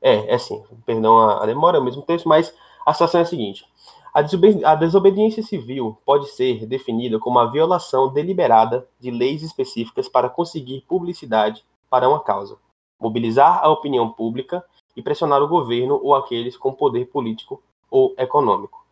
é, 0.01 0.34
é 0.34 0.38
sim, 0.38 0.64
perdão 0.86 1.18
a, 1.18 1.43
a 1.43 1.47
demora, 1.47 1.76
é 1.76 1.80
o 1.80 1.84
mesmo 1.84 2.03
texto, 2.03 2.28
mas 2.28 2.55
a 2.86 2.93
situação 2.93 3.20
é 3.20 3.22
a 3.22 3.26
seguinte. 3.26 3.66
A, 4.12 4.22
desobedi 4.22 4.64
a 4.64 4.74
desobediência 4.74 5.43
civil 5.43 5.97
pode 6.05 6.28
ser 6.30 6.66
definida 6.66 7.18
como 7.18 7.38
a 7.38 7.47
violação 7.47 8.12
deliberada 8.12 8.88
de 8.99 9.11
leis 9.11 9.43
específicas 9.43 10.09
para 10.09 10.28
conseguir 10.28 10.84
publicidade 10.88 11.64
para 11.91 12.09
uma 12.09 12.22
causa, 12.22 12.57
mobilizar 12.99 13.62
a 13.62 13.68
opinião 13.68 14.11
pública 14.11 14.64
e 14.97 15.03
pressionar 15.03 15.43
o 15.43 15.49
governo 15.49 16.01
ou 16.03 16.14
aqueles 16.14 16.57
com 16.57 16.72
poder 16.72 17.07
político 17.07 17.62
ou 17.91 18.14
econômico. 18.16 18.82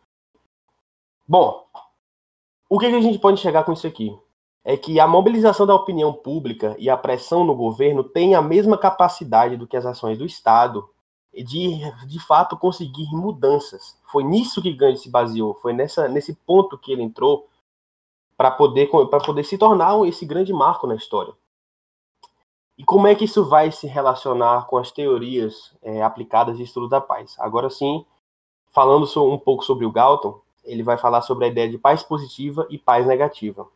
Bom, 1.27 1.65
o 2.69 2.77
que, 2.77 2.85
a 2.85 3.01
gente 3.01 3.17
pode 3.17 3.39
chegar 3.39 3.63
com 3.63 3.73
isso 3.73 3.87
aqui? 3.87 4.15
é 4.63 4.77
que 4.77 4.99
a 4.99 5.07
mobilização 5.07 5.65
da 5.65 5.73
opinião 5.73 6.13
pública 6.13 6.75
e 6.77 6.89
a 6.89 6.97
pressão 6.97 7.43
no 7.43 7.55
governo 7.55 8.03
têm 8.03 8.35
a 8.35 8.41
mesma 8.41 8.77
capacidade 8.77 9.57
do 9.57 9.65
que 9.65 9.77
as 9.77 9.85
ações 9.85 10.17
do 10.17 10.25
Estado 10.25 10.87
de, 11.33 11.79
de 12.05 12.19
fato, 12.19 12.57
conseguir 12.57 13.07
mudanças. 13.11 13.97
Foi 14.11 14.23
nisso 14.23 14.61
que 14.61 14.73
Gandhi 14.73 14.99
se 14.99 15.09
baseou, 15.09 15.53
foi 15.55 15.73
nessa, 15.73 16.07
nesse 16.07 16.33
ponto 16.33 16.77
que 16.77 16.91
ele 16.91 17.03
entrou 17.03 17.47
para 18.35 18.51
poder, 18.51 18.87
poder 19.25 19.43
se 19.43 19.57
tornar 19.57 20.05
esse 20.07 20.25
grande 20.25 20.51
marco 20.53 20.87
na 20.87 20.95
história. 20.95 21.33
E 22.79 22.83
como 22.85 23.07
é 23.07 23.13
que 23.13 23.25
isso 23.25 23.43
vai 23.43 23.73
se 23.73 23.87
relacionar 23.87 24.65
com 24.65 24.77
as 24.77 24.89
teorias 24.89 25.75
é, 25.81 26.01
aplicadas 26.01 26.55
de 26.55 26.63
estudo 26.63 26.87
da 26.87 27.01
paz? 27.01 27.35
Agora 27.37 27.69
sim, 27.69 28.05
falando 28.71 29.05
um 29.29 29.37
pouco 29.37 29.65
sobre 29.65 29.85
o 29.85 29.91
Galton, 29.91 30.39
ele 30.63 30.81
vai 30.81 30.97
falar 30.97 31.21
sobre 31.21 31.43
a 31.43 31.47
ideia 31.49 31.67
de 31.67 31.77
paz 31.77 32.03
positiva 32.03 32.65
e 32.69 32.77
paz 32.77 33.05
negativa. 33.05 33.67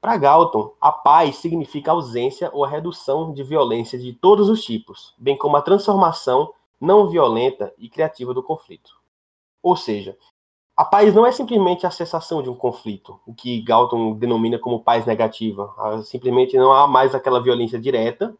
Para 0.00 0.16
Galton, 0.16 0.72
a 0.80 0.92
paz 0.92 1.38
significa 1.38 1.90
a 1.90 1.94
ausência 1.94 2.50
ou 2.52 2.64
a 2.64 2.68
redução 2.68 3.32
de 3.32 3.42
violência 3.42 3.98
de 3.98 4.12
todos 4.12 4.48
os 4.48 4.62
tipos, 4.62 5.12
bem 5.18 5.36
como 5.36 5.56
a 5.56 5.62
transformação 5.62 6.54
não 6.80 7.08
violenta 7.08 7.74
e 7.76 7.88
criativa 7.88 8.32
do 8.32 8.44
conflito. 8.44 8.92
Ou 9.60 9.74
seja, 9.74 10.16
a 10.76 10.84
paz 10.84 11.14
não 11.14 11.26
é 11.26 11.32
simplesmente 11.32 11.86
a 11.86 11.90
cessação 11.90 12.42
de 12.42 12.50
um 12.50 12.54
conflito, 12.54 13.20
o 13.26 13.34
que 13.34 13.62
Galton 13.62 14.14
denomina 14.14 14.58
como 14.58 14.82
paz 14.82 15.06
negativa. 15.06 15.72
Ah, 15.78 16.02
simplesmente 16.02 16.56
não 16.56 16.72
há 16.72 16.86
mais 16.86 17.14
aquela 17.14 17.42
violência 17.42 17.78
direta, 17.78 18.36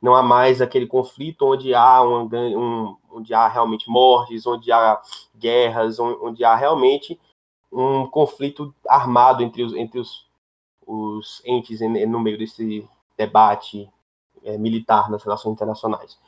não 0.00 0.14
há 0.14 0.22
mais 0.22 0.60
aquele 0.60 0.86
conflito 0.86 1.46
onde 1.46 1.74
há, 1.74 2.02
um, 2.02 2.28
um, 2.32 2.96
onde 3.10 3.34
há 3.34 3.48
realmente 3.48 3.88
mortes, 3.88 4.46
onde 4.46 4.70
há 4.72 5.00
guerras, 5.36 5.98
onde 5.98 6.44
há 6.44 6.54
realmente 6.54 7.18
um 7.72 8.06
conflito 8.06 8.74
armado 8.88 9.42
entre 9.42 9.62
os, 9.62 9.74
entre 9.74 9.98
os 9.98 10.24
os 10.86 11.42
entes 11.44 11.80
no 11.80 12.20
meio 12.20 12.38
desse 12.38 12.88
debate 13.16 13.90
é, 14.42 14.58
militar 14.58 15.10
nas 15.10 15.22
relações 15.22 15.52
internacionais. 15.52 16.18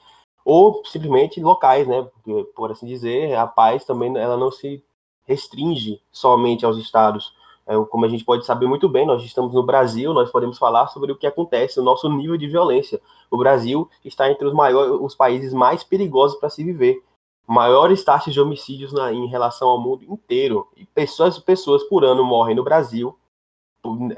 Ou 0.45 0.83
simplesmente 0.85 1.41
locais, 1.41 1.87
né? 1.87 2.09
Por 2.55 2.71
assim 2.71 2.87
dizer, 2.87 3.35
a 3.37 3.47
paz 3.47 3.85
também 3.85 4.17
ela 4.17 4.37
não 4.37 4.51
se 4.51 4.83
restringe 5.27 6.01
somente 6.11 6.65
aos 6.65 6.79
estados. 6.79 7.35
É, 7.67 7.75
como 7.87 8.05
a 8.05 8.09
gente 8.09 8.25
pode 8.25 8.47
saber 8.47 8.67
muito 8.67 8.89
bem, 8.89 9.07
nós 9.07 9.25
estamos 9.25 9.53
no 9.53 9.63
Brasil, 9.63 10.13
nós 10.15 10.31
podemos 10.31 10.57
falar 10.57 10.87
sobre 10.89 11.11
o 11.11 11.17
que 11.17 11.27
acontece, 11.27 11.81
o 11.81 11.83
nosso 11.83 12.09
nível 12.09 12.37
de 12.37 12.47
violência. 12.47 13.01
O 13.31 13.37
Brasil 13.37 13.91
está 14.05 14.31
entre 14.31 14.47
os 14.47 14.55
maiores, 14.55 14.93
os 15.01 15.15
países 15.15 15.53
mais 15.53 15.83
perigosos 15.83 16.39
para 16.39 16.51
se 16.51 16.63
viver. 16.63 17.03
Maiores 17.47 18.05
taxas 18.05 18.35
de 18.35 18.41
homicídios 18.41 18.93
na, 18.93 19.13
em 19.13 19.27
relação 19.27 19.69
ao 19.69 19.81
mundo 19.81 20.05
inteiro. 20.05 20.69
E 20.77 20.85
pessoas, 20.87 21.39
pessoas 21.39 21.83
por 21.85 22.05
ano 22.05 22.25
morrem 22.25 22.57
no 22.57 22.65
Brasil 22.65 23.17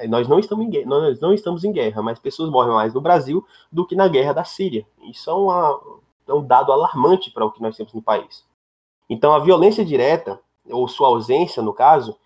nós 0.08 0.28
não 0.28 0.38
estamos 0.38 0.64
em 0.64 0.84
nós 0.86 1.20
não 1.20 1.32
estamos 1.32 1.64
em 1.64 1.72
guerra, 1.72 2.02
mas 2.02 2.18
pessoas 2.18 2.50
morrem 2.50 2.72
mais 2.72 2.94
no 2.94 3.00
Brasil 3.00 3.44
do 3.70 3.86
que 3.86 3.94
na 3.94 4.08
guerra 4.08 4.32
da 4.32 4.44
Síria. 4.44 4.86
Isso 5.02 5.28
é, 5.28 5.34
uma, 5.34 5.80
é 6.26 6.32
um 6.32 6.44
dado 6.44 6.72
alarmante 6.72 7.30
para 7.30 7.44
o 7.44 7.50
que 7.50 7.62
nós 7.62 7.76
temos 7.76 7.92
no 7.92 8.02
país. 8.02 8.46
Então, 9.10 9.34
a 9.34 9.38
violência 9.38 9.84
direta, 9.84 10.40
ou 10.70 10.88
sua 10.88 11.08
ausência, 11.08 11.62
no 11.62 11.72
caso, 11.72 12.16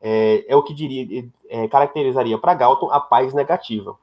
é, 0.00 0.44
é 0.48 0.56
o 0.56 0.62
que 0.62 0.74
diria, 0.74 1.28
é, 1.48 1.66
caracterizaria 1.68 2.38
para 2.38 2.54
Galton 2.54 2.90
a 2.90 3.00
paz 3.00 3.32
negativa. 3.32 3.98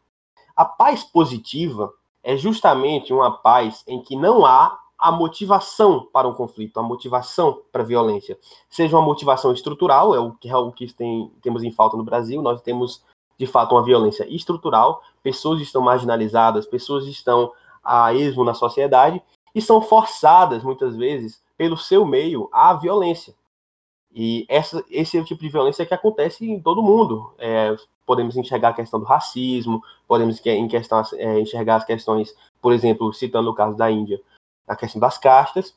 A 0.55 0.65
paz 0.65 1.03
positiva 1.03 1.93
é 2.23 2.35
justamente 2.35 3.13
uma 3.13 3.31
paz 3.31 3.83
em 3.87 4.01
que 4.01 4.15
não 4.15 4.45
há 4.45 4.79
a 4.97 5.11
motivação 5.11 6.07
para 6.13 6.27
um 6.27 6.33
conflito, 6.33 6.79
a 6.79 6.83
motivação 6.83 7.59
para 7.71 7.81
a 7.81 7.85
violência. 7.85 8.37
Seja 8.69 8.95
uma 8.95 9.03
motivação 9.03 9.51
estrutural, 9.51 10.13
é 10.13 10.19
o 10.19 10.31
que, 10.33 10.47
é 10.47 10.55
o 10.55 10.71
que 10.71 10.93
tem, 10.93 11.31
temos 11.41 11.63
em 11.63 11.71
falta 11.71 11.97
no 11.97 12.03
Brasil, 12.03 12.39
nós 12.39 12.61
temos, 12.61 13.03
de 13.35 13.47
fato, 13.47 13.73
uma 13.73 13.83
violência 13.83 14.27
estrutural, 14.29 15.01
pessoas 15.23 15.59
estão 15.59 15.81
marginalizadas, 15.81 16.67
pessoas 16.67 17.07
estão 17.07 17.51
a 17.83 18.13
esmo 18.13 18.43
na 18.43 18.53
sociedade 18.53 19.19
e 19.55 19.61
são 19.61 19.81
forçadas, 19.81 20.63
muitas 20.63 20.95
vezes, 20.95 21.41
pelo 21.57 21.75
seu 21.75 22.05
meio 22.05 22.47
à 22.51 22.73
violência. 22.73 23.33
E 24.14 24.45
essa, 24.49 24.84
esse 24.89 25.18
é 25.18 25.22
o 25.22 25.26
tipo 25.26 25.41
de 25.41 25.49
violência 25.49 25.86
que 25.86 25.93
acontece 25.93 26.49
em 26.49 26.59
todo 26.59 26.84
mundo. 26.84 27.34
É, 27.38 27.76
podemos 28.05 28.36
enxergar 28.36 28.70
a 28.70 28.74
questão 28.74 28.99
do 28.99 29.05
racismo, 29.05 29.82
podemos 30.07 30.45
em 30.45 30.68
questão, 30.68 31.01
é, 31.14 31.39
enxergar 31.39 31.78
as 31.78 31.86
questões, 31.86 32.36
por 32.62 32.74
exemplo, 32.74 33.14
citando 33.14 33.49
o 33.49 33.55
caso 33.55 33.78
da 33.78 33.89
Índia, 33.89 34.22
a 34.68 34.76
questão 34.76 34.99
das 34.99 35.18
castas. 35.18 35.74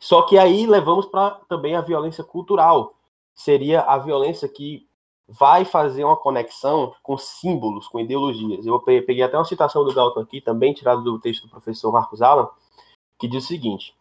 Só 0.00 0.22
que 0.22 0.36
aí 0.36 0.66
levamos 0.66 1.06
para 1.06 1.30
também 1.48 1.76
a 1.76 1.80
violência 1.80 2.24
cultural. 2.24 2.94
Seria 3.34 3.82
a 3.82 3.98
violência 3.98 4.48
que 4.48 4.86
vai 5.28 5.64
fazer 5.64 6.04
uma 6.04 6.16
conexão 6.16 6.94
com 7.02 7.16
símbolos, 7.16 7.88
com 7.88 8.00
ideologias. 8.00 8.66
Eu 8.66 8.80
peguei 8.80 9.22
até 9.22 9.36
uma 9.38 9.44
citação 9.44 9.84
do 9.84 9.94
Galton 9.94 10.20
aqui, 10.20 10.40
também 10.40 10.74
tirado 10.74 11.02
do 11.02 11.18
texto 11.18 11.44
do 11.44 11.50
professor 11.50 11.92
Marcos 11.92 12.20
Allan, 12.20 12.48
que 13.18 13.28
diz 13.28 13.44
o 13.44 13.48
seguinte: 13.48 13.94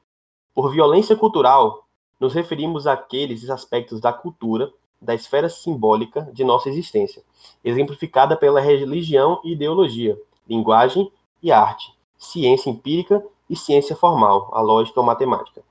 Por 0.53 0.71
violência 0.71 1.15
cultural, 1.15 1.87
nos 2.19 2.33
referimos 2.33 2.87
àqueles 2.87 3.49
aspectos 3.49 3.99
da 3.99 4.13
cultura 4.13 4.71
da 5.03 5.13
esfera 5.13 5.49
simbólica 5.49 6.29
de 6.33 6.43
nossa 6.43 6.69
existência, 6.69 7.21
exemplificada 7.63 8.37
pela 8.37 8.61
religião 8.61 9.41
e 9.43 9.51
ideologia, 9.51 10.17
linguagem 10.47 11.11
e 11.41 11.51
arte, 11.51 11.93
ciência 12.17 12.69
empírica 12.69 13.23
e 13.49 13.55
ciência 13.55 13.95
formal, 13.95 14.49
a 14.53 14.61
lógica 14.61 14.99
ou 14.99 15.05
matemática, 15.05 15.61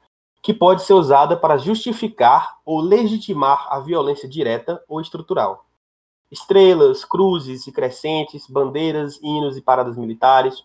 que 0.43 0.53
pode 0.53 0.83
ser 0.83 0.93
usada 0.93 1.37
para 1.37 1.57
justificar 1.57 2.59
ou 2.65 2.81
legitimar 2.81 3.67
a 3.71 3.81
violência 3.81 4.29
direta 4.29 4.83
ou 4.89 5.01
estrutural. 5.01 5.65
Estrelas, 6.31 7.05
cruzes 7.05 7.67
e 7.67 7.73
crescentes, 7.73 8.47
bandeiras, 8.49 9.21
hinos 9.23 9.57
e 9.57 9.63
paradas 9.63 9.97
militares, 9.97 10.65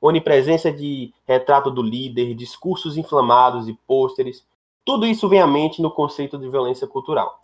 onipresença 0.00 0.72
de 0.72 1.12
retrato 1.26 1.70
do 1.70 1.82
líder, 1.82 2.34
discursos 2.34 2.96
inflamados 2.96 3.68
e 3.68 3.74
pôsteres, 3.86 4.44
tudo 4.88 5.04
isso 5.04 5.28
vem 5.28 5.38
à 5.38 5.46
mente 5.46 5.82
no 5.82 5.90
conceito 5.90 6.38
de 6.38 6.48
violência 6.48 6.86
cultural. 6.86 7.38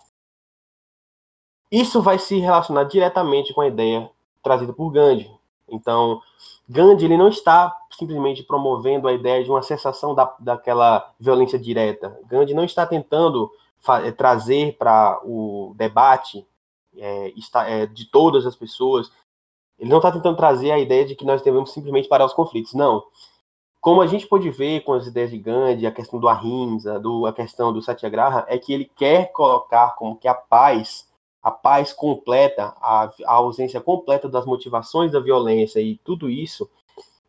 Isso 1.71 2.01
vai 2.01 2.19
se 2.19 2.39
relacionar 2.39 2.85
diretamente 2.85 3.53
com 3.53 3.61
a 3.61 3.69
ideia 3.69 4.11
trazida 4.43 4.73
por 4.73 4.91
Gandhi. 4.91 5.31
Então, 5.69 6.23
Gandhi 6.67 7.05
ele 7.05 7.19
não 7.19 7.29
está 7.29 7.77
simplesmente 7.91 8.43
promovendo 8.43 9.07
a 9.07 9.13
ideia 9.13 9.45
de 9.45 9.51
uma 9.51 9.63
cessação 9.63 10.15
da, 10.15 10.35
daquela 10.41 11.13
violência 11.21 11.59
direta. 11.59 12.19
Gandhi 12.25 12.55
não 12.55 12.65
está 12.65 12.87
tentando 12.87 13.53
é, 14.03 14.11
trazer 14.11 14.79
para 14.79 15.21
o 15.23 15.75
debate 15.77 16.47
é, 16.97 17.29
está, 17.37 17.69
é, 17.69 17.85
de 17.85 18.07
todas 18.07 18.47
as 18.47 18.57
pessoas 18.57 19.13
ele 19.79 19.91
não 19.91 19.99
está 19.99 20.11
tentando 20.11 20.39
trazer 20.39 20.71
a 20.71 20.79
ideia 20.79 21.05
de 21.05 21.15
que 21.15 21.27
nós 21.27 21.43
devemos 21.43 21.73
simplesmente 21.73 22.09
parar 22.09 22.25
os 22.25 22.33
conflitos. 22.33 22.73
Não. 22.73 23.05
Como 23.85 24.01
a 24.01 24.07
gente 24.07 24.27
pode 24.27 24.49
ver 24.49 24.81
com 24.81 24.95
as 24.95 25.07
ideias 25.07 25.31
de 25.31 25.37
Gandhi, 25.37 25.87
a 25.87 25.93
questão 25.93 26.19
do 26.19 26.27
Ahimsa, 26.27 26.99
do, 26.99 27.27
a 27.27 27.35
questão 27.35 27.71
do 27.71 27.83
Satyagraha, 27.83 28.47
é 28.49 28.57
que 28.57 28.73
ele 28.73 28.91
quer 28.97 29.31
colocar 29.31 29.95
como 29.97 30.17
que 30.17 30.27
a 30.27 30.33
paz, 30.33 31.07
a 31.43 31.51
paz 31.51 31.93
completa, 31.93 32.75
a, 32.81 33.11
a 33.27 33.33
ausência 33.35 33.83
completa 33.83 34.27
das 34.27 34.47
motivações 34.47 35.13
da 35.13 35.21
violência 35.21 35.81
e 35.81 36.01
tudo 36.03 36.31
isso 36.31 36.67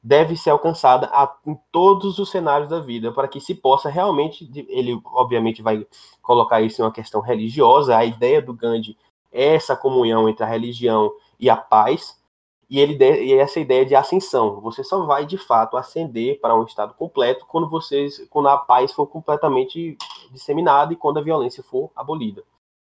deve 0.01 0.37
ser 0.37 0.51
alcançada 0.51 1.09
a, 1.11 1.29
em 1.45 1.59
todos 1.73 2.19
os 2.19 2.31
cenários 2.31 2.69
da 2.69 2.79
vida, 2.79 3.11
para 3.11 3.27
que 3.27 3.41
se 3.41 3.53
possa 3.53 3.89
realmente, 3.89 4.49
ele 4.69 4.97
obviamente 5.07 5.61
vai 5.61 5.85
colocar 6.21 6.61
isso 6.61 6.81
em 6.81 6.85
uma 6.85 6.91
questão 6.91 7.19
religiosa, 7.19 7.97
a 7.97 8.05
ideia 8.05 8.41
do 8.41 8.53
Gandhi 8.53 8.97
é 9.29 9.55
essa 9.55 9.75
comunhão 9.75 10.29
entre 10.29 10.45
a 10.45 10.47
religião 10.47 11.11
e 11.37 11.49
a 11.49 11.57
paz, 11.57 12.17
e, 12.69 12.79
ele 12.79 12.97
e 13.23 13.33
essa 13.33 13.59
ideia 13.59 13.85
de 13.85 13.95
ascensão. 13.95 14.59
Você 14.61 14.83
só 14.83 15.05
vai 15.05 15.25
de 15.25 15.37
fato 15.37 15.77
ascender 15.77 16.39
para 16.39 16.55
um 16.55 16.63
estado 16.63 16.93
completo 16.93 17.45
quando 17.45 17.69
vocês, 17.69 18.25
quando 18.29 18.49
a 18.49 18.57
paz 18.57 18.91
for 18.91 19.07
completamente 19.07 19.97
disseminada 20.31 20.93
e 20.93 20.95
quando 20.95 21.19
a 21.19 21.23
violência 21.23 21.63
for 21.63 21.91
abolida. 21.95 22.43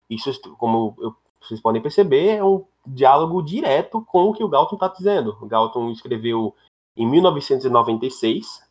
Isso, 0.09 0.31
como 0.57 0.95
eu, 0.99 1.15
vocês 1.41 1.59
podem 1.59 1.81
perceber, 1.81 2.37
é 2.37 2.43
um 2.43 2.65
diálogo 2.85 3.41
direto 3.41 4.01
com 4.01 4.29
o 4.29 4.33
que 4.33 4.43
o 4.43 4.49
Galton 4.49 4.75
está 4.75 4.87
dizendo. 4.87 5.37
O 5.41 5.47
Galton 5.47 5.91
escreveu 5.91 6.53
em 6.95 7.07
1996, 7.07 8.63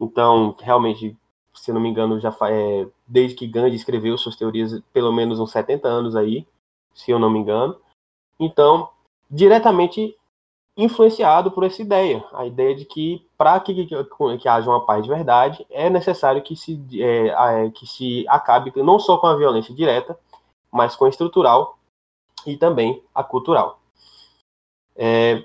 então 0.00 0.56
realmente, 0.60 1.16
se 1.52 1.72
não 1.72 1.80
me 1.80 1.88
engano, 1.88 2.20
já 2.20 2.34
é, 2.48 2.88
desde 3.06 3.36
que 3.36 3.46
Gandhi 3.46 3.76
escreveu 3.76 4.16
suas 4.16 4.36
teorias, 4.36 4.80
pelo 4.92 5.12
menos 5.12 5.40
uns 5.40 5.50
70 5.50 5.88
anos 5.88 6.16
aí, 6.16 6.46
se 6.94 7.10
eu 7.10 7.18
não 7.18 7.30
me 7.30 7.38
engano. 7.38 7.76
Então, 8.38 8.88
diretamente 9.30 10.16
influenciado 10.78 11.50
por 11.50 11.64
essa 11.64 11.82
ideia, 11.82 12.24
a 12.32 12.46
ideia 12.46 12.72
de 12.72 12.84
que 12.84 13.26
para 13.36 13.58
que, 13.58 13.84
que, 13.84 14.38
que, 14.38 14.48
haja 14.48 14.70
uma 14.70 14.86
paz 14.86 15.02
de 15.02 15.08
verdade 15.08 15.66
é 15.68 15.90
necessário 15.90 16.40
que 16.40 16.54
se, 16.54 16.80
é, 17.02 17.68
que 17.70 17.84
se 17.84 18.24
acabe 18.28 18.72
não 18.76 19.00
só 19.00 19.18
com 19.18 19.26
a 19.26 19.34
violência 19.34 19.74
direta, 19.74 20.16
mas 20.70 20.94
com 20.94 21.04
a 21.04 21.08
estrutural 21.08 21.76
e 22.46 22.56
também 22.56 23.02
a 23.12 23.24
cultural. 23.24 23.80
É, 24.94 25.42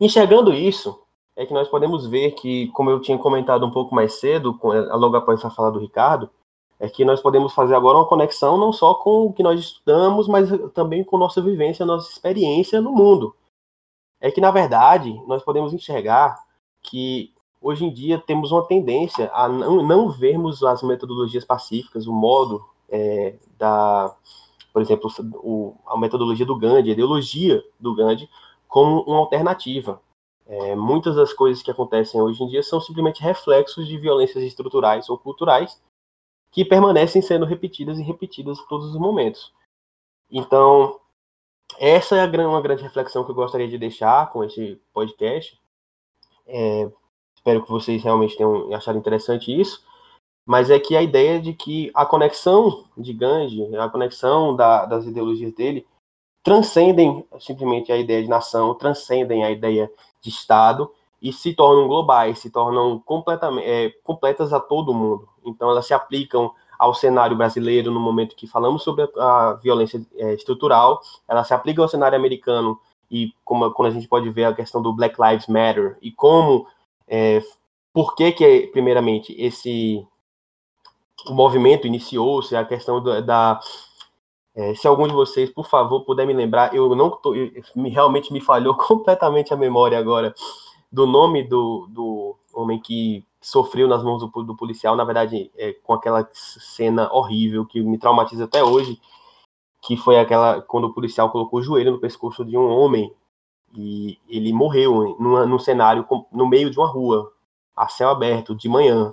enxergando 0.00 0.54
isso, 0.54 0.98
é 1.36 1.44
que 1.44 1.52
nós 1.52 1.68
podemos 1.68 2.06
ver 2.06 2.30
que, 2.30 2.68
como 2.68 2.88
eu 2.88 3.00
tinha 3.00 3.18
comentado 3.18 3.66
um 3.66 3.70
pouco 3.70 3.94
mais 3.94 4.14
cedo, 4.14 4.58
logo 4.62 5.14
após 5.14 5.44
a 5.44 5.50
fala 5.50 5.70
do 5.70 5.78
Ricardo, 5.78 6.30
é 6.80 6.88
que 6.88 7.04
nós 7.04 7.20
podemos 7.20 7.52
fazer 7.52 7.74
agora 7.74 7.98
uma 7.98 8.08
conexão 8.08 8.56
não 8.56 8.72
só 8.72 8.94
com 8.94 9.26
o 9.26 9.32
que 9.32 9.42
nós 9.42 9.60
estudamos, 9.60 10.26
mas 10.26 10.48
também 10.72 11.04
com 11.04 11.18
nossa 11.18 11.42
vivência, 11.42 11.84
nossa 11.84 12.10
experiência 12.10 12.80
no 12.80 12.92
mundo 12.92 13.34
é 14.20 14.30
que, 14.30 14.40
na 14.40 14.50
verdade, 14.50 15.12
nós 15.26 15.42
podemos 15.42 15.72
enxergar 15.72 16.36
que 16.82 17.32
hoje 17.60 17.84
em 17.84 17.92
dia 17.92 18.18
temos 18.18 18.52
uma 18.52 18.66
tendência 18.66 19.30
a 19.32 19.48
não, 19.48 19.82
não 19.82 20.10
vermos 20.10 20.62
as 20.62 20.82
metodologias 20.82 21.44
pacíficas, 21.44 22.06
o 22.06 22.12
modo 22.12 22.64
é, 22.88 23.36
da, 23.58 24.14
por 24.72 24.82
exemplo, 24.82 25.10
o, 25.36 25.76
a 25.86 25.98
metodologia 25.98 26.46
do 26.46 26.58
Gandhi, 26.58 26.90
a 26.90 26.92
ideologia 26.92 27.62
do 27.78 27.94
Gandhi, 27.94 28.28
como 28.66 29.02
uma 29.02 29.18
alternativa. 29.18 30.00
É, 30.46 30.74
muitas 30.74 31.16
das 31.16 31.32
coisas 31.32 31.62
que 31.62 31.70
acontecem 31.70 32.20
hoje 32.20 32.42
em 32.42 32.48
dia 32.48 32.62
são 32.62 32.80
simplesmente 32.80 33.22
reflexos 33.22 33.86
de 33.86 33.98
violências 33.98 34.42
estruturais 34.42 35.08
ou 35.10 35.18
culturais 35.18 35.80
que 36.50 36.64
permanecem 36.64 37.20
sendo 37.20 37.44
repetidas 37.44 37.98
e 37.98 38.02
repetidas 38.02 38.58
todos 38.66 38.86
os 38.86 38.98
momentos. 38.98 39.52
Então, 40.30 40.98
essa 41.78 42.16
é 42.16 42.46
uma 42.46 42.62
grande 42.62 42.82
reflexão 42.82 43.24
que 43.24 43.30
eu 43.30 43.34
gostaria 43.34 43.68
de 43.68 43.78
deixar 43.78 44.30
com 44.30 44.42
esse 44.44 44.80
podcast. 44.92 45.58
É, 46.46 46.90
espero 47.36 47.62
que 47.62 47.70
vocês 47.70 48.02
realmente 48.02 48.36
tenham 48.36 48.72
achado 48.74 48.98
interessante 48.98 49.58
isso. 49.58 49.86
Mas 50.46 50.70
é 50.70 50.78
que 50.78 50.96
a 50.96 51.02
ideia 51.02 51.38
de 51.38 51.52
que 51.52 51.90
a 51.94 52.06
conexão 52.06 52.86
de 52.96 53.12
Gandhi, 53.12 53.76
a 53.76 53.88
conexão 53.88 54.56
da, 54.56 54.86
das 54.86 55.04
ideologias 55.04 55.52
dele, 55.52 55.86
transcendem 56.42 57.22
simplesmente 57.38 57.92
a 57.92 57.96
ideia 57.98 58.22
de 58.22 58.28
nação, 58.28 58.74
transcendem 58.74 59.44
a 59.44 59.50
ideia 59.50 59.92
de 60.22 60.30
Estado 60.30 60.90
e 61.20 61.32
se 61.32 61.52
tornam 61.52 61.86
globais, 61.86 62.38
se 62.38 62.48
tornam 62.48 62.98
completamente 63.00 63.66
é, 63.68 63.90
completas 64.02 64.52
a 64.52 64.58
todo 64.58 64.94
mundo. 64.94 65.28
Então 65.44 65.70
elas 65.70 65.86
se 65.86 65.92
aplicam 65.92 66.54
ao 66.78 66.94
cenário 66.94 67.36
brasileiro 67.36 67.90
no 67.90 67.98
momento 67.98 68.36
que 68.36 68.46
falamos 68.46 68.82
sobre 68.82 69.08
a, 69.18 69.54
violência 69.54 70.00
é, 70.16 70.34
estrutural, 70.34 71.00
ela 71.26 71.42
se 71.42 71.52
aplica 71.52 71.82
ao 71.82 71.88
cenário 71.88 72.16
americano 72.16 72.78
e 73.10 73.32
como 73.44 73.70
quando 73.72 73.88
a 73.88 73.94
gente 73.94 74.06
pode 74.06 74.30
ver 74.30 74.44
a 74.44 74.54
questão 74.54 74.80
do 74.80 74.92
Black 74.92 75.16
Lives 75.20 75.48
Matter 75.48 75.98
e 76.00 76.12
como 76.12 76.66
é, 77.08 77.42
por 77.92 78.14
que 78.14 78.32
que 78.32 78.68
primeiramente 78.68 79.34
esse 79.38 80.06
movimento 81.30 81.86
iniciou-se 81.86 82.54
a 82.54 82.64
questão 82.64 83.02
do, 83.02 83.20
da 83.22 83.58
é, 84.54 84.74
se 84.74 84.88
algum 84.88 85.06
de 85.06 85.14
vocês, 85.14 85.50
por 85.50 85.68
favor, 85.68 86.04
puder 86.04 86.26
me 86.26 86.32
lembrar, 86.32 86.74
eu 86.74 86.94
não 86.96 87.10
tô, 87.10 87.32
eu, 87.32 87.50
realmente 87.90 88.32
me 88.32 88.40
falhou 88.40 88.74
completamente 88.76 89.54
a 89.54 89.56
memória 89.56 89.98
agora 89.98 90.34
do 90.90 91.06
nome 91.06 91.44
do, 91.44 91.86
do 91.90 92.36
homem 92.60 92.80
que 92.80 93.24
sofreu 93.40 93.86
nas 93.86 94.02
mãos 94.02 94.20
do, 94.20 94.42
do 94.42 94.56
policial, 94.56 94.96
na 94.96 95.04
verdade, 95.04 95.50
é, 95.56 95.72
com 95.72 95.92
aquela 95.92 96.28
cena 96.32 97.12
horrível 97.12 97.64
que 97.64 97.80
me 97.80 97.98
traumatiza 97.98 98.44
até 98.44 98.62
hoje, 98.62 99.00
que 99.82 99.96
foi 99.96 100.18
aquela 100.18 100.60
quando 100.60 100.84
o 100.84 100.94
policial 100.94 101.30
colocou 101.30 101.60
o 101.60 101.62
joelho 101.62 101.92
no 101.92 102.00
pescoço 102.00 102.44
de 102.44 102.56
um 102.56 102.68
homem 102.68 103.12
e 103.74 104.18
ele 104.28 104.52
morreu 104.52 105.16
numa, 105.18 105.46
num 105.46 105.58
cenário 105.58 106.06
no 106.32 106.48
meio 106.48 106.70
de 106.70 106.78
uma 106.78 106.88
rua, 106.88 107.32
a 107.76 107.88
céu 107.88 108.08
aberto, 108.08 108.56
de 108.56 108.68
manhã. 108.68 109.12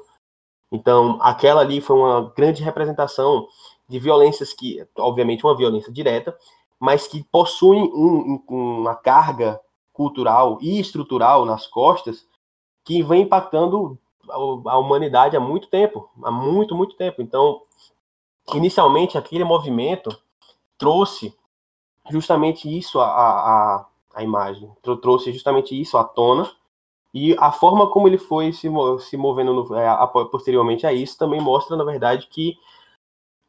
Então, 0.72 1.20
aquela 1.22 1.62
ali 1.62 1.82
foi 1.82 1.96
uma 1.96 2.34
grande 2.36 2.64
representação 2.64 3.48
de 3.88 4.00
violências 4.00 4.54
que, 4.54 4.86
obviamente, 4.98 5.46
uma 5.46 5.56
violência 5.56 5.92
direta, 5.92 6.36
mas 6.80 7.08
que 7.08 7.24
possuem 7.32 7.84
um, 7.94 8.44
uma 8.50 8.96
carga 8.96 9.60
cultural 9.94 10.58
e 10.62 10.80
estrutural 10.80 11.46
nas 11.46 11.68
costas 11.68 12.26
que 12.86 13.02
vem 13.04 13.24
impactando 13.24 13.98
a 14.30 14.78
humanidade 14.78 15.36
há 15.36 15.40
muito 15.40 15.68
tempo, 15.68 16.10
há 16.24 16.32
muito, 16.32 16.76
muito 16.76 16.96
tempo. 16.96 17.22
Então, 17.22 17.62
inicialmente, 18.54 19.18
aquele 19.18 19.44
movimento 19.44 20.16
trouxe 20.78 21.36
justamente 22.10 22.70
isso 22.70 23.00
à, 23.00 23.08
à, 23.08 23.86
à 24.14 24.24
imagem, 24.24 24.72
trouxe 25.02 25.34
justamente 25.34 25.80
isso 25.80 25.98
à 25.98 26.04
tona, 26.04 26.50
e 27.14 27.36
a 27.40 27.52
forma 27.52 27.90
como 27.90 28.08
ele 28.08 28.18
foi 28.18 28.52
se, 28.52 28.70
se 29.00 29.18
movendo 29.18 29.54
no, 29.54 29.76
é, 29.76 29.88
posteriormente 30.30 30.86
a 30.86 30.94
isso 30.94 31.18
também 31.18 31.40
mostra, 31.40 31.76
na 31.78 31.84
verdade, 31.84 32.28
que 32.28 32.58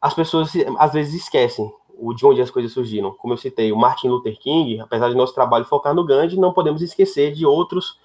as 0.00 0.14
pessoas 0.14 0.52
às 0.78 0.92
vezes 0.92 1.22
esquecem 1.22 1.72
o 1.98 2.14
de 2.14 2.24
onde 2.24 2.40
as 2.40 2.50
coisas 2.50 2.72
surgiram. 2.72 3.12
Como 3.14 3.32
eu 3.32 3.38
citei, 3.38 3.72
o 3.72 3.76
Martin 3.76 4.08
Luther 4.08 4.38
King, 4.38 4.78
apesar 4.80 5.08
de 5.08 5.16
nosso 5.16 5.34
trabalho 5.34 5.64
focar 5.64 5.94
no 5.94 6.04
Gandhi, 6.04 6.38
não 6.38 6.52
podemos 6.52 6.80
esquecer 6.80 7.32
de 7.32 7.44
outros 7.44 7.98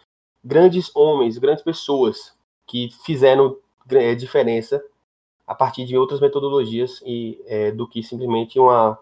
grandes 0.44 0.94
homens, 0.96 1.38
grandes 1.38 1.64
pessoas 1.64 2.36
que 2.66 2.90
fizeram 3.04 3.58
é, 3.90 4.16
diferença 4.16 4.84
a 5.46 5.54
partir 5.54 5.86
de 5.86 5.98
outras 5.98 6.20
metodologias 6.20 7.02
e 7.06 7.42
é, 7.46 7.72
do 7.72 7.88
que 7.88 8.02
simplesmente 8.02 8.60
uma 8.60 8.98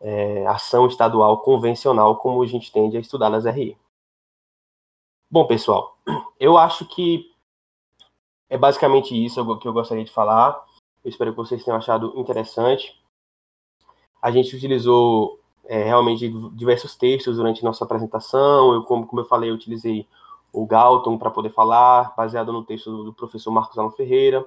é, 0.00 0.46
ação 0.46 0.86
estadual 0.86 1.38
convencional 1.38 2.16
como 2.16 2.42
a 2.42 2.46
gente 2.46 2.72
tende 2.72 2.96
a 2.96 3.00
estudar 3.00 3.30
nas 3.30 3.44
RI. 3.44 3.76
Bom, 5.30 5.46
pessoal, 5.46 5.96
eu 6.38 6.58
acho 6.58 6.84
que 6.86 7.32
é 8.48 8.58
basicamente 8.58 9.14
isso 9.14 9.58
que 9.58 9.66
eu 9.66 9.72
gostaria 9.72 10.04
de 10.04 10.12
falar. 10.12 10.62
Eu 11.02 11.08
espero 11.08 11.30
que 11.30 11.38
vocês 11.38 11.64
tenham 11.64 11.78
achado 11.78 12.12
interessante. 12.16 13.00
A 14.20 14.30
gente 14.30 14.54
utilizou 14.54 15.40
é, 15.64 15.84
realmente 15.84 16.28
diversos 16.52 16.94
textos 16.94 17.36
durante 17.36 17.64
nossa 17.64 17.84
apresentação. 17.84 18.74
Eu, 18.74 18.84
como, 18.84 19.06
como 19.06 19.22
eu 19.22 19.26
falei, 19.26 19.50
eu 19.50 19.54
utilizei 19.54 20.06
o 20.52 20.66
Galton 20.66 21.16
para 21.16 21.30
poder 21.30 21.50
falar, 21.50 22.14
baseado 22.16 22.52
no 22.52 22.64
texto 22.64 23.04
do 23.04 23.12
professor 23.12 23.50
Marcos 23.50 23.78
Alão 23.78 23.90
Ferreira. 23.90 24.46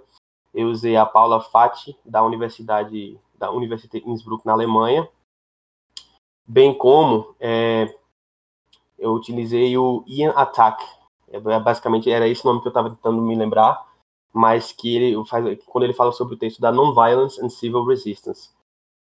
Eu 0.53 0.69
usei 0.69 0.95
a 0.95 1.05
Paula 1.05 1.41
Fati, 1.41 1.97
da 2.05 2.23
Universidade 2.23 3.19
da 3.37 3.51
Universität 3.51 4.07
Innsbruck, 4.07 4.45
na 4.45 4.53
Alemanha, 4.53 5.07
bem 6.47 6.73
como 6.73 7.35
é, 7.39 7.93
eu 8.97 9.13
utilizei 9.13 9.77
o 9.77 10.03
Ian 10.07 10.31
Attack, 10.31 10.83
é, 11.29 11.39
basicamente 11.59 12.09
era 12.09 12.27
esse 12.27 12.45
nome 12.45 12.61
que 12.61 12.67
eu 12.67 12.69
estava 12.69 12.89
tentando 12.89 13.21
me 13.21 13.35
lembrar, 13.35 13.85
mas 14.31 14.71
que 14.71 14.95
ele 14.95 15.25
faz 15.25 15.57
quando 15.65 15.83
ele 15.83 15.93
fala 15.93 16.11
sobre 16.11 16.35
o 16.35 16.37
texto 16.37 16.61
da 16.61 16.71
Nonviolence 16.71 17.43
and 17.43 17.49
Civil 17.49 17.85
Resistance. 17.85 18.49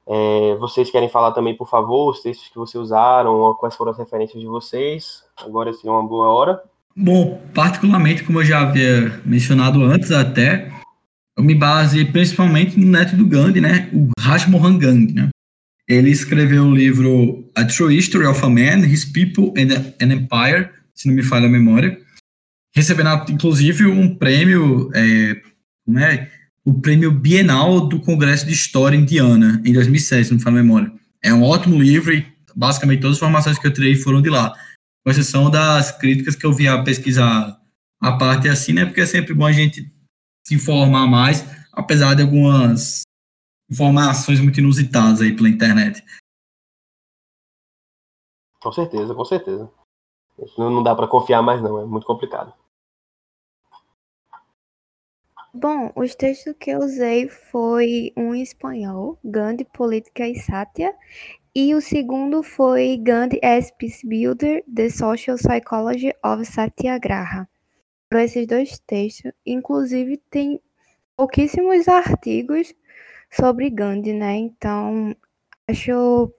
É, 0.05 0.55
vocês 0.55 0.89
querem 0.89 1.07
falar 1.07 1.31
também, 1.33 1.55
por 1.55 1.67
favor, 1.67 2.09
os 2.09 2.21
textos 2.21 2.49
que 2.49 2.57
vocês 2.57 2.81
usaram, 2.83 3.53
quais 3.55 3.75
foram 3.75 3.91
as 3.91 3.97
referências 3.97 4.41
de 4.41 4.47
vocês? 4.47 5.23
Agora 5.37 5.69
é 5.69 5.89
uma 5.89 6.03
boa 6.03 6.29
hora. 6.29 6.63
Bom, 7.01 7.41
particularmente, 7.53 8.23
como 8.23 8.41
eu 8.41 8.45
já 8.45 8.59
havia 8.59 9.21
mencionado 9.25 9.81
antes 9.85 10.11
até, 10.11 10.69
eu 11.37 11.41
me 11.41 11.55
baseei 11.55 12.03
principalmente 12.03 12.77
no 12.77 12.85
neto 12.85 13.15
do 13.15 13.25
Gandhi, 13.25 13.61
né? 13.61 13.89
O 13.93 14.09
Rajmohan 14.19 14.77
Gandhi, 14.77 15.13
né? 15.13 15.29
Ele 15.87 16.09
escreveu 16.09 16.65
o 16.65 16.75
livro 16.75 17.49
A 17.55 17.63
True 17.63 17.97
History 17.97 18.25
of 18.25 18.43
a 18.43 18.49
Man, 18.49 18.85
His 18.85 19.05
People 19.05 19.53
and 19.57 19.93
an 20.01 20.13
Empire, 20.13 20.71
se 20.93 21.07
não 21.07 21.15
me 21.15 21.23
falha 21.23 21.45
a 21.45 21.49
memória, 21.49 21.97
recebendo 22.75 23.09
inclusive 23.29 23.85
um 23.85 24.13
prêmio, 24.13 24.91
é, 24.93 25.41
né, 25.87 26.27
o 26.65 26.73
prêmio 26.81 27.13
bienal 27.13 27.87
do 27.87 28.01
Congresso 28.01 28.45
de 28.45 28.51
História 28.51 28.97
Indiana, 28.97 29.61
em 29.63 29.71
2007, 29.71 30.25
se 30.25 30.31
não 30.31 30.37
me 30.37 30.43
falha 30.43 30.59
a 30.59 30.63
memória. 30.63 30.91
É 31.23 31.33
um 31.33 31.43
ótimo 31.43 31.81
livro 31.81 32.13
e 32.13 32.27
basicamente 32.53 32.99
todas 32.99 33.15
as 33.15 33.21
informações 33.21 33.57
que 33.57 33.65
eu 33.65 33.73
tirei 33.73 33.95
foram 33.95 34.21
de 34.21 34.29
lá, 34.29 34.53
com 35.09 35.11
exceção 35.11 35.49
das 35.49 35.91
críticas 35.91 36.35
que 36.35 36.45
eu 36.45 36.53
vi 36.53 36.67
a 36.67 36.83
pesquisar 36.83 37.59
a 37.99 38.11
parte 38.15 38.47
assim, 38.47 38.73
né, 38.73 38.85
porque 38.85 39.01
é 39.01 39.07
sempre 39.07 39.33
bom 39.33 39.47
a 39.47 39.51
gente 39.51 39.91
se 40.45 40.53
informar 40.53 41.07
mais, 41.07 41.43
apesar 41.73 42.13
de 42.13 42.21
algumas 42.21 43.01
informações 43.71 44.39
muito 44.39 44.59
inusitadas 44.59 45.19
aí 45.21 45.35
pela 45.35 45.49
internet. 45.49 46.05
Com 48.61 48.71
certeza, 48.71 49.15
com 49.15 49.25
certeza. 49.25 49.71
Não 50.59 50.83
dá 50.83 50.93
para 50.93 51.07
confiar 51.07 51.41
mais 51.41 51.59
não, 51.59 51.81
é 51.81 51.85
muito 51.85 52.05
complicado. 52.05 52.53
Bom, 55.51 55.91
os 55.95 56.13
textos 56.13 56.53
que 56.59 56.69
eu 56.69 56.79
usei 56.79 57.27
foi 57.27 58.13
um 58.15 58.35
em 58.35 58.43
espanhol, 58.43 59.17
Gandhi, 59.25 59.65
Política 59.65 60.27
e 60.27 60.35
Sátia, 60.35 60.95
e 61.53 61.73
o 61.73 61.81
segundo 61.81 62.43
foi 62.43 62.97
Gandhi 62.97 63.39
as 63.43 63.71
Peace 63.71 64.05
Builder, 64.05 64.63
The 64.73 64.89
Social 64.89 65.37
Psychology 65.37 66.13
of 66.23 66.45
Satyagraha 66.45 67.47
para 68.09 68.23
esses 68.23 68.45
dois 68.47 68.79
textos. 68.79 69.31
Inclusive, 69.45 70.17
tem 70.29 70.61
pouquíssimos 71.15 71.87
artigos 71.87 72.73
sobre 73.31 73.69
Gandhi, 73.69 74.13
né? 74.13 74.35
Então, 74.35 75.15
acho 75.67 76.31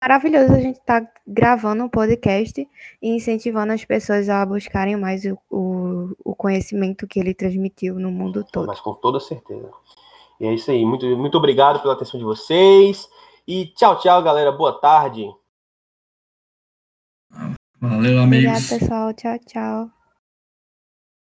maravilhoso 0.00 0.52
a 0.52 0.60
gente 0.60 0.78
estar 0.78 1.00
tá 1.00 1.12
gravando 1.26 1.84
um 1.84 1.88
podcast 1.88 2.68
e 3.00 3.08
incentivando 3.08 3.72
as 3.72 3.84
pessoas 3.84 4.28
a 4.28 4.44
buscarem 4.44 4.96
mais 4.96 5.24
o, 5.24 5.38
o, 5.50 6.16
o, 6.22 6.34
conhecimento 6.36 7.06
que 7.06 7.18
ele 7.18 7.32
transmitiu 7.32 7.98
no 7.98 8.10
mundo 8.10 8.44
todo. 8.52 8.66
Mas 8.66 8.80
com 8.80 8.92
toda 8.94 9.18
certeza. 9.18 9.70
E 10.38 10.46
é 10.46 10.52
isso 10.52 10.70
aí. 10.70 10.84
Muito, 10.84 11.06
muito 11.16 11.38
obrigado 11.38 11.80
pela 11.80 11.94
atenção 11.94 12.18
de 12.18 12.24
vocês. 12.24 13.08
E 13.46 13.66
tchau, 13.74 13.98
tchau, 13.98 14.22
galera. 14.22 14.50
Boa 14.52 14.80
tarde. 14.80 15.30
Valeu, 17.80 18.22
amigos. 18.22 18.48
Obrigada, 18.48 18.68
pessoal. 18.68 19.14
Tchau, 19.14 19.38
tchau. 19.46 20.03